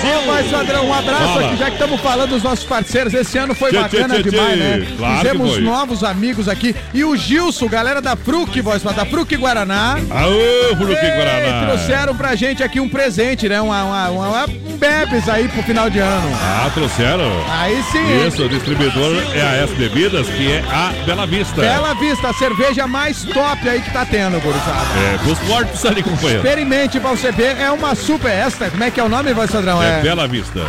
Ô, 0.04 0.28
mais 0.28 0.48
padrão, 0.48 0.88
um 0.88 0.94
abraço 0.94 1.24
Fala. 1.34 1.48
aqui, 1.48 1.58
já 1.58 1.66
que 1.66 1.74
estamos 1.74 2.02
falando 2.02 2.30
dos 2.30 2.44
nossos 2.44 2.66
parceiros. 2.66 3.14
Esse 3.14 3.38
ano 3.38 3.56
foi 3.56 3.72
Tchê, 3.72 3.80
bacana 3.80 4.16
tchê, 4.16 4.24
tchê, 4.24 4.30
demais, 4.30 4.58
né? 4.60 4.88
Claro 4.98 5.18
Fizemos 5.18 5.60
novos 5.62 6.04
amigos 6.04 6.48
aqui. 6.48 6.76
E 6.94 7.04
o 7.04 7.16
Gilson, 7.16 7.68
galera 7.68 8.02
da 8.02 8.16
Fruc, 8.16 8.60
voz 8.62 8.84
da 8.84 9.06
Fruc 9.06 9.36
Guaraná. 9.36 9.98
Aô, 10.10 10.32
Ei, 10.32 10.76
Guaraná. 10.76 11.68
Trouxeram 11.68 12.16
pra 12.16 12.36
gente 12.36 12.62
aqui 12.64 12.80
um 12.80 12.90
presente, 12.90 13.48
né? 13.50 13.60
Uma, 13.62 13.84
uma, 13.84 14.10
uma- 14.10 14.46
um 14.46 14.78
bebes 14.78 15.28
aí 15.30 15.48
pro 15.48 15.64
final 15.64 15.90
de 15.90 16.00
ano. 16.00 16.30
Ah, 16.42 16.70
trouxeram? 16.74 17.32
Aí 17.50 17.82
sim. 17.92 18.28
Isso, 18.28 18.44
o 18.44 18.50
distribuidor 18.50 19.16
é 19.34 19.42
a 19.42 19.56
S 19.64 19.74
Bebidas, 19.76 20.28
que 20.28 20.52
é 20.52 20.64
a 20.72 20.92
Bela 21.06 21.26
Vista. 21.26 21.62
Bela 21.62 21.94
Vista, 21.96 22.30
a 22.30 22.34
cerveja 22.34 22.86
mais 22.88 23.24
top 23.24 23.68
aí 23.70 23.82
que 23.82 23.92
tá 23.92 24.06
tendo, 24.06 24.40
gurizada. 24.42 24.86
É, 25.14 25.18
pros 25.24 25.40
fortes 25.40 25.86
ali, 25.86 26.04
companheiro. 26.16 26.44
Experimente 26.44 27.00
pra 27.00 27.10
você 27.12 27.32
ver, 27.32 27.58
é 27.58 27.72
uma 27.72 27.96
super 27.96 28.32
esta. 28.32 28.70
Como 28.70 28.84
é 28.84 28.92
que 28.92 29.00
é 29.00 29.04
o 29.04 29.10
nome, 29.10 29.34
voz 29.34 29.52
padrão? 29.52 29.82
É 29.82 30.02
Bela 30.02 30.28
Vista. 30.28 30.62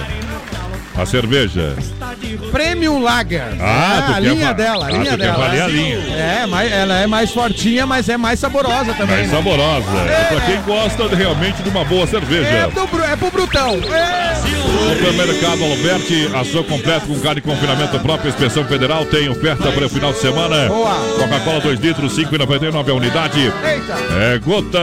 A 0.98 1.04
cerveja. 1.04 1.74
Premium 2.50 3.02
Lager. 3.02 3.42
Ah, 3.60 4.02
tu 4.06 4.12
a 4.12 4.14
quer 4.14 4.22
linha 4.22 4.54
dela, 4.54 4.84
a 4.84 4.88
Ah, 4.88 4.90
linha 4.92 5.04
quer 5.10 5.16
dela. 5.18 5.36
valer 5.38 5.62
a 5.62 5.68
linha. 5.68 5.96
É, 6.16 6.46
mas 6.46 6.72
ela 6.72 6.98
é 6.98 7.06
mais 7.06 7.30
fortinha, 7.32 7.84
mas 7.84 8.08
é 8.08 8.16
mais 8.16 8.40
saborosa 8.40 8.94
também. 8.94 9.16
Mais 9.16 9.28
né? 9.30 9.36
saborosa. 9.36 9.86
É 10.08 10.24
pra 10.30 10.40
quem 10.40 10.62
gosta 10.62 11.06
de- 11.08 11.14
realmente 11.14 11.62
de 11.62 11.68
uma 11.68 11.84
boa 11.84 12.06
cerveja. 12.06 12.48
É, 12.48 12.66
do, 12.68 13.04
é 13.04 13.14
pro 13.16 13.30
Brutão. 13.30 13.74
É. 13.92 14.36
Supermercado 14.96 15.62
Alberti, 15.64 16.30
ação 16.34 16.62
completa 16.64 17.06
com 17.06 17.18
carne 17.20 17.38
e 17.40 17.42
confinamento 17.42 17.98
próprio, 18.00 18.30
inspeção 18.30 18.64
federal, 18.64 19.04
tem 19.04 19.28
oferta 19.28 19.70
para 19.70 19.84
o 19.86 19.88
final 19.90 20.12
de 20.12 20.18
semana. 20.20 20.68
Boa. 20.68 20.94
Coca-Cola 21.18 21.60
2 21.60 21.78
litros, 21.80 22.14
5,99 22.16 22.90
a 22.90 22.94
unidade. 22.94 23.40
Eita. 23.40 23.94
É, 24.18 24.38
gota 24.38 24.78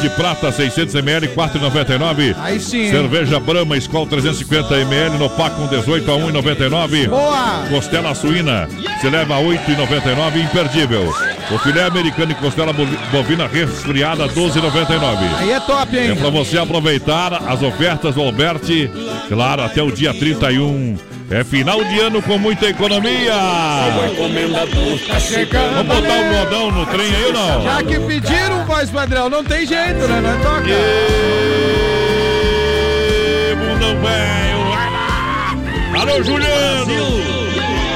de 0.00 0.08
prata 0.10 0.50
600 0.50 0.94
ml, 0.96 1.28
4,99. 1.28 2.34
Aí 2.40 2.58
sim. 2.58 2.90
Cerveja 2.90 3.38
Brahma, 3.38 3.76
Skol 3.76 4.06
350 4.06 4.74
ml, 4.80 5.18
no 5.18 5.30
pack 5.30 5.51
com 5.56 5.66
18 5.66 6.10
a 6.10 6.14
1,99. 6.16 7.08
Boa. 7.08 7.64
Costela 7.68 8.14
suína, 8.14 8.68
se 9.00 9.08
leva 9.08 9.36
a 9.36 9.40
8,99, 9.40 10.42
imperdível. 10.44 11.12
O 11.50 11.58
filé 11.58 11.84
americano 11.84 12.32
e 12.32 12.34
costela 12.34 12.72
bovi- 12.72 12.98
bovina 13.10 13.46
resfriada, 13.46 14.26
12,99. 14.28 15.18
Aí 15.38 15.50
é 15.52 15.60
top, 15.60 15.96
É 15.98 16.06
hein? 16.08 16.16
para 16.16 16.30
você 16.30 16.58
aproveitar 16.58 17.34
as 17.48 17.62
ofertas 17.62 18.14
do 18.14 18.22
Alberti, 18.22 18.90
claro, 19.28 19.62
até 19.62 19.82
o 19.82 19.90
dia 19.90 20.14
31. 20.14 20.96
É 21.30 21.42
final 21.44 21.82
de 21.82 21.98
ano 21.98 22.20
com 22.20 22.36
muita 22.36 22.66
economia. 22.66 23.32
Tá 25.08 25.18
chegando. 25.18 25.76
Vamos 25.86 25.96
botar 25.96 26.14
o 26.20 26.24
modão 26.32 26.70
no 26.70 26.84
trem 26.86 27.06
aí 27.06 27.24
ou 27.24 27.32
não? 27.32 27.62
Já 27.62 27.82
que 27.82 27.98
pediram, 28.00 28.64
voz 28.66 28.90
padrão, 28.90 29.30
não 29.30 29.42
tem 29.42 29.66
jeito, 29.66 30.06
né? 30.08 30.20
Não 30.20 30.38
toca. 30.42 30.68
Ê, 33.50 33.54
Bundão 33.54 33.98
velho. 34.02 34.41
Alô, 36.02 36.20
Juliano! 36.20 36.84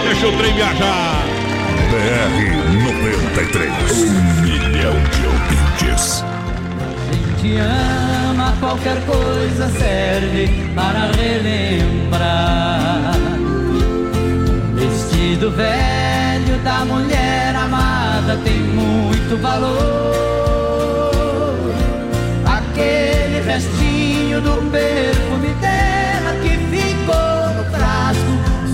Deixa 0.05 0.29
o 0.29 0.39
trem 0.39 0.55
viajar. 0.55 1.25
BR-93. 1.91 3.67
Um 4.07 4.43
milhão 4.43 4.95
de 5.11 5.27
ouvintes. 5.27 6.25
Te 7.41 7.57
ama, 7.57 8.55
qualquer 8.61 9.05
coisa 9.07 9.69
serve 9.71 10.49
para 10.77 11.11
relembrar. 11.21 13.17
Vestido 14.77 15.51
velho 15.51 16.59
da 16.63 16.85
mulher 16.85 17.57
amada 17.57 18.37
tem 18.45 18.61
muito 18.61 19.37
valor. 19.43 20.15
Aquele 22.47 23.41
restinho 23.41 24.41
do 24.43 24.71
perfume 24.71 25.46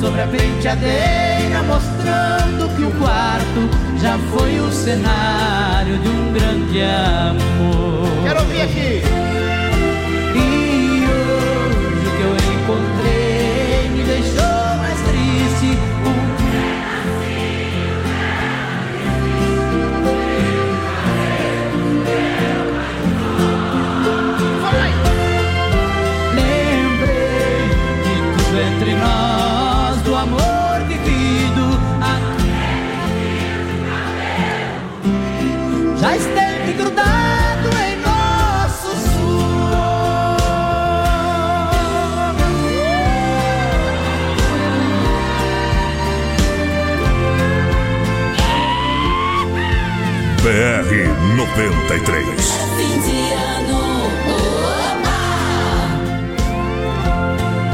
sobre 0.03 0.21
a 0.21 0.27
penteadeira, 0.27 1.63
mostrando 1.63 2.77
que 2.77 2.83
o 2.83 2.91
quarto 2.99 4.01
já 4.01 4.19
foi 4.35 4.59
o 4.59 4.73
cenário 4.73 5.97
de 5.97 6.09
um 6.09 6.33
grande 6.33 6.83
amor. 6.83 8.11
Quero 8.25 8.41
ouvir 8.41 8.63
aqui. 8.63 9.62
BR-93. 51.37 52.25
Fim 52.77 53.01
de 53.01 53.33
ano. 53.33 53.81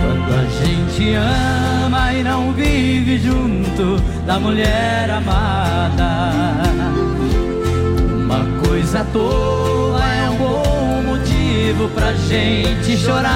Quando 0.01 0.31
a 0.33 0.45
gente 0.47 1.15
ama 1.15 2.13
e 2.13 2.23
não 2.23 2.53
vive 2.53 3.19
junto 3.19 4.01
da 4.25 4.39
mulher 4.39 5.11
amada, 5.11 6.33
uma 8.25 8.47
coisa 8.65 9.05
toa 9.13 10.05
é 10.05 10.31
um 10.31 10.37
bom 10.37 11.03
motivo 11.05 11.89
pra 11.89 12.13
gente 12.13 12.97
chorar. 12.97 13.35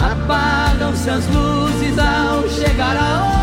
Apagam-se 0.00 1.10
as 1.10 1.26
luzes 1.26 1.98
ao 1.98 2.48
chegar 2.48 2.96
a 2.96 3.24
hora 3.24 3.39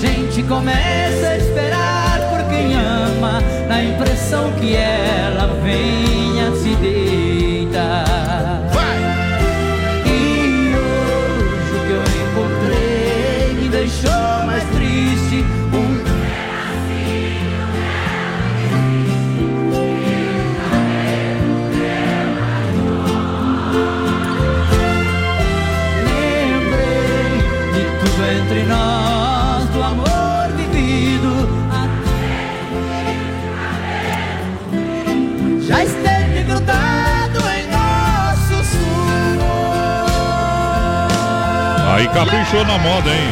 gente 0.00 0.42
começa 0.44 1.28
a 1.28 1.36
esperar 1.36 2.20
por 2.30 2.48
quem 2.48 2.74
ama, 2.74 3.42
na 3.68 3.82
impressão 3.82 4.50
que 4.52 4.74
ela 4.74 5.46
venha 5.62 6.09
Aí 42.00 42.08
caprichou 42.08 42.64
na 42.64 42.78
moda, 42.78 43.10
hein? 43.10 43.28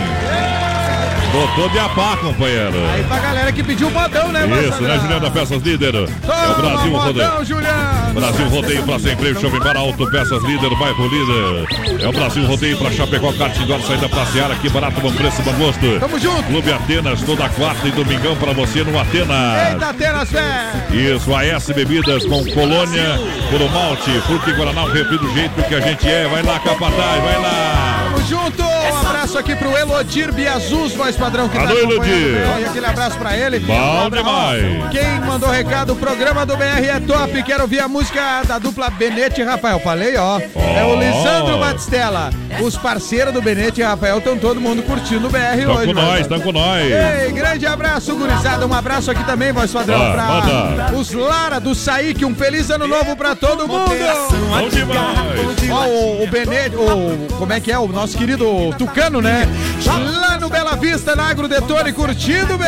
Botou 1.32 1.70
de 1.70 1.78
a 1.78 1.88
pá, 1.88 2.18
companheiro. 2.18 2.74
Aí 2.92 3.02
pra 3.04 3.18
galera 3.18 3.50
que 3.50 3.62
pediu 3.62 3.90
modão, 3.90 4.28
né, 4.28 4.46
Isso, 4.66 4.82
né, 4.82 4.98
Juliana 4.98 5.30
Peças 5.30 5.62
Líder? 5.62 5.94
É 5.94 6.00
o 6.00 6.06
Toma 6.06 6.68
Brasil 6.68 6.90
modão, 6.90 7.06
Rodeio. 7.06 7.44
Juliano. 7.46 8.14
Brasil 8.14 8.48
Rodeio 8.48 8.82
pra 8.82 8.98
sempre, 8.98 9.40
Shopping 9.40 9.58
Bar 9.58 9.76
Alto, 9.76 10.10
Peças 10.10 10.42
Líder, 10.42 10.68
bairro 10.76 11.08
Líder. 11.08 12.02
É 12.02 12.08
o 12.08 12.12
Brasil 12.12 12.46
Rodeio 12.46 12.76
pra 12.76 12.90
Chapecó, 12.90 13.32
Cartidor, 13.32 13.80
saída 13.80 14.06
pra 14.06 14.26
Seara, 14.26 14.52
aqui 14.52 14.68
barato, 14.68 15.00
bom 15.00 15.12
preço, 15.12 15.42
bom 15.42 15.52
gosto. 15.52 16.00
Tamo 16.00 16.18
junto. 16.18 16.42
Clube 16.42 16.72
Atenas, 16.72 17.22
toda 17.22 17.48
quarta 17.48 17.88
e 17.88 17.90
domingão 17.90 18.36
pra 18.36 18.52
você 18.52 18.84
no 18.84 18.98
Atenas. 19.00 19.72
Eita, 19.72 19.88
Atenas, 19.88 20.30
fé. 20.30 20.72
Isso, 20.90 21.34
AS 21.34 21.70
Bebidas 21.70 22.26
com 22.26 22.44
Colônia, 22.52 23.18
Puro 23.50 23.68
Malte, 23.70 24.10
Fruta 24.26 24.50
e 24.50 24.52
Guaraná, 24.52 24.84
um 24.84 24.92
refri 24.92 25.16
do 25.16 25.32
jeito 25.32 25.62
que 25.62 25.74
a 25.74 25.80
gente 25.80 26.06
é. 26.06 26.28
Vai 26.28 26.42
lá, 26.42 26.58
Capataz, 26.58 27.22
vai 27.22 27.40
lá. 27.40 27.87
Tamo 28.18 28.26
junto. 28.26 28.62
Um 28.62 29.07
abraço 29.18 29.36
aqui 29.38 29.56
pro 29.56 29.76
Elodir 29.76 30.32
Biazus, 30.32 30.92
voz 30.94 31.16
padrão, 31.16 31.48
que 31.48 31.58
Alô, 31.58 31.66
tá 31.68 31.74
Elodir. 31.74 32.36
Aquele 32.68 32.86
abraço 32.86 33.18
pra 33.18 33.36
ele. 33.36 33.58
Bom 33.58 34.08
demais. 34.10 34.62
Quem 34.92 35.20
mandou 35.26 35.50
recado, 35.50 35.92
o 35.92 35.96
programa 35.96 36.46
do 36.46 36.56
BR 36.56 36.84
é 36.88 37.00
top. 37.00 37.42
Quero 37.42 37.62
ouvir 37.62 37.80
a 37.80 37.88
música 37.88 38.42
da 38.46 38.58
dupla 38.60 38.88
Benete 38.90 39.40
e 39.40 39.44
Rafael. 39.44 39.80
Falei, 39.80 40.16
ó. 40.16 40.38
É 40.38 40.84
o 40.84 40.94
Lisandro 40.98 41.58
Batistella. 41.58 42.30
Os 42.62 42.76
parceiros 42.76 43.32
do 43.34 43.42
Benete 43.42 43.80
e 43.80 43.84
Rafael 43.84 44.18
estão 44.18 44.38
todo 44.38 44.60
mundo 44.60 44.82
curtindo 44.82 45.26
o 45.26 45.30
BR 45.30 45.38
Tão 45.64 45.74
hoje. 45.76 45.86
com 45.86 45.92
nós, 45.94 46.20
padrão. 46.20 46.28
tão 46.28 46.40
com 46.40 46.52
nós. 46.52 46.84
Ei, 47.24 47.32
grande 47.32 47.66
abraço, 47.66 48.14
gurizada. 48.14 48.66
Um 48.66 48.74
abraço 48.74 49.10
aqui 49.10 49.24
também, 49.24 49.52
voz 49.52 49.72
padrão, 49.72 50.00
Ah, 50.00 50.12
pra 50.12 50.24
manda. 50.26 50.96
os 50.96 51.12
Lara 51.12 51.58
do 51.58 51.74
Saíque. 51.74 52.24
Um 52.24 52.34
feliz 52.34 52.70
ano 52.70 52.86
novo 52.86 53.16
pra 53.16 53.34
todo 53.34 53.66
mundo. 53.66 53.88
Bom 53.88 54.68
demais. 54.68 55.70
Ó, 55.70 55.86
o, 55.86 56.22
o 56.24 56.26
Benete, 56.28 56.76
o, 56.76 57.26
como 57.36 57.52
é 57.52 57.60
que 57.60 57.72
é? 57.72 57.78
O 57.78 57.88
nosso 57.88 58.16
querido 58.16 58.46
Tucano, 58.78 59.07
né? 59.10 59.48
Lá 59.86 60.38
no 60.38 60.50
Bela 60.50 60.76
Vista, 60.76 61.16
na 61.16 61.28
Agrodetone, 61.28 61.92
curtindo 61.92 62.54
o 62.54 62.58
BR. 62.58 62.66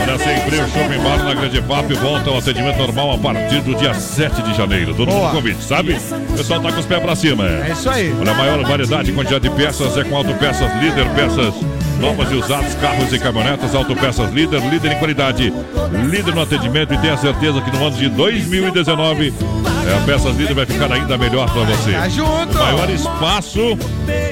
Olha, 0.00 0.18
sempre 0.18 0.56
o 0.56 0.68
Shopping 0.68 1.02
Bar 1.02 1.24
na 1.24 1.34
Grande 1.34 1.60
FAP 1.60 1.92
volta 2.00 2.30
ao 2.30 2.38
atendimento 2.38 2.78
normal 2.78 3.12
a 3.12 3.18
partir 3.18 3.60
do 3.60 3.74
dia 3.74 3.92
7 3.92 4.42
de 4.42 4.54
janeiro. 4.54 4.94
Todo 4.94 5.10
Boa. 5.10 5.26
mundo 5.26 5.36
convite, 5.36 5.62
sabe? 5.62 5.92
O 5.92 6.36
pessoal 6.36 6.60
tá 6.60 6.72
com 6.72 6.80
os 6.80 6.86
pés 6.86 7.02
pra 7.02 7.14
cima. 7.14 7.46
É 7.46 7.72
isso 7.72 7.90
aí. 7.90 8.14
Olha, 8.18 8.32
a 8.32 8.34
maior 8.34 8.62
variedade 8.64 9.10
e 9.10 9.12
quantidade 9.12 9.48
de 9.48 9.54
peças 9.54 9.96
é 9.98 10.04
com 10.04 10.16
Autopeças 10.16 10.72
Líder, 10.80 11.06
peças 11.10 11.54
novas 12.02 12.32
e 12.32 12.34
usadas, 12.34 12.74
carros 12.74 13.12
e 13.12 13.18
caminhonetas, 13.18 13.74
Autopeças 13.76 14.28
Líder, 14.32 14.60
líder 14.68 14.92
em 14.92 14.98
qualidade, 14.98 15.52
líder 16.10 16.34
no 16.34 16.42
atendimento 16.42 16.92
e 16.92 16.98
tenha 16.98 17.16
certeza 17.16 17.60
que 17.60 17.70
no 17.70 17.86
ano 17.86 17.96
de 17.96 18.08
2019 18.08 19.32
é, 19.86 19.94
a 19.96 20.00
Peças 20.04 20.36
Líder 20.36 20.52
vai 20.54 20.66
ficar 20.66 20.92
ainda 20.92 21.16
melhor 21.16 21.48
pra 21.50 21.62
você. 21.62 21.92
Tá 21.92 22.08
junto. 22.08 22.58
O 22.58 22.62
maior 22.62 22.90
espaço 22.90 23.78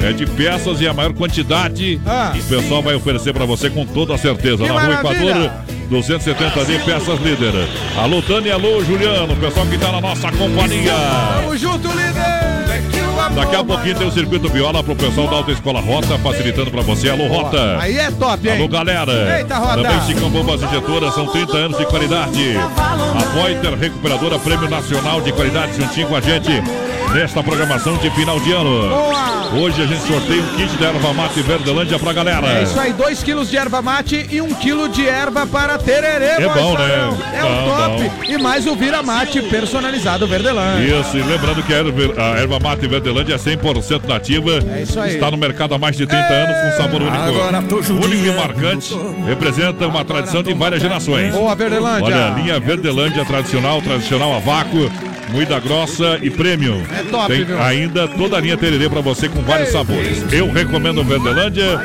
é 0.03 0.13
de 0.13 0.27
peças 0.27 0.81
e 0.81 0.89
a 0.89 0.93
maior 0.93 1.13
quantidade 1.13 2.01
Ah. 2.05 2.33
o 2.35 2.43
pessoal 2.43 2.83
vai 2.83 2.95
oferecer 2.97 3.33
pra 3.33 3.45
você 3.45 3.71
com 3.71 3.87
toda 3.87 4.15
a 4.15 4.19
certeza. 4.19 4.65
Que 4.65 4.73
Na 4.73 4.81
Rua 4.81 5.03
maravilha. 5.03 5.31
Equador, 5.31 5.51
270 5.91 6.65
de 6.65 6.79
Peças 6.81 7.21
Líder. 7.21 7.69
Alô, 7.97 8.21
Tânia, 8.21 8.55
alô, 8.55 8.83
Juliano, 8.83 9.33
o 9.33 9.37
pessoal 9.37 9.65
que 9.67 9.79
tá 9.79 9.93
na 9.93 10.01
nossa 10.01 10.31
companhia. 10.33 10.93
Tamo 11.41 11.57
junto, 11.57 11.89
líder. 11.89 13.00
Daqui 13.35 13.57
a 13.57 13.65
pouquinho 13.65 13.97
tem 13.97 14.07
o 14.07 14.13
circuito 14.13 14.49
viola 14.49 14.83
pro 14.83 14.95
pessoal 14.97 15.29
da 15.29 15.37
Autoescola 15.37 15.81
Rota, 15.81 16.19
facilitando 16.19 16.71
pra 16.71 16.83
você. 16.83 17.11
Alô, 17.11 17.27
Rota. 17.27 17.79
Aí 17.79 17.97
é 17.97 18.11
top, 18.11 18.49
hein? 18.49 18.57
Alô, 18.57 18.69
galera. 18.69 19.39
Eita, 19.39 19.57
Rota. 19.57 19.83
Também 19.83 20.01
Chicão 20.07 20.31
Bombas 20.31 20.63
Injetoras, 20.63 21.15
são 21.15 21.27
30 21.27 21.57
anos 21.57 21.79
de 21.79 21.87
qualidade. 21.87 22.57
A 22.57 23.41
Poiter 23.41 23.75
Recuperadora, 23.75 24.39
Prêmio 24.39 24.69
Nacional 24.69 25.21
de 25.21 25.33
Qualidade, 25.33 25.77
juntinho 25.77 26.09
com 26.09 26.17
a 26.17 26.21
gente 26.21 26.51
nesta 27.13 27.43
programação 27.43 27.97
de 27.97 28.11
final 28.11 28.39
de 28.41 28.53
ano. 28.53 28.89
Boa. 28.89 29.41
Hoje 29.55 29.83
a 29.83 29.87
gente 29.87 30.03
sorteia 30.07 30.41
um 30.41 30.57
kit 30.57 30.77
da 30.77 30.87
erva 30.89 31.13
mate 31.13 31.43
Verdelândia 31.43 31.99
pra 31.99 32.13
galera. 32.13 32.47
É 32.47 32.63
isso 32.63 32.79
aí, 32.79 32.93
2 32.93 33.23
quilos 33.23 33.51
de 33.51 33.57
erva 33.57 33.83
mate 33.83 34.27
e 34.31 34.41
1 34.41 34.45
um 34.45 34.55
quilo 34.55 34.89
de 34.89 35.09
erva 35.09 35.47
para 35.47 35.77
tererê, 35.77 36.43
É 36.43 36.49
bom, 36.49 36.75
né? 36.79 37.11
É 37.35 37.45
o 37.45 37.49
Bom, 37.49 38.07
top. 38.07 38.33
E 38.33 38.39
mais 38.39 38.67
o 38.67 38.77
vira 38.77 39.03
mate 39.03 39.43
personalizado 39.43 40.27
Verdelândia. 40.27 41.01
Isso, 41.01 41.19
e 41.19 41.23
lembrando 41.23 41.63
que 41.65 41.73
a 41.75 41.79
erva, 41.79 42.23
a 42.23 42.41
erva 42.41 42.61
mate 42.61 42.87
Verdelândia 42.87 43.35
é 43.35 43.39
100% 43.39 44.07
nativa. 44.07 44.61
É 44.73 44.83
isso 44.83 45.01
aí. 45.01 45.15
Está 45.15 45.31
no 45.31 45.37
mercado 45.37 45.75
há 45.75 45.79
mais 45.79 45.97
de 45.97 46.07
30 46.07 46.25
anos 46.33 46.57
com 46.57 46.83
sabor 46.83 47.03
único. 47.03 47.17
Agora 47.17 47.63
tô 47.63 47.77
único 47.77 48.27
e 48.27 48.31
marcante. 48.31 48.95
Representa 49.27 49.87
uma 49.87 50.05
tradição 50.05 50.43
de 50.43 50.55
várias 50.55 50.81
gerações. 50.81 51.35
Boa, 51.35 51.55
Verdelândia. 51.57 52.05
Olha, 52.05 52.27
a 52.29 52.31
linha 52.31 52.61
Verdelândia 52.61 53.25
tradicional, 53.25 53.83
tradicional 53.83 54.35
a 54.35 54.39
vácuo. 54.39 54.91
Moída 55.31 55.59
grossa 55.61 56.19
e 56.23 56.31
premium. 56.31 56.83
É 56.99 57.03
top, 57.05 57.29
Tem 57.29 57.45
viu? 57.45 57.61
ainda 57.63 58.09
toda 58.09 58.37
a 58.37 58.41
linha 58.41 58.57
tererê 58.57 58.89
pra 58.89 59.01
você 59.01 59.29
com 59.29 59.43
vários 59.43 59.71
sabores. 59.71 60.25
Eu 60.33 60.51
recomendo 60.53 61.01
o 61.01 61.05
Verdelândia. 61.05 61.81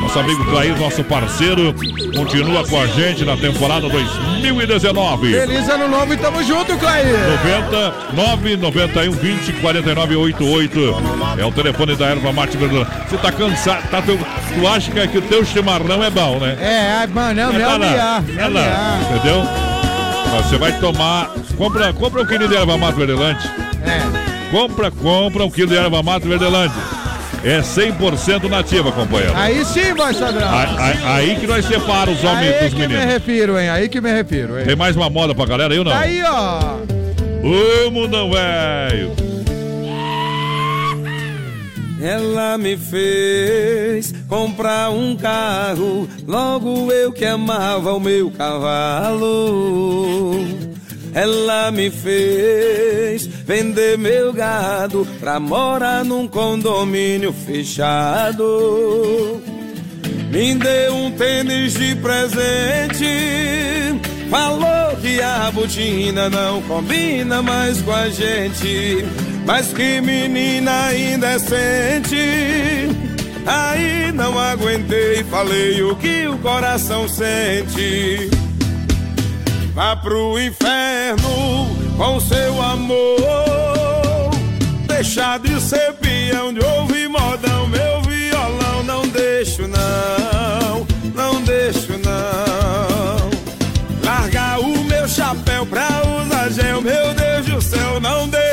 Nosso 0.00 0.18
amigo 0.18 0.44
Clair, 0.46 0.78
nosso 0.78 1.02
parceiro, 1.04 1.74
continua 2.16 2.66
com 2.66 2.80
a 2.80 2.86
gente 2.86 3.24
na 3.24 3.36
temporada 3.36 3.88
2019. 3.88 5.32
Feliz 5.32 5.68
ano 5.68 5.88
novo 5.88 6.14
e 6.14 6.16
tamo 6.16 6.42
junto, 6.42 6.76
Clair. 6.78 7.06
90 7.44 7.94
991 8.14 9.12
20 9.12 9.52
49 9.60 10.16
88 10.16 10.94
é 11.38 11.44
o 11.44 11.52
telefone 11.52 11.96
da 11.96 12.06
Erva 12.06 12.32
Mate 12.32 12.56
Verdelândia. 12.56 12.92
Você 13.08 13.16
tá 13.18 13.32
cansado, 13.32 13.88
tá, 13.90 14.02
tu, 14.02 14.18
tu 14.18 14.66
acha 14.68 14.90
que, 14.90 15.08
que 15.08 15.18
o 15.18 15.22
teu 15.22 15.44
chimarrão 15.44 16.02
é 16.02 16.10
bom, 16.10 16.38
né? 16.38 16.56
É, 16.60 17.06
mano, 17.06 17.40
é 17.40 17.46
o 17.46 17.52
Não 17.52 17.60
tá 17.60 17.66
lá, 17.66 17.78
miar, 17.78 18.24
é 18.36 18.42
lá, 18.42 18.50
miar. 18.50 19.00
Entendeu? 19.02 19.67
Você 20.36 20.56
vai 20.56 20.72
tomar. 20.78 21.30
Compra, 21.56 21.92
compra 21.92 22.22
um 22.22 22.26
quilo 22.26 22.48
de 22.48 22.56
erva 22.56 22.76
mate 22.78 22.96
verdelante. 22.98 23.46
É. 23.84 24.50
Compra, 24.50 24.90
compra 24.90 25.44
um 25.44 25.50
quilo 25.50 25.68
de 25.68 25.76
erva 25.76 26.02
mate 26.02 26.26
verdelante. 26.26 26.74
É 27.44 27.60
100% 27.60 28.48
nativa, 28.48 28.90
companheiro. 28.90 29.32
Aí 29.36 29.64
sim, 29.64 29.94
voz 29.94 30.16
padrão. 30.16 30.48
Aí, 30.50 30.68
aí- 30.78 30.98
aí 31.30 31.36
que 31.36 31.46
nós 31.46 31.64
separa 31.64 32.10
os 32.10 32.22
homens 32.24 32.52
Aí 32.54 32.64
dos 32.64 32.74
que 32.74 32.80
me 32.80 32.88
meninos. 32.88 33.04
refiro, 33.12 33.58
hein? 33.58 33.68
Aí 33.70 33.88
que 33.88 34.00
me 34.00 34.10
refiro, 34.12 34.58
hein? 34.58 34.64
Tem 34.66 34.74
mais 34.76 34.96
uma 34.96 35.08
moda 35.08 35.34
pra 35.34 35.46
galera 35.46 35.72
aí 35.72 35.78
ou 35.78 35.84
não? 35.84 35.92
Tá 35.92 36.00
aí, 36.00 36.20
ó. 36.24 36.78
Ô, 37.86 37.90
mundão 37.90 38.30
velho! 38.30 39.12
Ela 42.00 42.56
me 42.56 42.76
fez 42.76 44.14
comprar 44.28 44.90
um 44.90 45.16
carro, 45.16 46.08
logo 46.26 46.92
eu 46.92 47.12
que 47.12 47.24
amava 47.24 47.94
o 47.94 48.00
meu 48.00 48.30
cavalo. 48.30 50.46
Ela 51.12 51.72
me 51.72 51.90
fez 51.90 53.26
vender 53.26 53.98
meu 53.98 54.32
gado 54.32 55.06
pra 55.18 55.40
morar 55.40 56.04
num 56.04 56.28
condomínio 56.28 57.32
fechado. 57.32 59.42
Me 60.30 60.54
deu 60.54 60.94
um 60.94 61.10
tênis 61.12 61.72
de 61.72 61.96
presente. 61.96 63.08
Falou 64.30 64.96
que 65.00 65.20
a 65.20 65.50
botina 65.50 66.28
não 66.28 66.62
combina 66.62 67.42
mais 67.42 67.82
com 67.82 67.90
a 67.90 68.08
gente. 68.10 69.04
Mas 69.48 69.72
que 69.72 69.98
menina 70.02 70.94
indecente. 70.94 72.14
Aí 73.46 74.12
não 74.12 74.38
aguentei, 74.38 75.24
falei 75.24 75.82
o 75.82 75.96
que 75.96 76.28
o 76.28 76.36
coração 76.36 77.08
sente. 77.08 78.28
Vá 79.72 79.96
pro 79.96 80.38
inferno 80.38 81.66
com 81.96 82.20
seu 82.20 82.60
amor. 82.60 84.30
Deixar 84.86 85.38
de 85.38 85.58
ser 85.62 85.94
peão 85.94 86.52
de 86.52 86.60
ouvir 86.62 87.08
modão, 87.08 87.66
meu 87.68 88.02
violão. 88.02 88.82
Não 88.84 89.08
deixo, 89.08 89.66
não, 89.66 90.17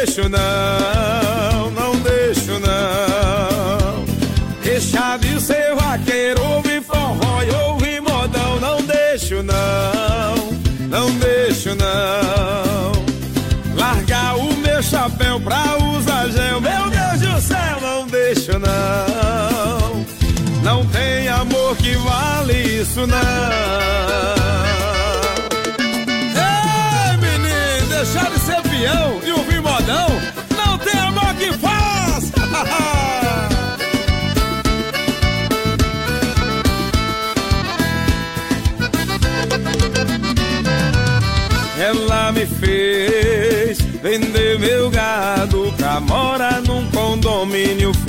deixo, 0.06 0.30
não, 0.30 1.72
não 1.72 1.96
deixo, 2.02 2.60
não. 2.60 4.06
Deixar 4.62 5.18
de 5.18 5.42
ser 5.42 5.76
vaqueiro, 5.76 6.44
ouvir 6.44 6.82
forró 6.84 7.42
e 7.42 7.50
ouvir 7.70 8.02
modão. 8.02 8.60
Não 8.60 8.82
deixo, 8.84 9.42
não, 9.42 10.36
não 10.90 11.10
deixo, 11.18 11.70
não. 11.76 12.92
Largar 13.76 14.38
o 14.38 14.56
meu 14.58 14.84
chapéu 14.84 15.40
pra 15.40 15.78
usar 15.98 16.30
gel, 16.30 16.62
meu 16.62 16.90
Deus 16.90 17.20
do 17.22 17.42
céu. 17.42 17.82
Não 17.82 18.08
deixo, 18.08 18.60
não. 18.60 20.06
Não 20.64 20.86
tem 20.88 21.28
amor 21.30 21.76
que 21.78 21.96
vale 21.96 22.82
isso, 22.82 23.08
não. 23.08 24.45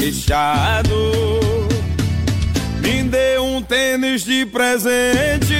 Fechado. 0.06 1.10
Me 2.80 3.02
deu 3.02 3.44
um 3.44 3.60
tênis 3.60 4.22
de 4.22 4.46
presente. 4.46 5.56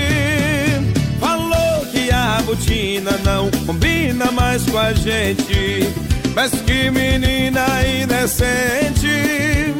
Falou 1.19 1.85
que 1.91 2.11
a 2.13 2.41
botina 2.43 3.19
não 3.25 3.51
combina 3.67 4.31
mais 4.31 4.63
com 4.65 4.79
a 4.79 4.93
gente. 4.93 5.93
Mas 6.35 6.53
que 6.53 6.91
menina 6.91 7.67
indecente. 8.03 9.75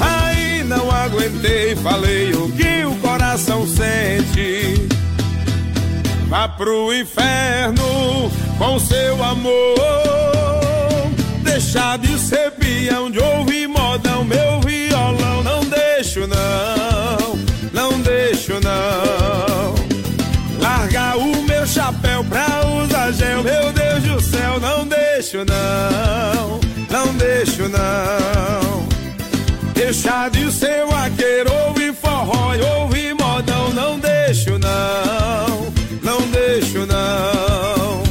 Aí 0.00 0.62
não 0.64 0.90
aguentei, 0.90 1.74
falei 1.76 2.32
o 2.34 2.50
que 2.52 2.84
o 2.84 2.94
coração 2.96 3.66
sente. 3.66 4.88
Vá 6.28 6.48
pro 6.48 6.92
inferno 6.92 8.30
com 8.58 8.78
seu 8.78 9.22
amor. 9.24 10.12
Deixar 11.42 11.98
de 11.98 12.18
ser 12.18 12.50
peão, 12.52 13.10
de 13.10 13.18
ouvir 13.18 13.62
meu 14.32 14.60
violão. 14.60 15.42
Não 15.42 15.64
deixo, 15.64 16.26
não, 16.26 17.38
não 17.72 18.00
deixo, 18.00 18.54
não. 18.60 19.74
Largar 20.60 21.16
o 21.16 21.42
meu 21.42 21.66
chapéu 21.66 22.24
pra 22.24 22.46
usar 22.66 23.12
gel, 23.12 23.42
meu 23.42 23.72
Deus 23.72 24.02
do 24.04 24.20
céu. 24.20 24.58
Não 24.60 24.86
deixo, 24.86 25.38
não, 25.44 26.60
não 26.90 27.12
deixo, 27.14 27.68
não. 27.68 28.82
Deixar 29.74 30.30
de 30.30 30.50
ser 30.52 30.86
vaqueiro, 30.86 31.52
ouvir 31.66 31.94
forró 31.94 32.54
e 32.54 32.62
ouvir 32.62 33.14
modão. 33.14 33.70
Não 33.70 33.98
deixo, 33.98 34.58
não, 34.58 35.72
não 36.02 36.20
deixo, 36.30 36.86
não. 36.86 38.02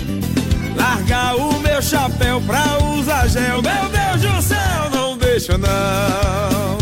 Largar 0.76 1.36
o 1.36 1.60
meu 1.60 1.82
chapéu 1.82 2.42
pra 2.42 2.78
usar 2.96 3.28
gel, 3.28 3.62
meu 3.62 3.90
Deus 3.90 4.22
do 4.22 4.42
céu. 4.42 4.51
Não 5.42 5.58
deixo, 5.58 5.58
não. 5.58 6.78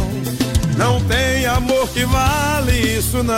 Não 0.78 1.00
tem 1.06 1.46
amor 1.46 1.88
que 1.90 2.04
vale 2.06 2.98
isso, 2.98 3.24
não. 3.24 3.36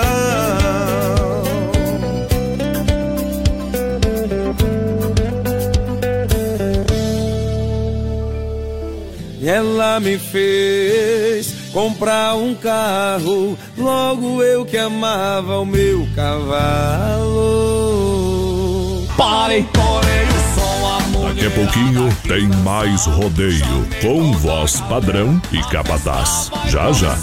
Ela 9.44 10.00
me 10.00 10.18
fez 10.18 11.54
comprar 11.74 12.36
um 12.36 12.56
carro, 12.56 13.58
logo 13.78 14.42
eu 14.44 14.64
que 14.66 14.78
amava 14.78 15.60
o 15.60 15.66
meu 15.66 16.08
cavalo. 16.16 17.42
Parem, 19.18 19.64
porém. 19.66 20.31
Daqui 21.32 21.46
a 21.46 21.52
pouquinho 21.52 22.10
tem 22.28 22.46
mais 22.62 23.06
rodeio 23.06 23.88
com 24.02 24.34
voz 24.34 24.82
padrão 24.82 25.42
e 25.54 25.62
capataz. 25.72 26.52
Já 26.68 26.92
já. 26.92 27.16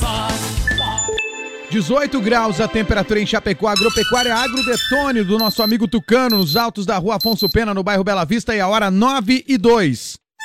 18 1.71 2.19
graus 2.23 2.59
a 2.59 2.67
temperatura 2.67 3.21
em 3.21 3.27
Chapecó, 3.27 3.69
agropecuária 3.69 4.35
Agrodetone 4.35 5.23
do 5.23 5.37
nosso 5.37 5.63
amigo 5.63 5.87
Tucano, 5.87 6.39
nos 6.39 6.57
altos 6.57 6.87
da 6.87 6.97
rua 6.97 7.17
Afonso 7.17 7.51
Pena, 7.51 7.75
no 7.75 7.83
bairro 7.83 8.03
Bela 8.03 8.25
Vista, 8.25 8.57
e 8.57 8.61
a 8.61 8.67
hora 8.67 8.91
9 8.91 9.45
e 9.47 9.59
2. 9.59 10.19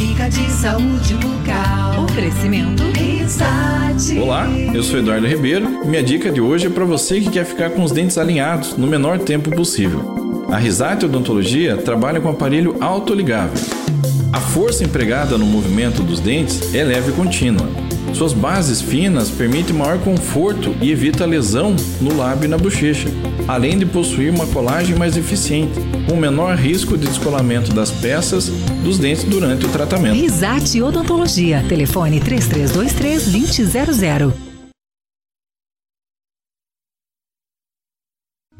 Dica 0.00 0.30
de 0.30 0.50
saúde 0.50 1.12
bucal. 1.16 2.04
Oferecimento 2.04 2.82
Risate. 2.84 4.18
Olá, 4.18 4.48
eu 4.72 4.82
sou 4.82 4.98
Eduardo 4.98 5.26
Ribeiro 5.26 5.82
e 5.84 5.86
minha 5.86 6.02
dica 6.02 6.32
de 6.32 6.40
hoje 6.40 6.68
é 6.68 6.70
para 6.70 6.86
você 6.86 7.20
que 7.20 7.28
quer 7.28 7.44
ficar 7.44 7.68
com 7.68 7.84
os 7.84 7.92
dentes 7.92 8.16
alinhados 8.16 8.78
no 8.78 8.86
menor 8.86 9.18
tempo 9.18 9.50
possível. 9.50 10.46
A 10.50 10.56
Risate 10.56 11.04
Odontologia 11.04 11.76
trabalha 11.76 12.18
com 12.18 12.30
aparelho 12.30 12.78
autoligável. 12.80 13.62
A 14.32 14.40
força 14.40 14.82
empregada 14.82 15.36
no 15.36 15.44
movimento 15.44 16.02
dos 16.02 16.18
dentes 16.18 16.74
é 16.74 16.82
leve 16.82 17.10
e 17.10 17.14
contínua. 17.14 17.68
Suas 18.14 18.32
bases 18.32 18.82
finas 18.82 19.30
permitem 19.30 19.74
maior 19.74 19.98
conforto 19.98 20.74
e 20.80 20.90
evita 20.90 21.24
lesão 21.24 21.74
no 22.00 22.16
lábio 22.16 22.44
e 22.44 22.48
na 22.48 22.58
bochecha, 22.58 23.08
além 23.48 23.78
de 23.78 23.86
possuir 23.86 24.32
uma 24.32 24.46
colagem 24.46 24.96
mais 24.96 25.16
eficiente, 25.16 25.80
com 26.08 26.16
menor 26.16 26.56
risco 26.56 26.98
de 26.98 27.06
descolamento 27.06 27.72
das 27.72 27.90
peças 27.90 28.48
dos 28.82 28.98
dentes 28.98 29.24
durante 29.24 29.64
o 29.64 29.68
tratamento. 29.68 30.14
Risate 30.20 30.82
Odontologia. 30.82 31.64
Telefone 31.68 32.20
3323 32.20 33.32
2000. 33.72 34.49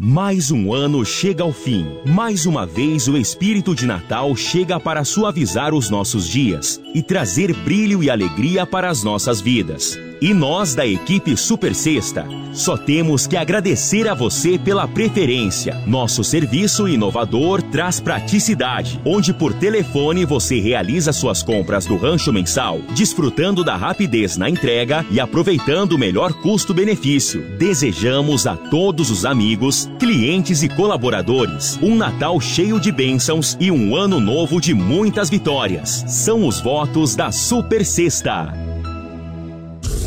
Mais 0.03 0.51
um 0.51 0.72
ano 0.72 1.05
chega 1.05 1.42
ao 1.44 1.53
fim. 1.53 1.84
Mais 2.07 2.46
uma 2.46 2.64
vez 2.64 3.07
o 3.07 3.18
espírito 3.18 3.74
de 3.74 3.84
Natal 3.84 4.34
chega 4.34 4.80
para 4.80 5.05
suavizar 5.05 5.74
os 5.74 5.90
nossos 5.90 6.26
dias 6.26 6.80
e 6.94 7.03
trazer 7.03 7.53
brilho 7.53 8.03
e 8.03 8.09
alegria 8.09 8.64
para 8.64 8.88
as 8.88 9.05
nossas 9.05 9.42
vidas. 9.42 9.98
E 10.20 10.34
nós 10.34 10.74
da 10.74 10.86
equipe 10.86 11.36
Super 11.36 11.74
Sexta 11.74 12.26
só 12.52 12.76
temos 12.76 13.26
que 13.26 13.36
agradecer 13.36 14.08
a 14.08 14.14
você 14.14 14.58
pela 14.58 14.86
preferência. 14.86 15.80
Nosso 15.86 16.24
serviço 16.24 16.88
inovador 16.88 17.62
traz 17.62 18.00
praticidade, 18.00 19.00
onde 19.04 19.32
por 19.32 19.54
telefone 19.54 20.24
você 20.24 20.60
realiza 20.60 21.12
suas 21.12 21.42
compras 21.42 21.86
do 21.86 21.96
rancho 21.96 22.32
mensal, 22.32 22.80
desfrutando 22.94 23.62
da 23.64 23.76
rapidez 23.76 24.36
na 24.36 24.50
entrega 24.50 25.06
e 25.10 25.20
aproveitando 25.20 25.92
o 25.92 25.98
melhor 25.98 26.32
custo-benefício. 26.34 27.56
Desejamos 27.56 28.46
a 28.46 28.56
todos 28.56 29.10
os 29.10 29.24
amigos, 29.24 29.88
clientes 29.98 30.62
e 30.62 30.68
colaboradores 30.68 31.78
um 31.82 31.96
Natal 31.96 32.40
cheio 32.40 32.80
de 32.80 32.90
bênçãos 32.92 33.56
e 33.60 33.70
um 33.70 33.94
ano 33.94 34.20
novo 34.20 34.60
de 34.60 34.74
muitas 34.74 35.30
vitórias. 35.30 36.04
São 36.06 36.46
os 36.46 36.60
votos 36.60 37.14
da 37.14 37.30
Super 37.30 37.84
Sexta. 37.84 38.79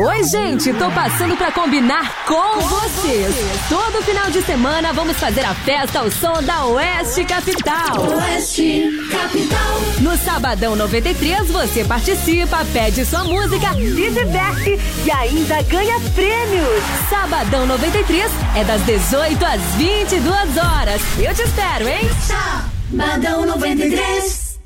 Oi, 0.00 0.22
gente, 0.22 0.72
tô 0.74 0.88
passando 0.92 1.36
pra 1.36 1.50
combinar 1.50 2.24
com, 2.24 2.60
vocês. 2.60 3.34
Todo 3.68 4.00
final 4.04 4.30
de 4.30 4.40
semana 4.42 4.92
vamos 4.92 5.16
fazer 5.16 5.44
a 5.44 5.52
festa 5.52 5.98
ao 5.98 6.08
som 6.08 6.40
da 6.40 6.66
Oeste 6.66 7.24
Capital. 7.24 8.08
Oeste 8.14 8.92
Capital. 9.10 9.80
No 9.98 10.16
Sabadão 10.16 10.76
93 10.76 11.50
você 11.50 11.84
participa, 11.84 12.64
pede 12.72 13.04
sua 13.04 13.24
música, 13.24 13.74
se 13.74 14.10
diverte 14.10 14.78
e 15.04 15.10
ainda 15.10 15.62
ganha 15.62 15.98
prêmios. 16.14 16.84
Sabadão 17.10 17.66
93 17.66 18.30
é 18.54 18.62
das 18.62 18.80
18 18.82 19.44
às 19.44 19.60
22 19.74 20.56
horas. 20.58 21.02
Eu 21.18 21.34
te 21.34 21.42
espero, 21.42 21.88
hein? 21.88 22.08
Sabadão 22.24 23.44
93. 23.44 24.60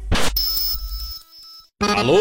Alô, 1.81 2.21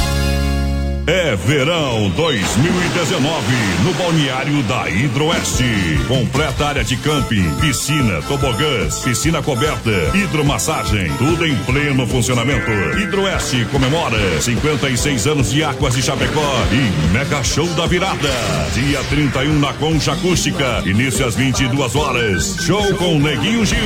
É 1.11 1.35
verão 1.35 2.09
2019 2.11 3.45
no 3.83 3.93
balneário 3.95 4.63
da 4.63 4.89
Hidroeste. 4.89 5.65
Completa 6.07 6.67
área 6.67 6.85
de 6.85 6.95
camping, 6.95 7.53
piscina, 7.59 8.21
tobogãs, 8.21 8.99
piscina 8.99 9.41
coberta, 9.41 9.91
hidromassagem, 10.15 11.11
tudo 11.17 11.45
em 11.45 11.53
pleno 11.65 12.07
funcionamento. 12.07 12.71
Hidroeste 12.97 13.65
comemora 13.65 14.41
56 14.41 15.27
anos 15.27 15.51
de 15.51 15.65
Águas 15.65 15.95
de 15.95 16.01
Chapecó 16.01 16.55
e 16.71 17.11
Mega 17.11 17.43
Show 17.43 17.67
da 17.73 17.85
Virada. 17.87 18.29
Dia 18.73 19.03
31 19.09 19.59
na 19.59 19.73
Concha 19.73 20.13
Acústica, 20.13 20.81
início 20.85 21.27
às 21.27 21.35
22 21.35 21.93
horas. 21.93 22.55
Show 22.61 22.95
com 22.95 23.19
Neguinho 23.19 23.65
Gil. 23.65 23.77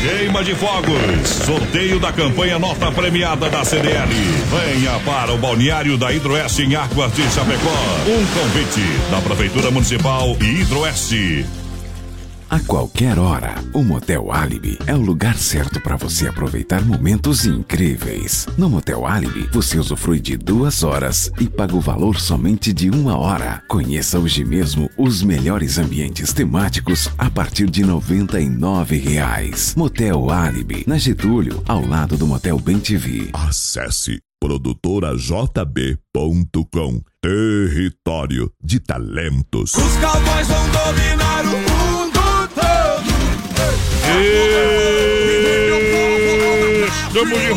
Queima 0.00 0.44
de 0.44 0.54
fogos, 0.54 1.28
sorteio 1.44 1.98
da 1.98 2.12
campanha 2.12 2.56
nota 2.56 2.92
premiada 2.92 3.50
da 3.50 3.64
CDL. 3.64 4.08
Venha 4.08 5.00
para 5.00 5.23
o 5.32 5.38
balneário 5.38 5.96
da 5.96 6.12
Hidroeste 6.12 6.62
em 6.62 6.74
Águas 6.74 7.12
de 7.14 7.22
Chapecó. 7.30 7.70
Um 8.06 8.26
convite 8.26 9.10
da 9.10 9.20
Prefeitura 9.20 9.70
Municipal 9.70 10.36
e 10.40 10.60
Hidroeste. 10.60 11.46
A 12.50 12.60
qualquer 12.60 13.18
hora, 13.18 13.54
o 13.72 13.82
Motel 13.82 14.30
Alibi 14.30 14.78
é 14.86 14.94
o 14.94 15.00
lugar 15.00 15.36
certo 15.36 15.80
para 15.80 15.96
você 15.96 16.28
aproveitar 16.28 16.84
momentos 16.84 17.46
incríveis. 17.46 18.46
No 18.56 18.68
Motel 18.68 19.06
Alibi, 19.06 19.48
você 19.50 19.78
usufrui 19.78 20.20
de 20.20 20.36
duas 20.36 20.84
horas 20.84 21.32
e 21.40 21.48
paga 21.48 21.74
o 21.74 21.80
valor 21.80 22.20
somente 22.20 22.72
de 22.72 22.90
uma 22.90 23.18
hora. 23.18 23.62
Conheça 23.66 24.18
hoje 24.18 24.44
mesmo 24.44 24.88
os 24.96 25.22
melhores 25.22 25.78
ambientes 25.78 26.32
temáticos 26.32 27.10
a 27.18 27.28
partir 27.28 27.68
de 27.68 27.82
99 27.82 28.98
reais. 28.98 29.74
Motel 29.76 30.30
Alibi, 30.30 30.84
na 30.86 30.96
Getúlio, 30.96 31.62
ao 31.66 31.84
lado 31.84 32.16
do 32.16 32.26
Motel 32.26 32.58
Bem 32.60 32.78
TV. 32.78 33.30
Acesse 33.32 34.20
produtorajb.com 34.44 37.00
Território 37.22 38.52
de 38.62 38.78
talentos. 38.78 39.74
Os 39.74 39.96
cowboys 39.96 40.46
vão 40.46 40.68
dominar 40.68 41.46
o 41.46 41.48
mundo 41.48 42.20
todo. 42.54 43.08
Estamos 47.08 47.14
de 47.14 47.20
Primeiro 47.20 47.54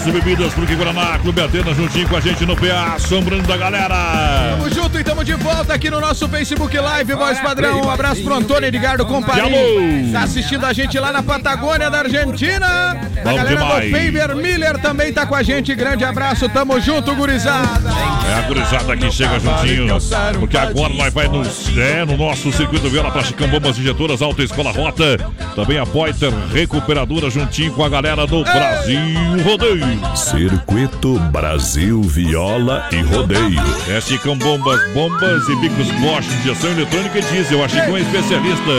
S 0.00 0.10
Bebidas, 0.10 0.54
porque 0.54 0.74
Guaraná, 0.74 1.18
Clube 1.18 1.42
Atena, 1.42 1.74
juntinho 1.74 2.08
com 2.08 2.16
a 2.16 2.20
gente 2.20 2.46
no 2.46 2.56
PA, 2.56 2.94
assombrando 2.94 3.46
da 3.46 3.54
galera. 3.54 4.56
Tamo 4.56 4.70
junto 4.70 4.98
e 4.98 5.04
tamo 5.04 5.22
de 5.22 5.34
volta 5.34 5.74
aqui 5.74 5.90
no 5.90 6.00
nosso 6.00 6.26
Facebook 6.26 6.74
Live, 6.74 7.12
voz 7.12 7.38
padrão. 7.38 7.82
Um 7.82 7.90
abraço 7.90 8.22
pro 8.22 8.32
Antônio 8.32 8.68
Edgardo 8.68 9.04
Comparim. 9.04 10.10
Tá 10.10 10.22
assistindo 10.22 10.64
a 10.64 10.72
gente 10.72 10.98
lá 10.98 11.12
na 11.12 11.22
Patagônia 11.22 11.90
da 11.90 11.98
Argentina. 11.98 12.98
A 13.18 13.22
galera 13.22 13.48
demais. 13.48 13.90
do 13.90 13.96
Faber 13.98 14.36
Miller 14.36 14.78
também 14.78 15.12
tá 15.12 15.26
com 15.26 15.34
a 15.34 15.42
gente. 15.42 15.74
Grande 15.74 16.02
abraço, 16.02 16.48
tamo 16.48 16.80
junto, 16.80 17.14
gurizada. 17.14 17.90
É 18.30 18.38
a 18.38 18.42
gurizada 18.48 18.96
que 18.96 19.10
chega 19.10 19.38
juntinho, 19.38 19.98
porque 20.38 20.56
agora 20.56 20.94
nós 20.94 21.12
vai 21.12 21.28
no, 21.28 21.42
é, 21.78 22.06
no 22.06 22.16
nosso 22.16 22.50
circuito 22.52 22.88
Viola 22.88 23.10
para 23.10 23.22
Chicão 23.22 23.48
Bombas 23.48 23.78
Injetoras, 23.78 24.22
Alta 24.22 24.42
Escola 24.42 24.72
Rota, 24.72 25.18
também 25.54 25.78
a 25.78 25.84
Poiter 25.84 26.32
Recuperadora 26.50 27.28
juntinho 27.28 27.72
com 27.72 27.84
a 27.84 27.88
galera 27.90 28.26
do 28.26 28.42
Brasil 28.42 28.98
Rodeio. 29.44 29.89
Circuito 30.14 31.18
Brasil 31.30 32.02
Viola 32.02 32.88
e 32.92 33.00
Rodeio. 33.00 33.62
É 33.88 34.00
Chicão 34.00 34.36
Bombas, 34.36 34.80
bombas 34.92 35.48
e 35.48 35.56
bicos 35.56 35.90
Bosch, 36.00 36.26
injeção 36.40 36.70
eletrônica 36.70 37.18
e 37.18 37.22
diesel. 37.22 37.64
A 37.64 37.68
Chicão 37.68 37.96
é 37.96 38.00
especialista. 38.00 38.70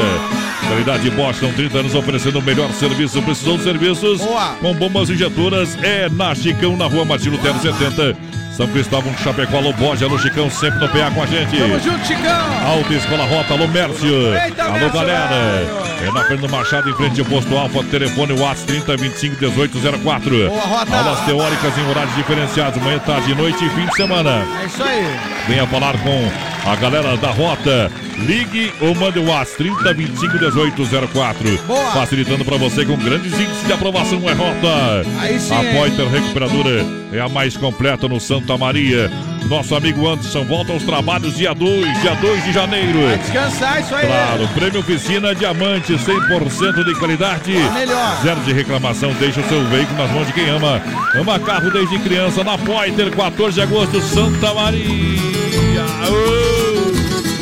Qualidade 0.68 1.10
Bosch, 1.12 1.40
são 1.40 1.52
30 1.52 1.78
anos 1.80 1.96
oferecendo 1.96 2.40
o 2.40 2.42
melhor 2.42 2.72
serviço. 2.72 3.22
Precisou 3.22 3.58
de 3.58 3.64
serviços 3.64 4.22
com 4.62 4.74
bombas 4.74 5.10
injetoras? 5.10 5.78
É 5.84 6.10
na 6.10 6.34
Chicão, 6.36 6.78
na 6.78 6.86
rua 6.86 7.06
Martino 7.06 7.38
Terra 7.38 7.60
70. 7.60 8.16
São 8.56 8.68
Cristóvão, 8.68 9.14
Chapecó, 9.18 9.58
Alô 9.58 9.74
Boja, 9.74 10.06
Alô 10.06 10.18
Chicão, 10.18 10.50
sempre 10.50 10.80
no 10.80 10.90
PA 10.90 11.10
com 11.12 11.24
a 11.24 11.26
gente. 11.26 11.58
Tamo 11.58 11.80
junto, 11.80 12.06
Chicão. 12.06 12.68
Alta 12.68 12.94
Escola 12.94 13.26
Rota, 13.26 13.54
alô 13.54 13.68
Mércio. 13.68 14.36
Eita, 14.36 14.64
alô 14.64 14.74
Mércio, 14.74 14.94
galera. 14.94 15.91
É 16.02 16.12
na 16.12 16.24
Fernando 16.24 16.50
Machado, 16.50 16.90
em 16.90 16.94
frente 16.96 17.20
ao 17.20 17.26
posto 17.28 17.56
Alfa, 17.56 17.84
telefone 17.84 18.34
WhatsApp 18.34 18.74
30 18.74 18.98
25 18.98 19.36
18 19.36 20.00
04. 20.04 20.48
Boa, 20.50 20.62
Rota. 20.62 20.98
Aulas 20.98 21.20
teóricas 21.26 21.78
em 21.78 21.90
horários 21.90 22.16
diferenciados, 22.16 22.82
manhã, 22.82 22.98
tarde, 23.00 23.36
noite 23.36 23.64
e 23.64 23.70
fim 23.70 23.86
de 23.86 23.96
semana. 23.96 24.44
É 24.62 24.66
isso 24.66 24.84
aí. 24.84 25.06
Venha 25.48 25.68
falar 25.68 25.94
com 26.00 26.70
a 26.70 26.76
galera 26.76 27.16
da 27.18 27.30
Rota. 27.30 27.92
Ligue 28.18 28.74
ou 28.82 28.96
mande 28.96 29.20
o 29.20 29.28
WhatsApp 29.28 29.64
30 29.64 29.94
25 29.94 30.40
18 30.40 31.08
04. 31.08 31.58
Boa. 31.68 31.92
Facilitando 31.92 32.46
para 32.46 32.58
você 32.58 32.84
com 32.86 32.98
grandes 32.98 33.34
índices 33.34 33.66
de 33.66 33.74
aprovação 33.74 34.28
é 34.28 34.34
Rota. 34.34 35.08
Aí 35.20 35.40
sim, 35.40 35.54
a? 35.54 35.74
Poiter 35.74 36.08
Recuperadora 36.08 36.86
é 37.14 37.20
a 37.20 37.30
mais 37.30 37.56
completa 37.56 38.08
no 38.08 38.20
Santa 38.20 38.58
Maria. 38.58 39.12
Nosso 39.48 39.76
amigo 39.76 40.08
Anderson 40.08 40.46
volta 40.46 40.72
aos 40.72 40.84
trabalhos 40.84 41.36
dia 41.36 41.54
2, 41.54 42.02
dia 42.02 42.16
2 42.16 42.44
de 42.46 42.54
janeiro. 42.54 43.02
Vai 43.02 43.18
descansar 43.18 43.82
isso 43.82 43.94
aí. 43.94 44.08
Claro, 44.08 44.48
prêmio 44.50 44.80
Oficina 44.80 45.36
Diamante, 45.36 45.94
100% 45.94 46.84
de 46.86 46.96
qualidade. 46.96 47.52
melhor. 47.52 48.22
Zero 48.24 48.40
de 48.42 48.54
reclamação, 48.54 49.14
deixa 49.20 49.42
o 49.42 49.50
seu 49.50 49.64
veículo 49.66 49.98
nas 49.98 50.12
mãos 50.12 50.28
de 50.28 50.34
quem 50.34 50.50
ama. 50.50 50.82
Ama 51.16 51.40
carro 51.40 51.70
desde 51.72 52.00
criança, 52.00 52.44
na 52.44 52.58
Poiter, 52.58 53.12
14 53.12 53.56
de 53.56 53.62
agosto, 53.62 54.02
Santa 54.02 54.54
Maria. 54.54 55.22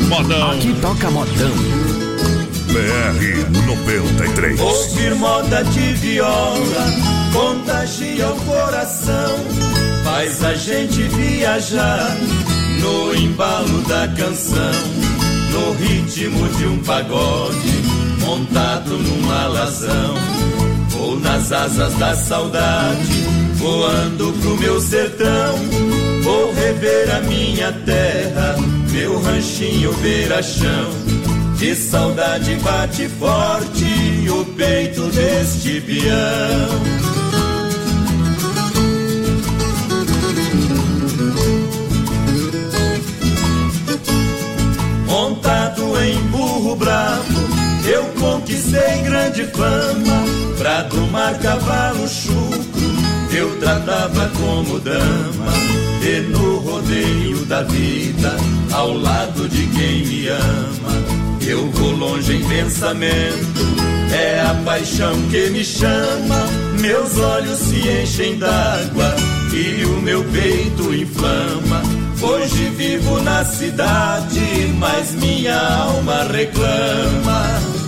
Modão. 0.08 0.50
Aqui 0.50 0.74
toca 0.80 1.10
modão. 1.10 1.54
BR 2.72 3.66
93. 3.66 4.60
Ouvir 4.60 5.14
moda 5.14 5.62
de 5.64 5.92
viola 5.94 7.10
contagia 7.32 8.28
o 8.28 8.36
coração, 8.44 9.36
faz 10.04 10.42
a 10.44 10.54
gente 10.54 11.02
viajar 11.02 12.16
no 12.80 13.14
embalo 13.14 13.82
da 13.82 14.08
canção, 14.08 14.72
no 15.50 15.72
ritmo 15.72 16.48
de 16.48 16.66
um 16.66 16.78
pagode 16.82 17.80
montado 18.20 18.96
num 18.96 19.30
alazão. 19.30 20.14
Vou 20.88 21.18
nas 21.18 21.50
asas 21.52 21.94
da 21.94 22.14
saudade, 22.14 23.24
voando 23.54 24.32
pro 24.40 24.56
meu 24.56 24.80
sertão. 24.80 25.56
Vou 26.22 26.52
rever 26.52 27.14
a 27.16 27.20
minha 27.20 27.72
terra, 27.84 28.56
meu 28.90 29.20
ranchinho 29.20 29.92
beira-chão. 29.94 30.90
De 31.56 31.74
saudade 31.74 32.54
bate 32.56 33.08
forte 33.08 34.28
o 34.30 34.44
peito 34.56 35.02
deste 35.10 35.80
peão. 35.80 37.09
Burro 46.60 46.76
bravo, 46.76 47.40
eu 47.86 48.04
conquistei 48.20 49.02
grande 49.04 49.44
fama. 49.44 50.24
Pra 50.58 50.82
domar 50.82 51.38
cavalo 51.38 52.06
chucro, 52.06 53.34
eu 53.34 53.58
tratava 53.58 54.30
como 54.36 54.78
dama. 54.78 55.52
E 56.02 56.20
no 56.20 56.58
rodeio 56.58 57.44
da 57.46 57.62
vida, 57.62 58.36
ao 58.72 58.92
lado 58.92 59.48
de 59.48 59.66
quem 59.68 60.06
me 60.06 60.28
ama. 60.28 61.40
Eu 61.46 61.70
vou 61.70 61.92
longe 61.92 62.36
em 62.36 62.44
pensamento, 62.46 63.64
é 64.12 64.40
a 64.42 64.54
paixão 64.64 65.14
que 65.30 65.48
me 65.50 65.64
chama. 65.64 66.46
Meus 66.78 67.16
olhos 67.18 67.58
se 67.58 67.76
enchem 67.88 68.38
d'água 68.38 69.14
e 69.52 69.84
o 69.84 70.00
meu 70.02 70.22
peito 70.24 70.94
inflama. 70.94 71.82
Hoje 72.22 72.68
vivo 72.70 73.18
na 73.22 73.44
cidade, 73.44 74.74
mas 74.78 75.14
minha 75.14 75.58
alma 75.58 76.24
reclama. 76.24 77.79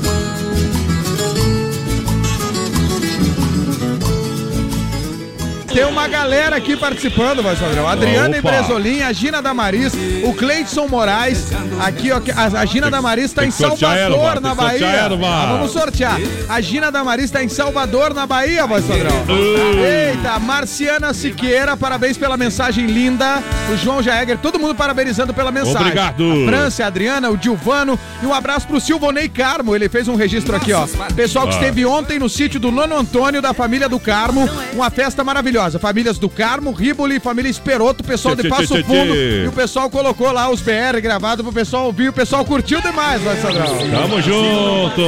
Tem 5.72 5.84
uma 5.86 6.06
galera 6.06 6.56
aqui 6.56 6.76
participando, 6.76 7.42
voz 7.42 7.58
padrão. 7.58 7.88
Adriana 7.88 8.28
Opa. 8.38 8.38
Ibresolim, 8.38 9.02
a 9.02 9.12
Gina 9.12 9.40
Damaris, 9.40 9.94
o 10.22 10.34
Cleidson 10.34 10.86
Moraes. 10.86 11.46
Aqui, 11.80 12.12
ó, 12.12 12.20
a, 12.36 12.60
a 12.60 12.64
Gina 12.66 12.90
Damaris 12.90 13.26
está 13.26 13.46
em 13.46 13.50
Salvador, 13.50 13.96
erva, 13.96 14.40
na 14.40 14.54
Bahia. 14.54 14.86
erva. 14.86 15.26
Ah, 15.26 15.46
vamos 15.52 15.72
sortear. 15.72 16.18
A 16.48 16.60
Gina 16.60 16.92
Damaris 16.92 17.24
está 17.26 17.42
em 17.42 17.48
Salvador, 17.48 18.12
na 18.12 18.26
Bahia, 18.26 18.66
voz 18.66 18.84
padrão. 18.84 19.12
Eita, 19.82 20.38
Marciana 20.38 21.14
Siqueira, 21.14 21.74
parabéns 21.74 22.18
pela 22.18 22.36
mensagem 22.36 22.84
linda. 22.86 23.42
O 23.72 23.76
João 23.76 24.02
Jaeger, 24.02 24.36
todo 24.38 24.58
mundo 24.58 24.74
parabenizando 24.74 25.32
pela 25.32 25.50
mensagem. 25.50 25.80
Obrigado. 25.80 26.32
A 26.32 26.46
França, 26.46 26.84
a 26.84 26.86
Adriana, 26.88 27.30
o 27.30 27.36
Dilvano. 27.36 27.98
E 28.22 28.26
um 28.26 28.34
abraço 28.34 28.66
pro 28.66 28.78
Silvonei 28.78 29.28
Carmo. 29.28 29.74
Ele 29.74 29.88
fez 29.88 30.06
um 30.06 30.16
registro 30.16 30.54
aqui, 30.54 30.72
ó. 30.74 30.86
Pessoal 31.16 31.46
que 31.48 31.54
esteve 31.54 31.86
ontem 31.86 32.18
no 32.18 32.28
sítio 32.28 32.60
do 32.60 32.70
Nono 32.70 32.94
Antônio, 32.96 33.40
da 33.40 33.54
família 33.54 33.88
do 33.88 33.98
Carmo. 33.98 34.46
Uma 34.74 34.90
festa 34.90 35.24
maravilhosa. 35.24 35.61
Famílias 35.80 36.18
do 36.18 36.28
Carmo, 36.28 36.72
Riboli, 36.72 37.20
família 37.20 37.48
Esperoto, 37.50 38.02
pessoal 38.04 38.34
de 38.34 38.42
Tchê, 38.42 38.48
tchê, 38.48 38.54
Passo 38.56 38.74
tchê, 38.74 38.82
Fundo. 38.82 39.12
tchê. 39.12 39.42
E 39.44 39.48
o 39.48 39.52
pessoal 39.52 39.88
colocou 39.90 40.30
lá 40.32 40.50
os 40.50 40.60
BR 40.60 41.00
gravados 41.00 41.44
pro 41.44 41.52
pessoal 41.52 41.86
ouvir. 41.86 42.08
O 42.08 42.12
pessoal 42.12 42.44
curtiu 42.44 42.80
demais, 42.80 43.20
vai, 43.22 43.36
Sadrão. 43.36 43.66
Tamo 43.90 44.20
junto. 44.20 45.02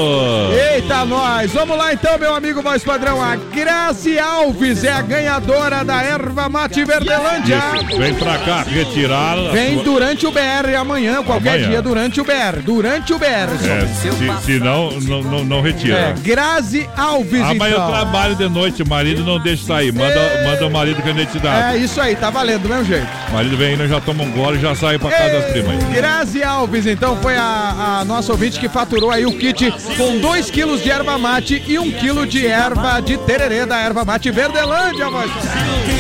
Eita, 0.75 1.05
nós! 1.05 1.53
Vamos 1.53 1.77
lá 1.77 1.93
então, 1.93 2.19
meu 2.19 2.35
amigo 2.35 2.63
voz 2.63 2.83
padrão. 2.85 3.23
A 3.23 3.37
Grazi 3.37 4.19
Alves 4.19 4.85
é 4.85 4.93
a 4.93 5.03
ganhadora 5.03 5.85
da 5.85 6.03
Erva 6.03 6.49
Mate 6.49 6.85
Verdelândia. 6.85 7.59
Isso, 7.89 7.99
Vem 7.99 8.15
pra 8.15 8.39
cá 8.39 8.63
retirar. 8.63 9.37
Vem 9.53 9.75
sua- 9.75 9.85
durante 9.85 10.27
o 10.27 10.31
BR 10.31 10.75
amanhã, 10.79 11.23
qualquer 11.23 11.51
Amanhã. 11.55 11.69
dia, 11.69 11.83
durante 11.83 12.21
o 12.21 12.25
BR. 12.25 12.61
Durante 12.65 13.13
o 13.13 13.19
BR. 13.19 13.25
É, 13.65 13.87
se, 13.95 14.45
se 14.47 14.59
não, 14.61 14.91
não, 15.01 15.23
não, 15.23 15.45
não 15.45 15.61
retira. 15.63 15.97
É, 15.99 16.15
Grazi 16.23 16.89
Alves, 16.97 17.41
Amanhã 17.43 17.75
eu 17.75 17.79
então. 17.79 17.89
trabalho 17.91 18.35
de 18.37 18.49
noite, 18.49 18.83
o 18.83 18.89
marido 18.89 19.23
não 19.25 19.39
deixa 19.39 19.65
sair. 19.67 19.93
Manda, 19.93 20.15
manda 20.45 20.67
o 20.67 20.71
marido 20.71 21.03
com 21.03 21.09
identidade. 21.09 21.77
É 21.77 21.79
isso 21.79 22.01
aí, 22.01 22.15
tá 22.17 22.31
valendo 22.31 22.63
do 22.63 22.69
mesmo 22.69 22.85
jeito. 22.85 23.07
O 23.29 23.33
marido 23.35 23.57
vem 23.57 23.75
indo, 23.75 23.87
já 23.89 24.01
toma 24.01 24.23
um 24.25 24.31
gole 24.31 24.59
e 24.59 24.61
já 24.61 24.75
sai 24.75 24.99
pra 24.99 25.11
casa 25.11 25.41
das 25.41 25.53
primas. 25.53 25.83
Grazi 25.85 26.43
Alves, 26.43 26.87
então, 26.87 27.17
foi 27.21 27.37
a, 27.37 28.01
a 28.01 28.05
nossa 28.05 28.33
ouvinte 28.33 28.59
que 28.59 28.69
faturou 28.69 29.11
aí 29.11 29.27
o 29.27 29.33
kit 29.39 29.73
com 29.97 30.19
2 30.19 30.51
quilos 30.51 30.83
de 30.83 30.91
erva 30.91 31.19
mate 31.19 31.63
e 31.67 31.79
1 31.79 31.83
um 31.83 31.91
quilo 31.91 32.27
de 32.27 32.47
erva 32.47 33.01
de 33.01 33.17
tererê 33.19 33.67
da 33.67 33.79
erva 33.79 34.05
mate 34.05 34.31
Verdelândia, 34.31 35.09
voz. 35.11 35.31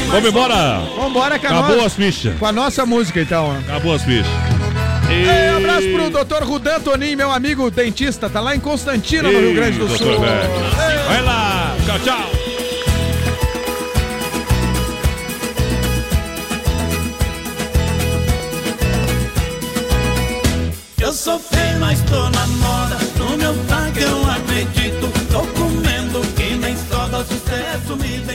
Vamos 0.08 0.28
embora. 0.28 0.80
Vambora 0.96 1.38
com 1.38 1.46
a 1.46 1.50
Acabou 1.50 1.76
nossa- 1.76 1.86
as 1.86 1.94
fichas. 1.94 2.38
Com 2.38 2.46
a 2.46 2.52
nossa 2.52 2.86
música, 2.86 3.20
então. 3.20 3.56
Acabou 3.66 3.94
as 3.94 4.02
fichas. 4.02 4.26
E... 5.10 5.52
Um 5.52 5.56
abraço 5.58 5.88
pro 5.90 6.10
doutor 6.10 6.42
Rudan 6.42 6.80
Toninho, 6.80 7.16
meu 7.16 7.30
amigo 7.30 7.70
dentista, 7.70 8.28
tá 8.28 8.40
lá 8.40 8.56
em 8.56 8.60
Constantina, 8.60 9.30
no 9.30 9.38
Rio 9.38 9.54
Grande 9.54 9.78
do 9.78 9.88
Sul. 9.88 10.18
Vai 10.18 11.22
lá. 11.22 11.74
Tchau, 11.86 11.98
tchau. 12.00 12.43
sofrer, 21.24 21.78
mas 21.78 22.00
tô 22.02 22.28
na 22.28 22.46
moda. 22.46 22.98
No 23.16 23.36
meu 23.38 23.54
sangue 23.66 24.02
eu 24.02 24.30
acredito. 24.30 25.10
Tô 25.32 25.40
comendo 25.58 26.20
que 26.36 26.54
nem 26.56 26.76
soda, 26.76 27.24
sucesso 27.24 27.96
me 27.96 28.18
vem. 28.26 28.33